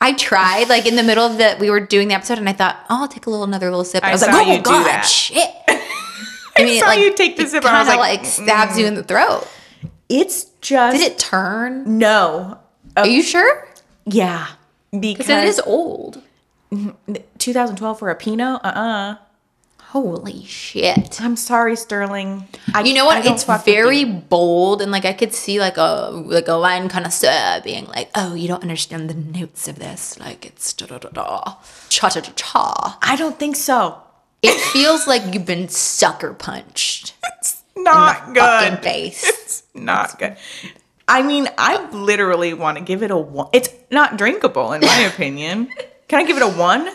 I 0.00 0.12
tried 0.12 0.68
like 0.68 0.86
in 0.86 0.96
the 0.96 1.02
middle 1.02 1.24
of 1.24 1.36
the 1.36 1.56
we 1.58 1.68
were 1.68 1.80
doing 1.80 2.08
the 2.08 2.14
episode, 2.14 2.38
and 2.38 2.48
I 2.48 2.52
thought, 2.52 2.76
oh, 2.88 3.02
I'll 3.02 3.08
take 3.08 3.26
a 3.26 3.30
little 3.30 3.44
another 3.44 3.66
little 3.66 3.84
sip. 3.84 4.04
I, 4.04 4.10
I 4.10 4.12
was 4.12 4.22
like, 4.22 4.30
oh 4.32 4.62
god, 4.62 5.02
shit. 5.02 5.50
I 5.68 6.62
I 6.62 6.78
saw 6.78 6.92
you 6.92 7.14
take 7.14 7.36
the 7.36 7.46
sip, 7.46 7.64
and 7.64 7.74
I 7.74 7.80
was 7.80 7.88
like, 7.88 7.98
like 7.98 8.24
stabs 8.24 8.72
mm-hmm. 8.72 8.80
you 8.80 8.86
in 8.86 8.94
the 8.94 9.02
throat. 9.02 9.46
It's 10.08 10.44
just 10.60 10.98
Did 10.98 11.12
it 11.12 11.18
turn? 11.18 11.98
no. 11.98 12.58
Are 12.96 13.06
you 13.06 13.22
sure? 13.22 13.68
Yeah. 14.04 14.46
Because 14.98 15.28
it 15.28 15.44
is 15.44 15.60
old. 15.66 16.22
2012 17.38 17.98
for 17.98 18.10
a 18.10 18.14
Pinot? 18.14 18.60
Uh-uh. 18.64 19.16
Holy 19.90 20.44
shit. 20.44 21.20
I'm 21.20 21.36
sorry, 21.36 21.76
Sterling. 21.76 22.48
I, 22.74 22.82
You 22.82 22.94
know 22.94 23.04
what? 23.06 23.24
It's 23.24 23.44
very 23.64 24.04
bold, 24.04 24.82
and 24.82 24.90
like 24.90 25.04
I 25.04 25.12
could 25.12 25.32
see 25.32 25.58
like 25.60 25.76
a 25.76 26.10
like 26.12 26.48
a 26.48 26.58
wine 26.60 26.88
connoisseur 26.88 27.60
being 27.64 27.86
like, 27.86 28.10
"Oh, 28.14 28.34
you 28.34 28.46
don't 28.48 28.62
understand 28.62 29.08
the 29.08 29.14
notes 29.14 29.68
of 29.68 29.78
this. 29.78 30.18
Like 30.18 30.44
it's 30.44 30.72
da 30.74 30.86
da 30.86 30.98
da 30.98 31.08
da, 31.10 31.54
cha 31.88 32.08
cha 32.10 32.20
cha 32.20 32.32
cha." 32.34 32.98
I 33.00 33.16
don't 33.16 33.38
think 33.38 33.56
so. 33.56 33.98
It 34.42 34.58
feels 34.72 35.06
like 35.06 35.32
you've 35.32 35.46
been 35.46 35.68
sucker 35.68 36.34
punched 36.34 37.14
It's 37.38 37.62
Not 37.76 38.28
in 38.28 38.34
the 38.34 38.40
fucking 38.40 38.74
good. 38.76 38.82
face. 38.82 39.24
Not 39.76 40.18
good. 40.18 40.36
I 41.08 41.22
mean, 41.22 41.48
I 41.56 41.88
literally 41.90 42.52
want 42.54 42.78
to 42.78 42.84
give 42.84 43.02
it 43.02 43.10
a 43.10 43.16
one. 43.16 43.48
It's 43.52 43.68
not 43.90 44.16
drinkable, 44.18 44.72
in 44.72 44.80
my 44.80 44.98
opinion. 45.12 45.68
Can 46.08 46.18
I 46.20 46.24
give 46.24 46.36
it 46.36 46.42
a 46.42 46.48
one? 46.48 46.88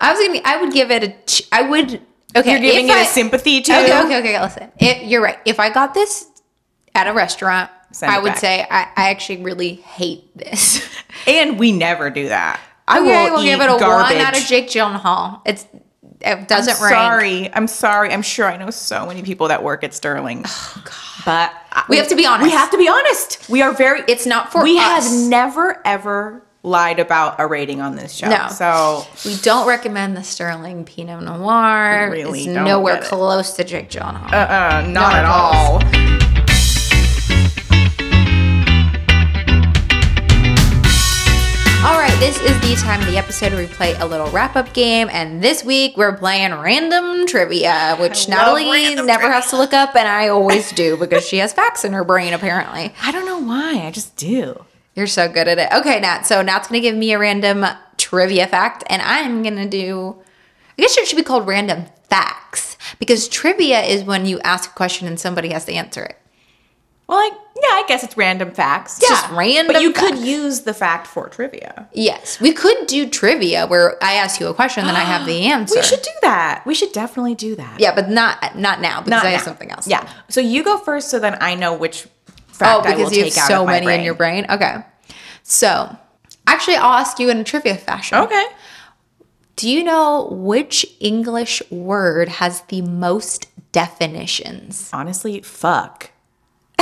I 0.00 0.12
was 0.12 0.20
gonna. 0.20 0.32
Be, 0.32 0.44
I 0.44 0.60
would 0.60 0.72
give 0.72 0.90
it 0.90 1.02
a. 1.02 1.08
T- 1.26 1.44
I 1.50 1.62
would. 1.62 2.00
Okay, 2.36 2.52
You're 2.52 2.60
giving 2.60 2.88
it 2.88 2.92
a 2.96 3.00
I- 3.00 3.04
sympathy 3.04 3.60
too. 3.60 3.72
Okay, 3.72 4.04
okay, 4.04 4.18
okay. 4.20 4.40
Listen, 4.40 4.70
it, 4.78 5.06
you're 5.08 5.20
right. 5.22 5.38
If 5.44 5.58
I 5.58 5.68
got 5.70 5.94
this 5.94 6.26
at 6.94 7.08
a 7.08 7.12
restaurant, 7.12 7.70
Send 7.92 8.12
I 8.12 8.20
would 8.20 8.28
back. 8.34 8.38
say 8.38 8.60
I, 8.70 8.82
I 8.96 9.10
actually 9.10 9.42
really 9.42 9.74
hate 9.74 10.36
this. 10.36 10.86
And 11.26 11.58
we 11.58 11.72
never 11.72 12.08
do 12.08 12.28
that. 12.28 12.58
I 12.88 12.98
okay, 13.00 13.24
will 13.28 13.34
we'll 13.34 13.42
give 13.44 13.60
it 13.60 13.64
a 13.64 13.78
garbage. 13.78 14.16
one 14.16 14.24
out 14.24 14.38
of 14.38 14.42
Jake 14.44 14.68
Gyllenhaal. 14.68 15.42
It's 15.44 15.66
it 16.22 16.48
doesn't 16.48 16.76
I'm 16.76 16.82
rank. 16.82 16.94
sorry. 16.94 17.54
I'm 17.54 17.66
sorry. 17.66 18.10
I'm 18.12 18.22
sure 18.22 18.46
I 18.46 18.56
know 18.56 18.70
so 18.70 19.04
many 19.06 19.22
people 19.22 19.48
that 19.48 19.62
work 19.62 19.84
at 19.84 19.92
Sterling. 19.92 20.44
Oh 20.46 20.82
God. 20.84 20.94
But 21.24 21.52
We 21.88 21.96
have 21.98 22.08
to 22.08 22.16
be 22.16 22.26
honest. 22.26 22.44
We 22.44 22.50
have 22.52 22.70
to 22.70 22.78
be 22.78 22.88
honest. 22.88 23.48
We 23.48 23.62
are 23.62 23.72
very. 23.72 24.02
It's 24.08 24.26
not 24.26 24.52
for 24.52 24.58
us. 24.58 24.64
we 24.64 24.78
us. 24.78 24.84
have 25.10 25.28
never 25.28 25.80
ever 25.84 26.42
lied 26.62 26.98
about 26.98 27.40
a 27.40 27.46
rating 27.46 27.80
on 27.80 27.96
this 27.96 28.12
show. 28.12 28.28
No. 28.28 28.48
So 28.48 29.06
We 29.24 29.36
don't 29.38 29.66
recommend 29.66 30.16
the 30.16 30.22
Sterling 30.22 30.84
Pinot 30.84 31.22
Noir. 31.22 32.10
Really 32.12 32.40
it's 32.44 32.48
nowhere 32.48 32.96
get 32.96 33.04
it. 33.04 33.08
close 33.08 33.52
to 33.54 33.64
Jake 33.64 33.88
Gyllenhaal. 33.90 34.26
uh, 34.32 34.82
not, 34.82 34.88
Not 34.88 35.14
at 35.14 35.24
close. 35.24 36.24
all. 36.26 36.29
All 41.82 41.98
right, 41.98 42.14
this 42.20 42.38
is 42.42 42.60
the 42.60 42.76
time 42.76 43.00
of 43.00 43.06
the 43.06 43.16
episode 43.16 43.52
where 43.52 43.62
we 43.62 43.66
play 43.66 43.94
a 43.94 44.06
little 44.06 44.30
wrap 44.32 44.54
up 44.54 44.74
game. 44.74 45.08
And 45.10 45.42
this 45.42 45.64
week 45.64 45.96
we're 45.96 46.14
playing 46.14 46.52
random 46.52 47.26
trivia, 47.26 47.96
which 47.98 48.28
I 48.28 48.32
Natalie 48.32 48.94
never 48.96 49.32
has 49.32 49.48
to 49.48 49.56
look 49.56 49.72
up, 49.72 49.96
and 49.96 50.06
I 50.06 50.28
always 50.28 50.72
do 50.72 50.98
because 50.98 51.26
she 51.26 51.38
has 51.38 51.54
facts 51.54 51.86
in 51.86 51.94
her 51.94 52.04
brain, 52.04 52.34
apparently. 52.34 52.92
I 53.02 53.10
don't 53.12 53.24
know 53.24 53.38
why. 53.38 53.86
I 53.86 53.90
just 53.92 54.14
do. 54.16 54.62
You're 54.94 55.06
so 55.06 55.26
good 55.26 55.48
at 55.48 55.58
it. 55.58 55.72
Okay, 55.72 55.98
Nat. 56.00 56.26
So 56.26 56.42
Nat's 56.42 56.68
going 56.68 56.82
to 56.82 56.86
give 56.86 56.94
me 56.94 57.12
a 57.14 57.18
random 57.18 57.64
trivia 57.96 58.46
fact, 58.46 58.84
and 58.90 59.00
I'm 59.00 59.42
going 59.42 59.56
to 59.56 59.66
do, 59.66 60.16
I 60.78 60.82
guess 60.82 60.98
it 60.98 61.08
should 61.08 61.16
be 61.16 61.22
called 61.22 61.46
random 61.46 61.86
facts 62.10 62.76
because 62.98 63.26
trivia 63.26 63.80
is 63.80 64.04
when 64.04 64.26
you 64.26 64.38
ask 64.40 64.70
a 64.70 64.74
question 64.74 65.08
and 65.08 65.18
somebody 65.18 65.48
has 65.48 65.64
to 65.64 65.72
answer 65.72 66.04
it. 66.04 66.18
Well, 67.08 67.26
like, 67.26 67.38
yeah, 67.62 67.68
I 67.74 67.84
guess 67.88 68.02
it's 68.04 68.16
random 68.16 68.52
facts. 68.52 68.98
It's 68.98 69.08
just 69.08 69.30
random 69.30 69.72
But 69.74 69.82
you 69.82 69.92
facts. 69.92 70.10
could 70.10 70.18
use 70.18 70.60
the 70.60 70.72
fact 70.74 71.06
for 71.06 71.28
trivia. 71.28 71.88
Yes, 71.92 72.40
we 72.40 72.52
could 72.52 72.86
do 72.86 73.08
trivia 73.08 73.66
where 73.66 74.02
I 74.02 74.14
ask 74.14 74.40
you 74.40 74.46
a 74.48 74.54
question, 74.54 74.80
and 74.80 74.88
then 74.88 74.96
I 74.96 75.04
have 75.04 75.26
the 75.26 75.46
answer. 75.46 75.76
We 75.78 75.82
should 75.82 76.02
do 76.02 76.10
that. 76.22 76.62
We 76.66 76.74
should 76.74 76.92
definitely 76.92 77.34
do 77.34 77.54
that. 77.56 77.78
Yeah, 77.80 77.94
but 77.94 78.08
not 78.08 78.56
not 78.56 78.80
now 78.80 79.00
because 79.00 79.10
Not 79.22 79.26
I 79.26 79.30
have 79.30 79.42
something 79.42 79.70
else. 79.70 79.86
Yeah. 79.86 80.08
So 80.28 80.40
you 80.40 80.62
go 80.64 80.78
first, 80.78 81.10
so 81.10 81.18
then 81.18 81.36
I 81.40 81.54
know 81.54 81.74
which 81.74 82.06
Oh, 82.62 82.82
fact 82.82 82.86
I 82.86 82.90
will 82.96 83.10
you 83.12 83.24
have 83.24 83.32
take 83.32 83.38
out 83.38 83.48
so 83.48 83.60
of 83.62 83.66
my 83.66 83.72
many 83.72 83.86
brain. 83.86 83.98
in 84.00 84.04
your 84.04 84.14
brain. 84.14 84.46
Okay. 84.50 84.76
So, 85.42 85.96
actually, 86.46 86.76
I'll 86.76 86.92
ask 86.92 87.18
you 87.18 87.30
in 87.30 87.38
a 87.38 87.44
trivia 87.44 87.74
fashion. 87.74 88.18
Okay. 88.18 88.44
Do 89.56 89.68
you 89.68 89.82
know 89.82 90.28
which 90.30 90.84
English 91.00 91.62
word 91.70 92.28
has 92.28 92.60
the 92.68 92.82
most 92.82 93.46
definitions? 93.72 94.90
Honestly, 94.92 95.40
fuck. 95.40 96.10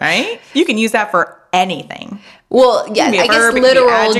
right? 0.00 0.40
You 0.54 0.64
can 0.64 0.78
use 0.78 0.92
that 0.92 1.10
for 1.10 1.40
anything. 1.52 2.20
Well, 2.50 2.86
yeah, 2.94 3.06
I 3.06 3.26
guess 3.26 3.36
verb, 3.36 3.54
be 3.54 3.60
literal, 3.60 4.12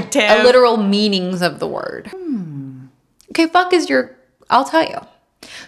literal 0.45 0.77
meanings 0.77 1.43
of 1.43 1.59
the 1.59 1.67
word. 1.67 2.09
Hmm. 2.15 2.87
Okay, 3.31 3.47
fuck 3.47 3.73
is 3.73 3.89
your. 3.89 4.17
I'll 4.51 4.65
tell 4.65 4.85
you. 4.85 5.01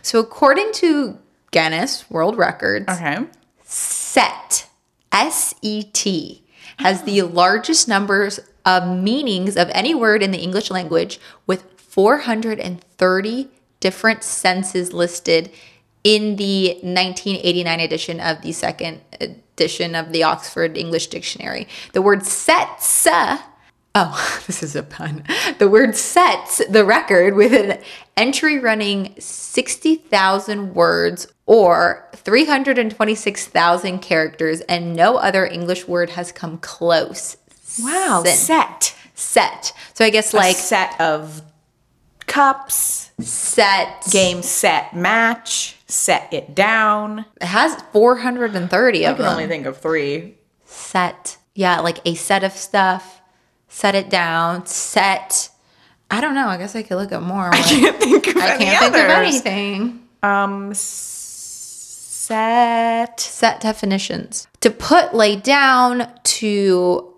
So, 0.03 0.19
according 0.19 0.73
to 0.75 1.19
Guinness 1.51 2.09
World 2.11 2.37
Records, 2.37 2.87
Okay. 2.89 3.19
set 3.65 4.69
S 5.13 5.55
E 5.63 5.85
T 5.85 6.43
has 6.79 7.03
the 7.03 7.21
hmm. 7.21 7.35
largest 7.35 7.89
numbers 7.89 8.41
of 8.65 8.87
meanings 8.87 9.57
of 9.57 9.71
any 9.73 9.95
word 9.95 10.23
in 10.23 10.31
the 10.31 10.39
English 10.39 10.71
language 10.71 11.19
with 11.47 11.65
430 11.77 13.49
different 13.81 14.23
senses 14.23 14.93
listed 14.93 15.51
in 16.05 16.37
the 16.37 16.69
1989 16.83 17.81
edition 17.81 18.21
of 18.21 18.41
the 18.43 18.53
second 18.53 19.01
edition 19.21 19.95
of 19.95 20.13
the 20.13 20.23
Oxford 20.23 20.77
English 20.77 21.09
Dictionary. 21.09 21.69
The 21.93 22.03
word 22.03 22.25
sets 22.25 23.07
uh, 23.07 23.39
Oh, 23.95 24.43
this 24.47 24.63
is 24.63 24.77
a 24.77 24.83
pun. 24.83 25.25
The 25.59 25.69
word 25.69 25.97
sets 25.97 26.65
the 26.69 26.85
record 26.85 27.35
with 27.35 27.53
an 27.53 27.81
entry 28.17 28.59
running 28.59 29.15
60,000 29.19 30.75
words 30.75 31.27
or 31.47 32.09
326,000 32.15 33.99
characters, 33.99 34.61
and 34.63 34.95
no 34.95 35.17
other 35.17 35.45
English 35.45 35.89
word 35.89 36.11
has 36.11 36.31
come 36.31 36.59
close. 36.59 37.37
Wow. 37.83 38.23
Sin. 38.25 38.37
Set. 38.37 38.95
Set. 39.15 39.73
So 39.95 40.05
I 40.05 40.11
guess 40.11 40.33
Like 40.33 40.55
like 40.55 40.57
set 40.57 41.01
of 41.01 41.43
cups, 42.27 43.11
set. 43.21 44.07
game, 44.13 44.43
set, 44.43 44.95
match, 44.95 45.77
set 45.91 46.33
it 46.33 46.55
down. 46.55 47.25
It 47.41 47.47
has 47.47 47.75
430 47.93 49.07
I 49.07 49.11
of 49.11 49.17
can 49.17 49.25
them. 49.25 49.33
only 49.33 49.47
think 49.47 49.67
of 49.67 49.79
three. 49.79 50.37
set. 50.65 51.37
Yeah, 51.55 51.81
like 51.81 51.99
a 52.07 52.15
set 52.15 52.45
of 52.45 52.53
stuff. 52.53 53.21
Set 53.69 53.95
it 53.95 54.09
down. 54.11 54.67
Set. 54.67 55.51
I 56.11 56.21
don't 56.21 56.35
know. 56.35 56.49
I 56.49 56.57
guess 56.59 56.75
I 56.75 56.83
could 56.83 56.97
look 56.97 57.13
at 57.13 57.23
more. 57.23 57.51
I 57.53 57.61
can't 57.63 57.97
think 57.99 58.27
of 58.29 58.37
I 58.37 58.51
any 58.55 58.65
can't 58.65 58.81
think 58.81 58.95
of 59.05 59.11
others. 59.11 59.27
anything. 59.29 60.09
Um, 60.23 60.73
set. 62.21 63.21
Set 63.21 63.61
definitions. 63.61 64.47
To 64.61 64.71
put, 64.71 65.15
lay 65.15 65.37
down, 65.37 66.09
to 66.25 67.15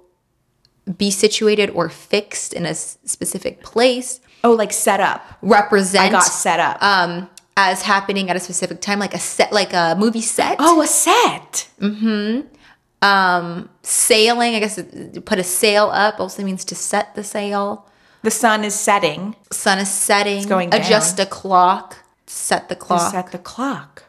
be 0.96 1.10
situated 1.10 1.70
or 1.70 1.88
fixed 1.88 2.52
in 2.52 2.66
a 2.66 2.70
s- 2.70 2.98
specific 3.04 3.62
place, 3.62 4.20
Oh, 4.44 4.52
like 4.52 4.72
set 4.72 4.98
up. 5.00 5.24
represent 5.42 6.04
I 6.04 6.10
got 6.10 6.24
set 6.24 6.58
up. 6.58 6.82
um 6.82 7.28
as 7.56 7.82
happening 7.82 8.30
at 8.30 8.36
a 8.36 8.40
specific 8.40 8.80
time, 8.80 8.98
like 8.98 9.14
a 9.14 9.18
set, 9.18 9.52
like 9.52 9.72
a 9.72 9.94
movie 9.98 10.22
set. 10.22 10.56
oh, 10.58 10.80
a 10.82 10.86
set. 10.86 11.68
Mm-hmm. 11.80 12.46
Um, 13.06 13.68
sailing. 13.82 14.54
I 14.54 14.60
guess 14.60 14.80
put 15.24 15.38
a 15.38 15.44
sail 15.44 15.86
up 15.92 16.20
also 16.20 16.42
means 16.44 16.64
to 16.66 16.74
set 16.74 17.14
the 17.14 17.24
sail. 17.24 17.88
The 18.22 18.30
sun 18.30 18.64
is 18.64 18.74
setting. 18.74 19.34
Sun 19.50 19.80
is 19.80 19.90
setting. 19.90 20.46
going 20.46 20.72
Adjust 20.72 21.18
a 21.18 21.26
clock. 21.26 21.98
Set 22.26 22.68
the 22.68 22.76
clock. 22.76 23.10
Set 23.10 23.32
the 23.32 23.38
clock. 23.38 24.04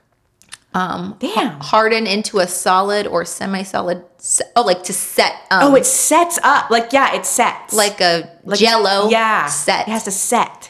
um, 0.75 1.15
Damn. 1.19 1.59
harden 1.59 2.05
into 2.07 2.37
a 2.39 2.47
solid 2.47 3.07
or 3.07 3.25
semi-solid. 3.25 4.03
Se- 4.19 4.45
oh, 4.55 4.61
like 4.61 4.83
to 4.83 4.93
set. 4.93 5.33
Um, 5.51 5.73
Oh, 5.73 5.75
it 5.75 5.85
sets 5.87 6.37
up. 6.43 6.69
Like 6.69 6.93
yeah, 6.93 7.15
it 7.15 7.25
sets. 7.25 7.73
like 7.73 7.99
a 8.01 8.29
Like, 8.43 8.59
Jello. 8.59 9.09
Yeah. 9.09 9.47
set. 9.47 9.87
It 9.87 9.91
has 9.91 10.03
to 10.03 10.11
set. 10.11 10.69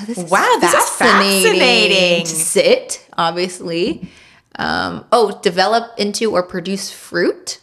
Oh, 0.00 0.04
this 0.06 0.18
is 0.18 0.30
Wow, 0.30 0.56
this 0.60 0.72
is 0.72 0.90
fascinating. 0.90 2.24
To 2.24 2.30
sit, 2.34 3.06
obviously. 3.16 4.08
Um, 4.56 5.04
oh, 5.12 5.38
develop 5.42 5.92
into 5.98 6.32
or 6.32 6.42
produce 6.42 6.90
fruit. 6.90 7.60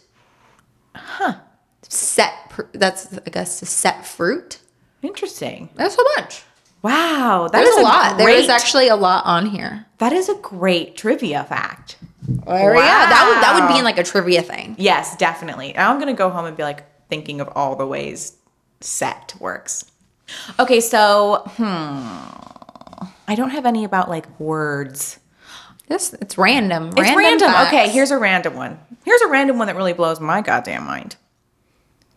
Huh. 0.94 1.34
Set. 1.82 2.32
pr- 2.50 2.62
That's 2.72 3.16
I 3.18 3.30
guess 3.30 3.58
to 3.60 3.66
set 3.66 4.06
fruit. 4.06 4.58
Interesting. 5.02 5.68
That's 5.76 5.94
a 5.94 6.02
bunch. 6.16 6.42
Wow, 6.82 7.48
that 7.50 7.58
There's 7.58 7.68
is 7.74 7.76
a 7.78 7.82
lot. 7.82 8.18
There 8.18 8.26
Great, 8.26 8.38
is 8.44 8.48
actually 8.48 8.88
a 8.88 8.96
lot 8.96 9.24
on 9.26 9.46
here. 9.46 9.86
that 9.98 10.12
is 10.12 10.28
a 10.28 10.34
great 10.36 10.96
trivia 10.96 11.44
fact. 11.44 11.96
Or, 12.46 12.74
Yeah, 12.74 13.06
that 13.08 13.26
would 13.28 13.42
that 13.42 13.58
would 13.60 13.72
be 13.72 13.78
in 13.78 13.84
like 13.84 13.98
a 13.98 14.04
trivia 14.04 14.42
thing. 14.42 14.76
Yes, 14.78 15.16
definitely. 15.16 15.76
I'm 15.76 15.98
gonna 15.98 16.12
go 16.14 16.30
home 16.30 16.44
and 16.46 16.56
be 16.56 16.62
like 16.62 16.84
thinking 17.08 17.40
of 17.40 17.48
all 17.54 17.74
the 17.76 17.86
ways 17.86 18.36
set 18.80 19.34
works. 19.40 19.90
Okay, 20.58 20.80
so 20.80 21.42
hmm, 21.56 21.64
I 23.26 23.34
don't 23.34 23.50
have 23.50 23.66
any 23.66 23.84
about 23.84 24.08
like 24.08 24.38
words. 24.40 25.18
This 25.88 26.12
it's 26.14 26.36
random. 26.36 26.90
It's 26.96 27.16
random. 27.16 27.50
Okay, 27.66 27.88
here's 27.88 28.10
a 28.10 28.18
random 28.18 28.54
one. 28.54 28.78
Here's 29.04 29.22
a 29.22 29.28
random 29.28 29.58
one 29.58 29.68
that 29.68 29.76
really 29.76 29.94
blows 29.94 30.20
my 30.20 30.42
goddamn 30.42 30.84
mind. 30.84 31.16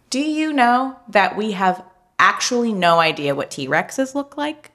Do 0.09 0.19
you 0.19 0.51
know 0.51 0.97
that 1.09 1.37
we 1.37 1.53
have 1.53 1.83
actually 2.19 2.73
no 2.73 2.99
idea 2.99 3.33
what 3.33 3.49
T 3.49 3.67
Rexes 3.67 4.13
look 4.13 4.35
like? 4.37 4.71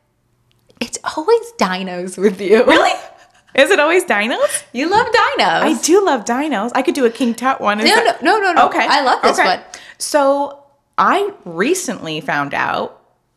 it's 0.81 0.99
always 1.17 1.53
dinos 1.59 2.19
with 2.19 2.41
you. 2.41 2.65
Really? 2.65 2.91
Is 3.55 3.71
it 3.71 3.81
always 3.81 4.05
dinos? 4.05 4.65
You 4.75 4.91
love 4.91 5.07
dinos. 5.07 5.63
I 5.63 5.81
do 5.83 6.05
love 6.05 6.25
dinos. 6.27 6.71
I 6.75 6.83
could 6.83 6.95
do 6.95 7.07
a 7.07 7.11
King 7.11 7.35
Tut 7.35 7.61
one. 7.61 7.81
Is 7.81 7.87
No, 7.87 7.95
that- 8.05 8.23
no, 8.23 8.39
no, 8.39 8.53
no, 8.53 8.53
no. 8.53 8.67
Okay. 8.69 8.87
I 8.87 9.01
love 9.03 9.23
this 9.23 9.39
okay. 9.39 9.49
one. 9.49 9.61
So 9.97 10.63
I 10.99 11.33
recently 11.47 12.21
found 12.21 12.53
out, 12.53 12.96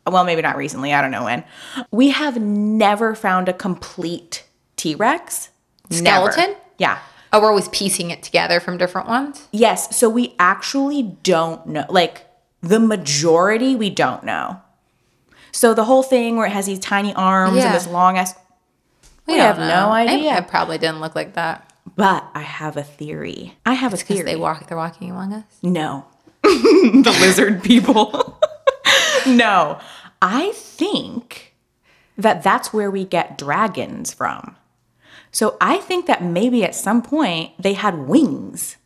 well, 0.10 0.24
maybe 0.24 0.42
not 0.42 0.58
recently, 0.58 0.94
I 0.94 1.02
don't 1.02 1.12
know 1.12 1.24
when. 1.24 1.44
We 1.92 2.10
have 2.10 2.40
never 2.40 3.16
found 3.16 3.50
a 3.50 3.54
complete 3.54 4.46
T 4.76 4.96
Rex 4.96 5.50
Skeleton? 5.90 6.56
Yeah. 6.78 7.00
Oh, 7.32 7.42
we're 7.42 7.50
always 7.50 7.70
piecing 7.70 8.10
it 8.12 8.24
together 8.24 8.60
from 8.60 8.78
different 8.78 9.08
ones. 9.08 9.48
Yes. 9.52 9.96
So 9.96 10.10
we 10.10 10.36
actually 10.40 11.04
don't 11.24 11.66
know. 11.68 11.86
Like 11.90 12.26
the 12.62 12.80
majority, 12.80 13.76
we 13.76 13.90
don't 13.90 14.24
know. 14.24 14.62
So 15.52 15.74
the 15.74 15.84
whole 15.84 16.04
thing 16.04 16.38
where 16.38 16.48
it 16.48 16.52
has 16.52 16.66
these 16.66 16.80
tiny 16.80 17.14
arms 17.14 17.58
Yeah. 17.58 17.68
and 17.68 17.76
this 17.76 17.88
long 17.88 18.18
ass. 18.18 18.36
We, 19.28 19.36
don't 19.36 19.46
have 19.46 19.60
know. 19.60 19.68
no 19.68 19.92
idea. 19.92 20.38
It, 20.38 20.48
probably 20.48 20.80
didn't 20.80 21.02
look 21.02 21.14
like 21.14 21.36
that 21.36 21.70
but 21.96 22.30
I 22.34 22.42
have 22.42 22.78
a 22.78 22.84
theory. 22.84 23.58
I 23.66 23.74
have 23.74 23.94
a 23.94 23.98
because 23.98 24.18
theory. 24.18 24.24
they 24.24 24.36
walk. 24.38 24.68
They're 24.68 24.78
walking 24.78 25.12
among 25.12 25.34
us. 25.34 25.44
No. 25.62 26.06
the 26.44 27.18
lizard 27.20 27.62
people. 27.62 28.40
no. 29.28 29.80
I 30.22 30.52
think 30.54 31.54
that 32.18 32.44
that's 32.44 32.74
where 32.74 32.92
we 32.92 33.06
get 33.06 33.38
dragons 33.38 34.14
from. 34.14 34.56
So 35.32 35.58
I 35.62 35.78
think 35.78 36.08
that 36.08 36.24
maybe 36.24 36.64
at 36.64 36.76
some 36.76 37.02
point 37.02 37.52
they 37.62 37.74
had 37.74 38.08
wings 38.08 38.78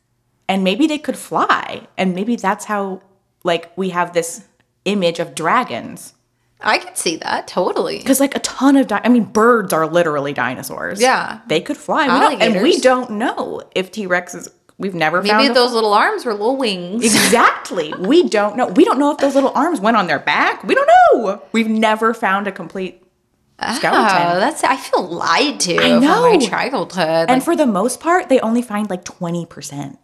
and 0.48 0.64
maybe 0.64 0.88
they 0.88 0.98
could 0.98 1.18
fly. 1.18 1.88
And 1.98 2.14
maybe 2.14 2.36
that's 2.36 2.66
how, 2.66 3.02
like, 3.44 3.76
we 3.78 3.90
have 3.90 4.14
this 4.14 4.46
image 4.86 5.20
of 5.20 5.36
dragons. 5.36 6.14
I 6.62 6.78
can 6.78 6.96
see 6.96 7.18
that 7.18 7.48
totally. 7.48 7.98
Because, 7.98 8.20
like, 8.20 8.36
a 8.36 8.40
ton 8.40 8.78
of, 8.78 8.88
di- 8.88 9.02
I 9.04 9.10
mean, 9.10 9.24
birds 9.26 9.74
are 9.74 9.88
literally 9.88 10.34
dinosaurs. 10.34 11.02
Yeah. 11.02 11.42
They 11.48 11.62
could 11.62 11.78
fly. 11.78 12.30
We 12.30 12.36
and 12.38 12.62
we 12.62 12.80
don't 12.80 13.12
know 13.12 13.64
if 13.74 13.92
T 13.92 14.08
Rexes, 14.08 14.50
we've 14.78 14.95
never 14.95 15.24
found 15.24 15.38
Maybe 15.38 15.51
a 15.51 15.53
those 15.53 15.74
little 15.74 15.93
arms 15.93 16.26
were 16.26 16.34
little 16.34 16.57
wings. 16.57 17.03
Exactly. 17.13 17.93
We 17.99 18.28
don't 18.30 18.55
know. 18.55 18.67
We 18.67 18.86
don't 18.86 18.99
know 18.99 19.11
if 19.11 19.17
those 19.17 19.36
little 19.36 19.51
arms 19.55 19.80
went 19.80 19.97
on 19.97 20.07
their 20.07 20.19
back. 20.19 20.63
We 20.63 20.76
don't 20.76 20.88
know. 20.88 21.41
We've 21.51 21.69
never 21.69 22.13
found 22.13 22.47
a 22.47 22.51
complete 22.51 23.03
skeleton. 23.76 24.28
Oh, 24.36 24.39
that's 24.39 24.63
I 24.63 24.78
feel 24.78 25.07
lied 25.07 25.59
to 25.61 25.78
I 25.78 25.89
from 25.89 26.01
my 26.03 26.38
childhood. 26.38 27.30
and 27.30 27.43
for 27.43 27.55
the 27.55 27.65
most 27.65 27.99
part, 27.99 28.30
they 28.30 28.39
only 28.39 28.61
find 28.61 28.89
like 28.89 29.03
20%. 29.05 29.97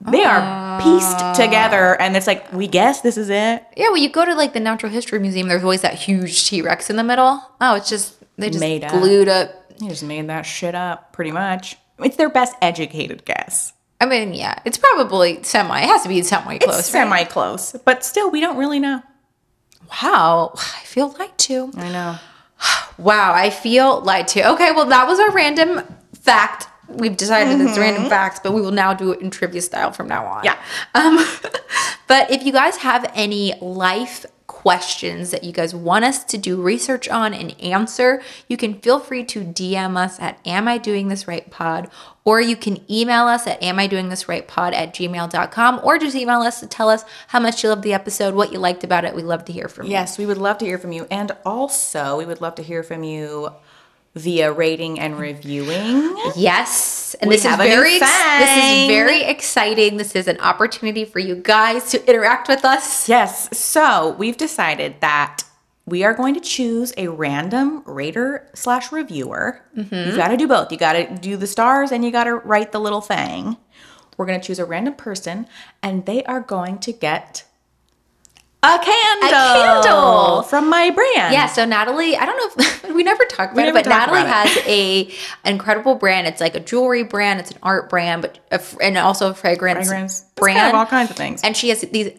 They 0.00 0.22
are 0.22 0.80
pieced 0.80 1.18
ah. 1.18 1.34
together 1.34 2.00
and 2.00 2.16
it's 2.16 2.28
like, 2.28 2.52
we 2.52 2.68
guess 2.68 3.00
this 3.00 3.16
is 3.16 3.30
it. 3.30 3.64
yeah, 3.76 3.88
well, 3.88 3.96
you 3.96 4.08
go 4.08 4.24
to 4.24 4.34
like 4.34 4.52
the 4.52 4.60
Natural 4.60 4.92
History 4.92 5.18
Museum, 5.18 5.48
there's 5.48 5.64
always 5.64 5.82
that 5.82 5.94
huge 5.94 6.48
T 6.48 6.62
Rex 6.62 6.88
in 6.88 6.96
the 6.96 7.04
middle. 7.04 7.42
Oh, 7.60 7.74
it's 7.74 7.88
just 7.88 8.16
they 8.36 8.48
just 8.48 8.60
Made 8.60 8.84
up. 8.84 8.92
glued 8.92 9.28
up. 9.28 9.72
You 9.80 9.88
just 9.90 10.04
made 10.04 10.28
that 10.28 10.42
shit 10.42 10.74
up 10.74 11.12
pretty 11.12 11.32
much. 11.32 11.76
It's 11.98 12.16
their 12.16 12.30
best 12.30 12.54
educated 12.62 13.24
guess. 13.24 13.72
I 14.00 14.06
mean, 14.06 14.32
yeah, 14.32 14.60
it's 14.64 14.78
probably 14.78 15.42
semi. 15.42 15.80
It 15.80 15.86
has 15.86 16.02
to 16.04 16.08
be 16.08 16.22
semi 16.22 16.58
close. 16.58 16.78
It's 16.78 16.88
semi 16.88 17.24
close, 17.24 17.74
but 17.84 18.04
still, 18.04 18.30
we 18.30 18.40
don't 18.40 18.56
really 18.56 18.78
know. 18.78 19.02
Wow, 20.02 20.52
I 20.54 20.84
feel 20.84 21.14
lied 21.18 21.36
to. 21.38 21.72
I 21.76 21.90
know. 21.90 22.16
Wow, 22.98 23.32
I 23.32 23.50
feel 23.50 24.00
lied 24.00 24.28
to. 24.28 24.52
Okay, 24.52 24.72
well, 24.72 24.86
that 24.86 25.06
was 25.06 25.18
our 25.18 25.30
random 25.30 25.82
fact. 26.14 26.66
We've 26.88 27.16
decided 27.16 27.60
it's 27.60 27.78
random 27.78 28.08
facts, 28.08 28.40
but 28.42 28.52
we 28.52 28.60
will 28.60 28.72
now 28.72 28.94
do 28.94 29.12
it 29.12 29.20
in 29.20 29.30
trivia 29.30 29.60
style 29.60 29.92
from 29.92 30.08
now 30.08 30.24
on. 30.26 30.44
Yeah. 30.44 30.56
Um, 30.94 31.18
but 32.08 32.30
if 32.30 32.44
you 32.44 32.52
guys 32.52 32.78
have 32.78 33.10
any 33.14 33.54
life 33.60 34.24
questions 34.68 35.30
that 35.30 35.44
you 35.44 35.50
guys 35.50 35.74
want 35.74 36.04
us 36.04 36.22
to 36.22 36.36
do 36.36 36.60
research 36.60 37.08
on 37.08 37.32
and 37.32 37.58
answer, 37.58 38.20
you 38.48 38.56
can 38.58 38.78
feel 38.80 39.00
free 39.00 39.24
to 39.24 39.42
DM 39.42 39.96
us 39.96 40.20
at 40.20 40.38
Am 40.44 40.68
I 40.68 40.76
Doing 40.76 41.08
This 41.08 41.26
Right 41.26 41.50
Pod, 41.50 41.88
or 42.22 42.38
you 42.38 42.54
can 42.54 42.78
email 42.92 43.24
us 43.28 43.46
at 43.46 43.62
Am 43.62 43.78
I 43.78 43.86
Doing 43.86 44.10
This 44.10 44.28
Right 44.28 44.46
Pod 44.46 44.74
at 44.74 44.92
gmail.com, 44.92 45.80
or 45.82 45.96
just 45.96 46.14
email 46.14 46.42
us 46.42 46.60
to 46.60 46.66
tell 46.66 46.90
us 46.90 47.06
how 47.28 47.40
much 47.40 47.62
you 47.62 47.70
loved 47.70 47.82
the 47.82 47.94
episode, 47.94 48.34
what 48.34 48.52
you 48.52 48.58
liked 48.58 48.84
about 48.84 49.06
it. 49.06 49.14
We 49.14 49.22
love 49.22 49.46
to 49.46 49.54
hear 49.54 49.68
from 49.68 49.86
you. 49.86 49.92
Yes, 49.92 50.18
we 50.18 50.26
would 50.26 50.36
love 50.36 50.58
to 50.58 50.66
hear 50.66 50.76
from 50.76 50.92
you. 50.92 51.06
And 51.10 51.32
also, 51.46 52.18
we 52.18 52.26
would 52.26 52.42
love 52.42 52.56
to 52.56 52.62
hear 52.62 52.82
from 52.82 53.04
you 53.04 53.50
via 54.14 54.52
rating 54.52 54.98
and 54.98 55.18
reviewing. 55.18 56.16
Yes, 56.36 57.14
and 57.20 57.28
We 57.28 57.36
this 57.36 57.44
is 57.44 57.50
have 57.50 57.60
a 57.60 57.64
new 57.64 57.70
very 57.70 57.96
ex- 57.96 58.38
this 58.38 58.50
is 58.50 58.86
very 58.88 59.22
exciting. 59.22 59.96
This 59.96 60.16
is 60.16 60.28
an 60.28 60.38
opportunity 60.40 61.04
for 61.04 61.18
you 61.18 61.36
guys 61.36 61.90
to 61.92 62.08
interact 62.08 62.48
with 62.48 62.64
us. 62.64 63.08
Yes, 63.08 63.48
so 63.56 64.14
we've 64.18 64.36
decided 64.36 65.00
that 65.00 65.42
we 65.86 66.04
are 66.04 66.12
going 66.12 66.34
to 66.34 66.40
choose 66.40 66.92
a 66.98 67.08
random 67.08 67.82
rater 67.86 68.50
slash 68.54 68.92
reviewer. 68.92 69.62
Mm-hmm. 69.76 69.94
You've 69.94 70.16
got 70.16 70.28
to 70.28 70.36
do 70.36 70.46
both. 70.46 70.70
You 70.70 70.76
got 70.78 70.92
to 70.94 71.14
do 71.16 71.36
the 71.36 71.46
stars 71.46 71.92
and 71.92 72.04
you 72.04 72.10
got 72.10 72.24
to 72.24 72.34
write 72.34 72.72
the 72.72 72.80
little 72.80 73.00
thing. 73.00 73.56
We're 74.18 74.26
going 74.26 74.40
to 74.40 74.46
choose 74.46 74.58
a 74.58 74.66
random 74.66 74.94
person 74.94 75.46
and 75.82 76.04
they 76.04 76.24
are 76.24 76.40
going 76.40 76.78
to 76.80 76.92
get 76.92 77.44
a 78.62 78.78
candle. 78.82 79.30
candle. 79.30 80.42
from 80.42 80.68
my 80.68 80.90
brand. 80.90 81.32
Yeah, 81.32 81.46
so 81.46 81.64
Natalie, 81.64 82.16
I 82.16 82.26
don't 82.26 82.36
know 82.36 82.64
if 82.64 82.84
we 82.94 83.04
never 83.04 83.24
talked 83.24 83.52
about 83.52 83.68
it, 83.68 83.74
but 83.74 83.86
Natalie 83.86 84.20
has 84.20 84.56
a 84.66 85.10
incredible 85.44 85.94
brand. 85.94 86.26
It's 86.26 86.40
like 86.40 86.54
a 86.56 86.60
jewelry 86.60 87.04
brand, 87.04 87.38
it's 87.40 87.52
an 87.52 87.58
art 87.62 87.88
brand, 87.88 88.22
but 88.22 88.38
a, 88.50 88.60
and 88.82 88.98
also 88.98 89.30
a 89.30 89.34
fragrance, 89.34 89.86
Fragrance. 89.88 90.22
Brand. 90.34 90.58
kind 90.58 90.68
of 90.70 90.74
all 90.74 90.86
kinds 90.86 91.10
of 91.10 91.16
things. 91.16 91.42
and 91.42 91.56
she 91.56 91.68
has 91.68 91.82
these 91.82 92.10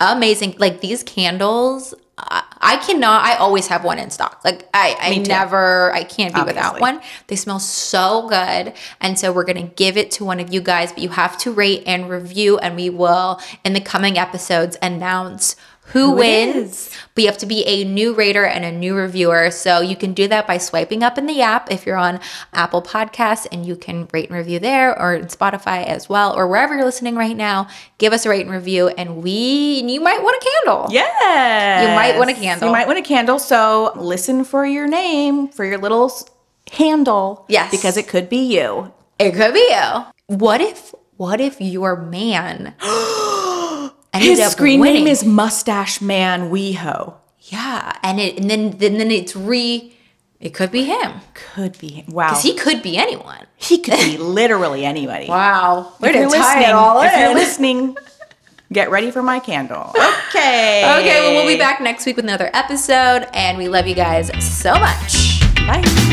amazing. 0.00 0.56
Like 0.58 0.80
these 0.80 1.04
candles, 1.04 1.94
I, 2.18 2.42
I 2.60 2.76
cannot. 2.78 3.24
I 3.24 3.36
always 3.36 3.68
have 3.68 3.84
one 3.84 3.98
in 3.98 4.10
stock. 4.10 4.40
Like 4.44 4.68
I, 4.74 4.96
I 5.00 5.18
never. 5.18 5.92
I 5.92 6.04
can't 6.04 6.34
be 6.34 6.42
without 6.42 6.80
one. 6.80 7.00
They 7.28 7.36
smell 7.36 7.60
so 7.60 8.28
good, 8.28 8.72
and 9.00 9.18
so 9.18 9.32
we're 9.32 9.44
gonna 9.44 9.62
give 9.68 9.96
it 9.96 10.10
to 10.12 10.24
one 10.24 10.40
of 10.40 10.52
you 10.52 10.60
guys. 10.60 10.92
But 10.92 11.02
you 11.02 11.10
have 11.10 11.38
to 11.38 11.52
rate 11.52 11.84
and 11.86 12.08
review, 12.10 12.58
and 12.58 12.74
we 12.76 12.90
will 12.90 13.40
in 13.64 13.74
the 13.74 13.80
coming 13.80 14.18
episodes 14.18 14.76
announce. 14.82 15.56
Who, 15.88 16.10
Who 16.10 16.16
wins? 16.16 16.90
But 17.14 17.22
you 17.22 17.28
have 17.28 17.38
to 17.38 17.46
be 17.46 17.64
a 17.66 17.84
new 17.84 18.14
rater 18.14 18.44
and 18.44 18.64
a 18.64 18.72
new 18.72 18.96
reviewer. 18.96 19.50
So 19.50 19.80
you 19.80 19.96
can 19.96 20.14
do 20.14 20.26
that 20.28 20.46
by 20.46 20.58
swiping 20.58 21.02
up 21.02 21.18
in 21.18 21.26
the 21.26 21.42
app 21.42 21.70
if 21.70 21.86
you're 21.86 21.96
on 21.96 22.20
Apple 22.52 22.82
Podcasts 22.82 23.46
and 23.52 23.66
you 23.66 23.76
can 23.76 24.08
rate 24.12 24.30
and 24.30 24.38
review 24.38 24.58
there 24.58 24.98
or 24.98 25.14
in 25.14 25.26
Spotify 25.26 25.84
as 25.84 26.08
well 26.08 26.34
or 26.34 26.48
wherever 26.48 26.74
you're 26.74 26.84
listening 26.84 27.16
right 27.16 27.36
now. 27.36 27.68
Give 27.98 28.12
us 28.12 28.24
a 28.24 28.30
rate 28.30 28.42
and 28.42 28.50
review 28.50 28.88
and 28.88 29.22
we 29.22 29.82
you 29.84 30.00
might 30.00 30.22
want 30.22 30.42
a 30.42 30.50
candle. 30.64 30.88
Yes. 30.90 31.88
You 31.88 31.94
might 31.94 32.18
want 32.18 32.30
a 32.30 32.34
candle. 32.34 32.68
You 32.68 32.72
might 32.72 32.86
want 32.86 32.98
a 32.98 33.02
candle. 33.02 33.38
So 33.38 33.92
listen 33.96 34.44
for 34.44 34.64
your 34.66 34.88
name, 34.88 35.48
for 35.48 35.64
your 35.64 35.78
little 35.78 36.12
handle. 36.72 37.44
Yes. 37.48 37.70
Because 37.70 37.96
it 37.96 38.08
could 38.08 38.28
be 38.28 38.38
you. 38.38 38.92
It 39.18 39.32
could 39.34 39.52
be 39.52 39.70
you. 39.70 40.36
What 40.36 40.60
if 40.60 40.94
what 41.16 41.40
if 41.40 41.60
your 41.60 41.94
man 41.94 42.74
ended 44.14 44.30
His 44.30 44.40
up 44.40 44.52
screen 44.52 44.80
winning? 44.80 45.04
name 45.04 45.12
is 45.12 45.24
Mustache 45.24 46.00
Man 46.00 46.50
WeHo. 46.50 47.14
Yeah. 47.40 47.96
And 48.02 48.18
it 48.20 48.38
and 48.38 48.48
then 48.50 48.70
then, 48.78 48.98
then 48.98 49.10
it's 49.10 49.36
re 49.36 49.90
it 50.40 50.52
could 50.52 50.70
be 50.70 50.84
him. 50.84 51.20
Could 51.54 51.78
be. 51.78 51.88
him. 51.88 52.06
Wow. 52.12 52.28
Because 52.28 52.42
he 52.42 52.54
could 52.54 52.82
be 52.82 52.96
anyone. 52.98 53.46
He 53.56 53.78
could 53.78 53.98
be 53.98 54.16
literally 54.18 54.84
anybody. 54.84 55.26
Wow. 55.28 55.92
Way 56.00 56.08
If 56.10 56.14
to 56.14 56.20
you're 56.20 56.30
tie 56.30 56.38
listening, 56.38 56.68
it 56.68 56.72
all 56.72 57.00
if 57.02 57.12
you're 57.18 57.34
listening, 57.34 57.96
get 58.72 58.90
ready 58.90 59.10
for 59.10 59.22
my 59.22 59.38
candle. 59.40 59.92
Okay. 60.34 60.82
Okay, 60.98 61.20
well, 61.20 61.34
we'll 61.44 61.46
be 61.46 61.56
back 61.56 61.80
next 61.80 62.04
week 62.06 62.16
with 62.16 62.24
another 62.24 62.50
episode, 62.54 63.28
and 63.34 63.56
we 63.56 63.68
love 63.68 63.86
you 63.86 63.94
guys 63.94 64.32
so 64.44 64.72
much. 64.74 66.03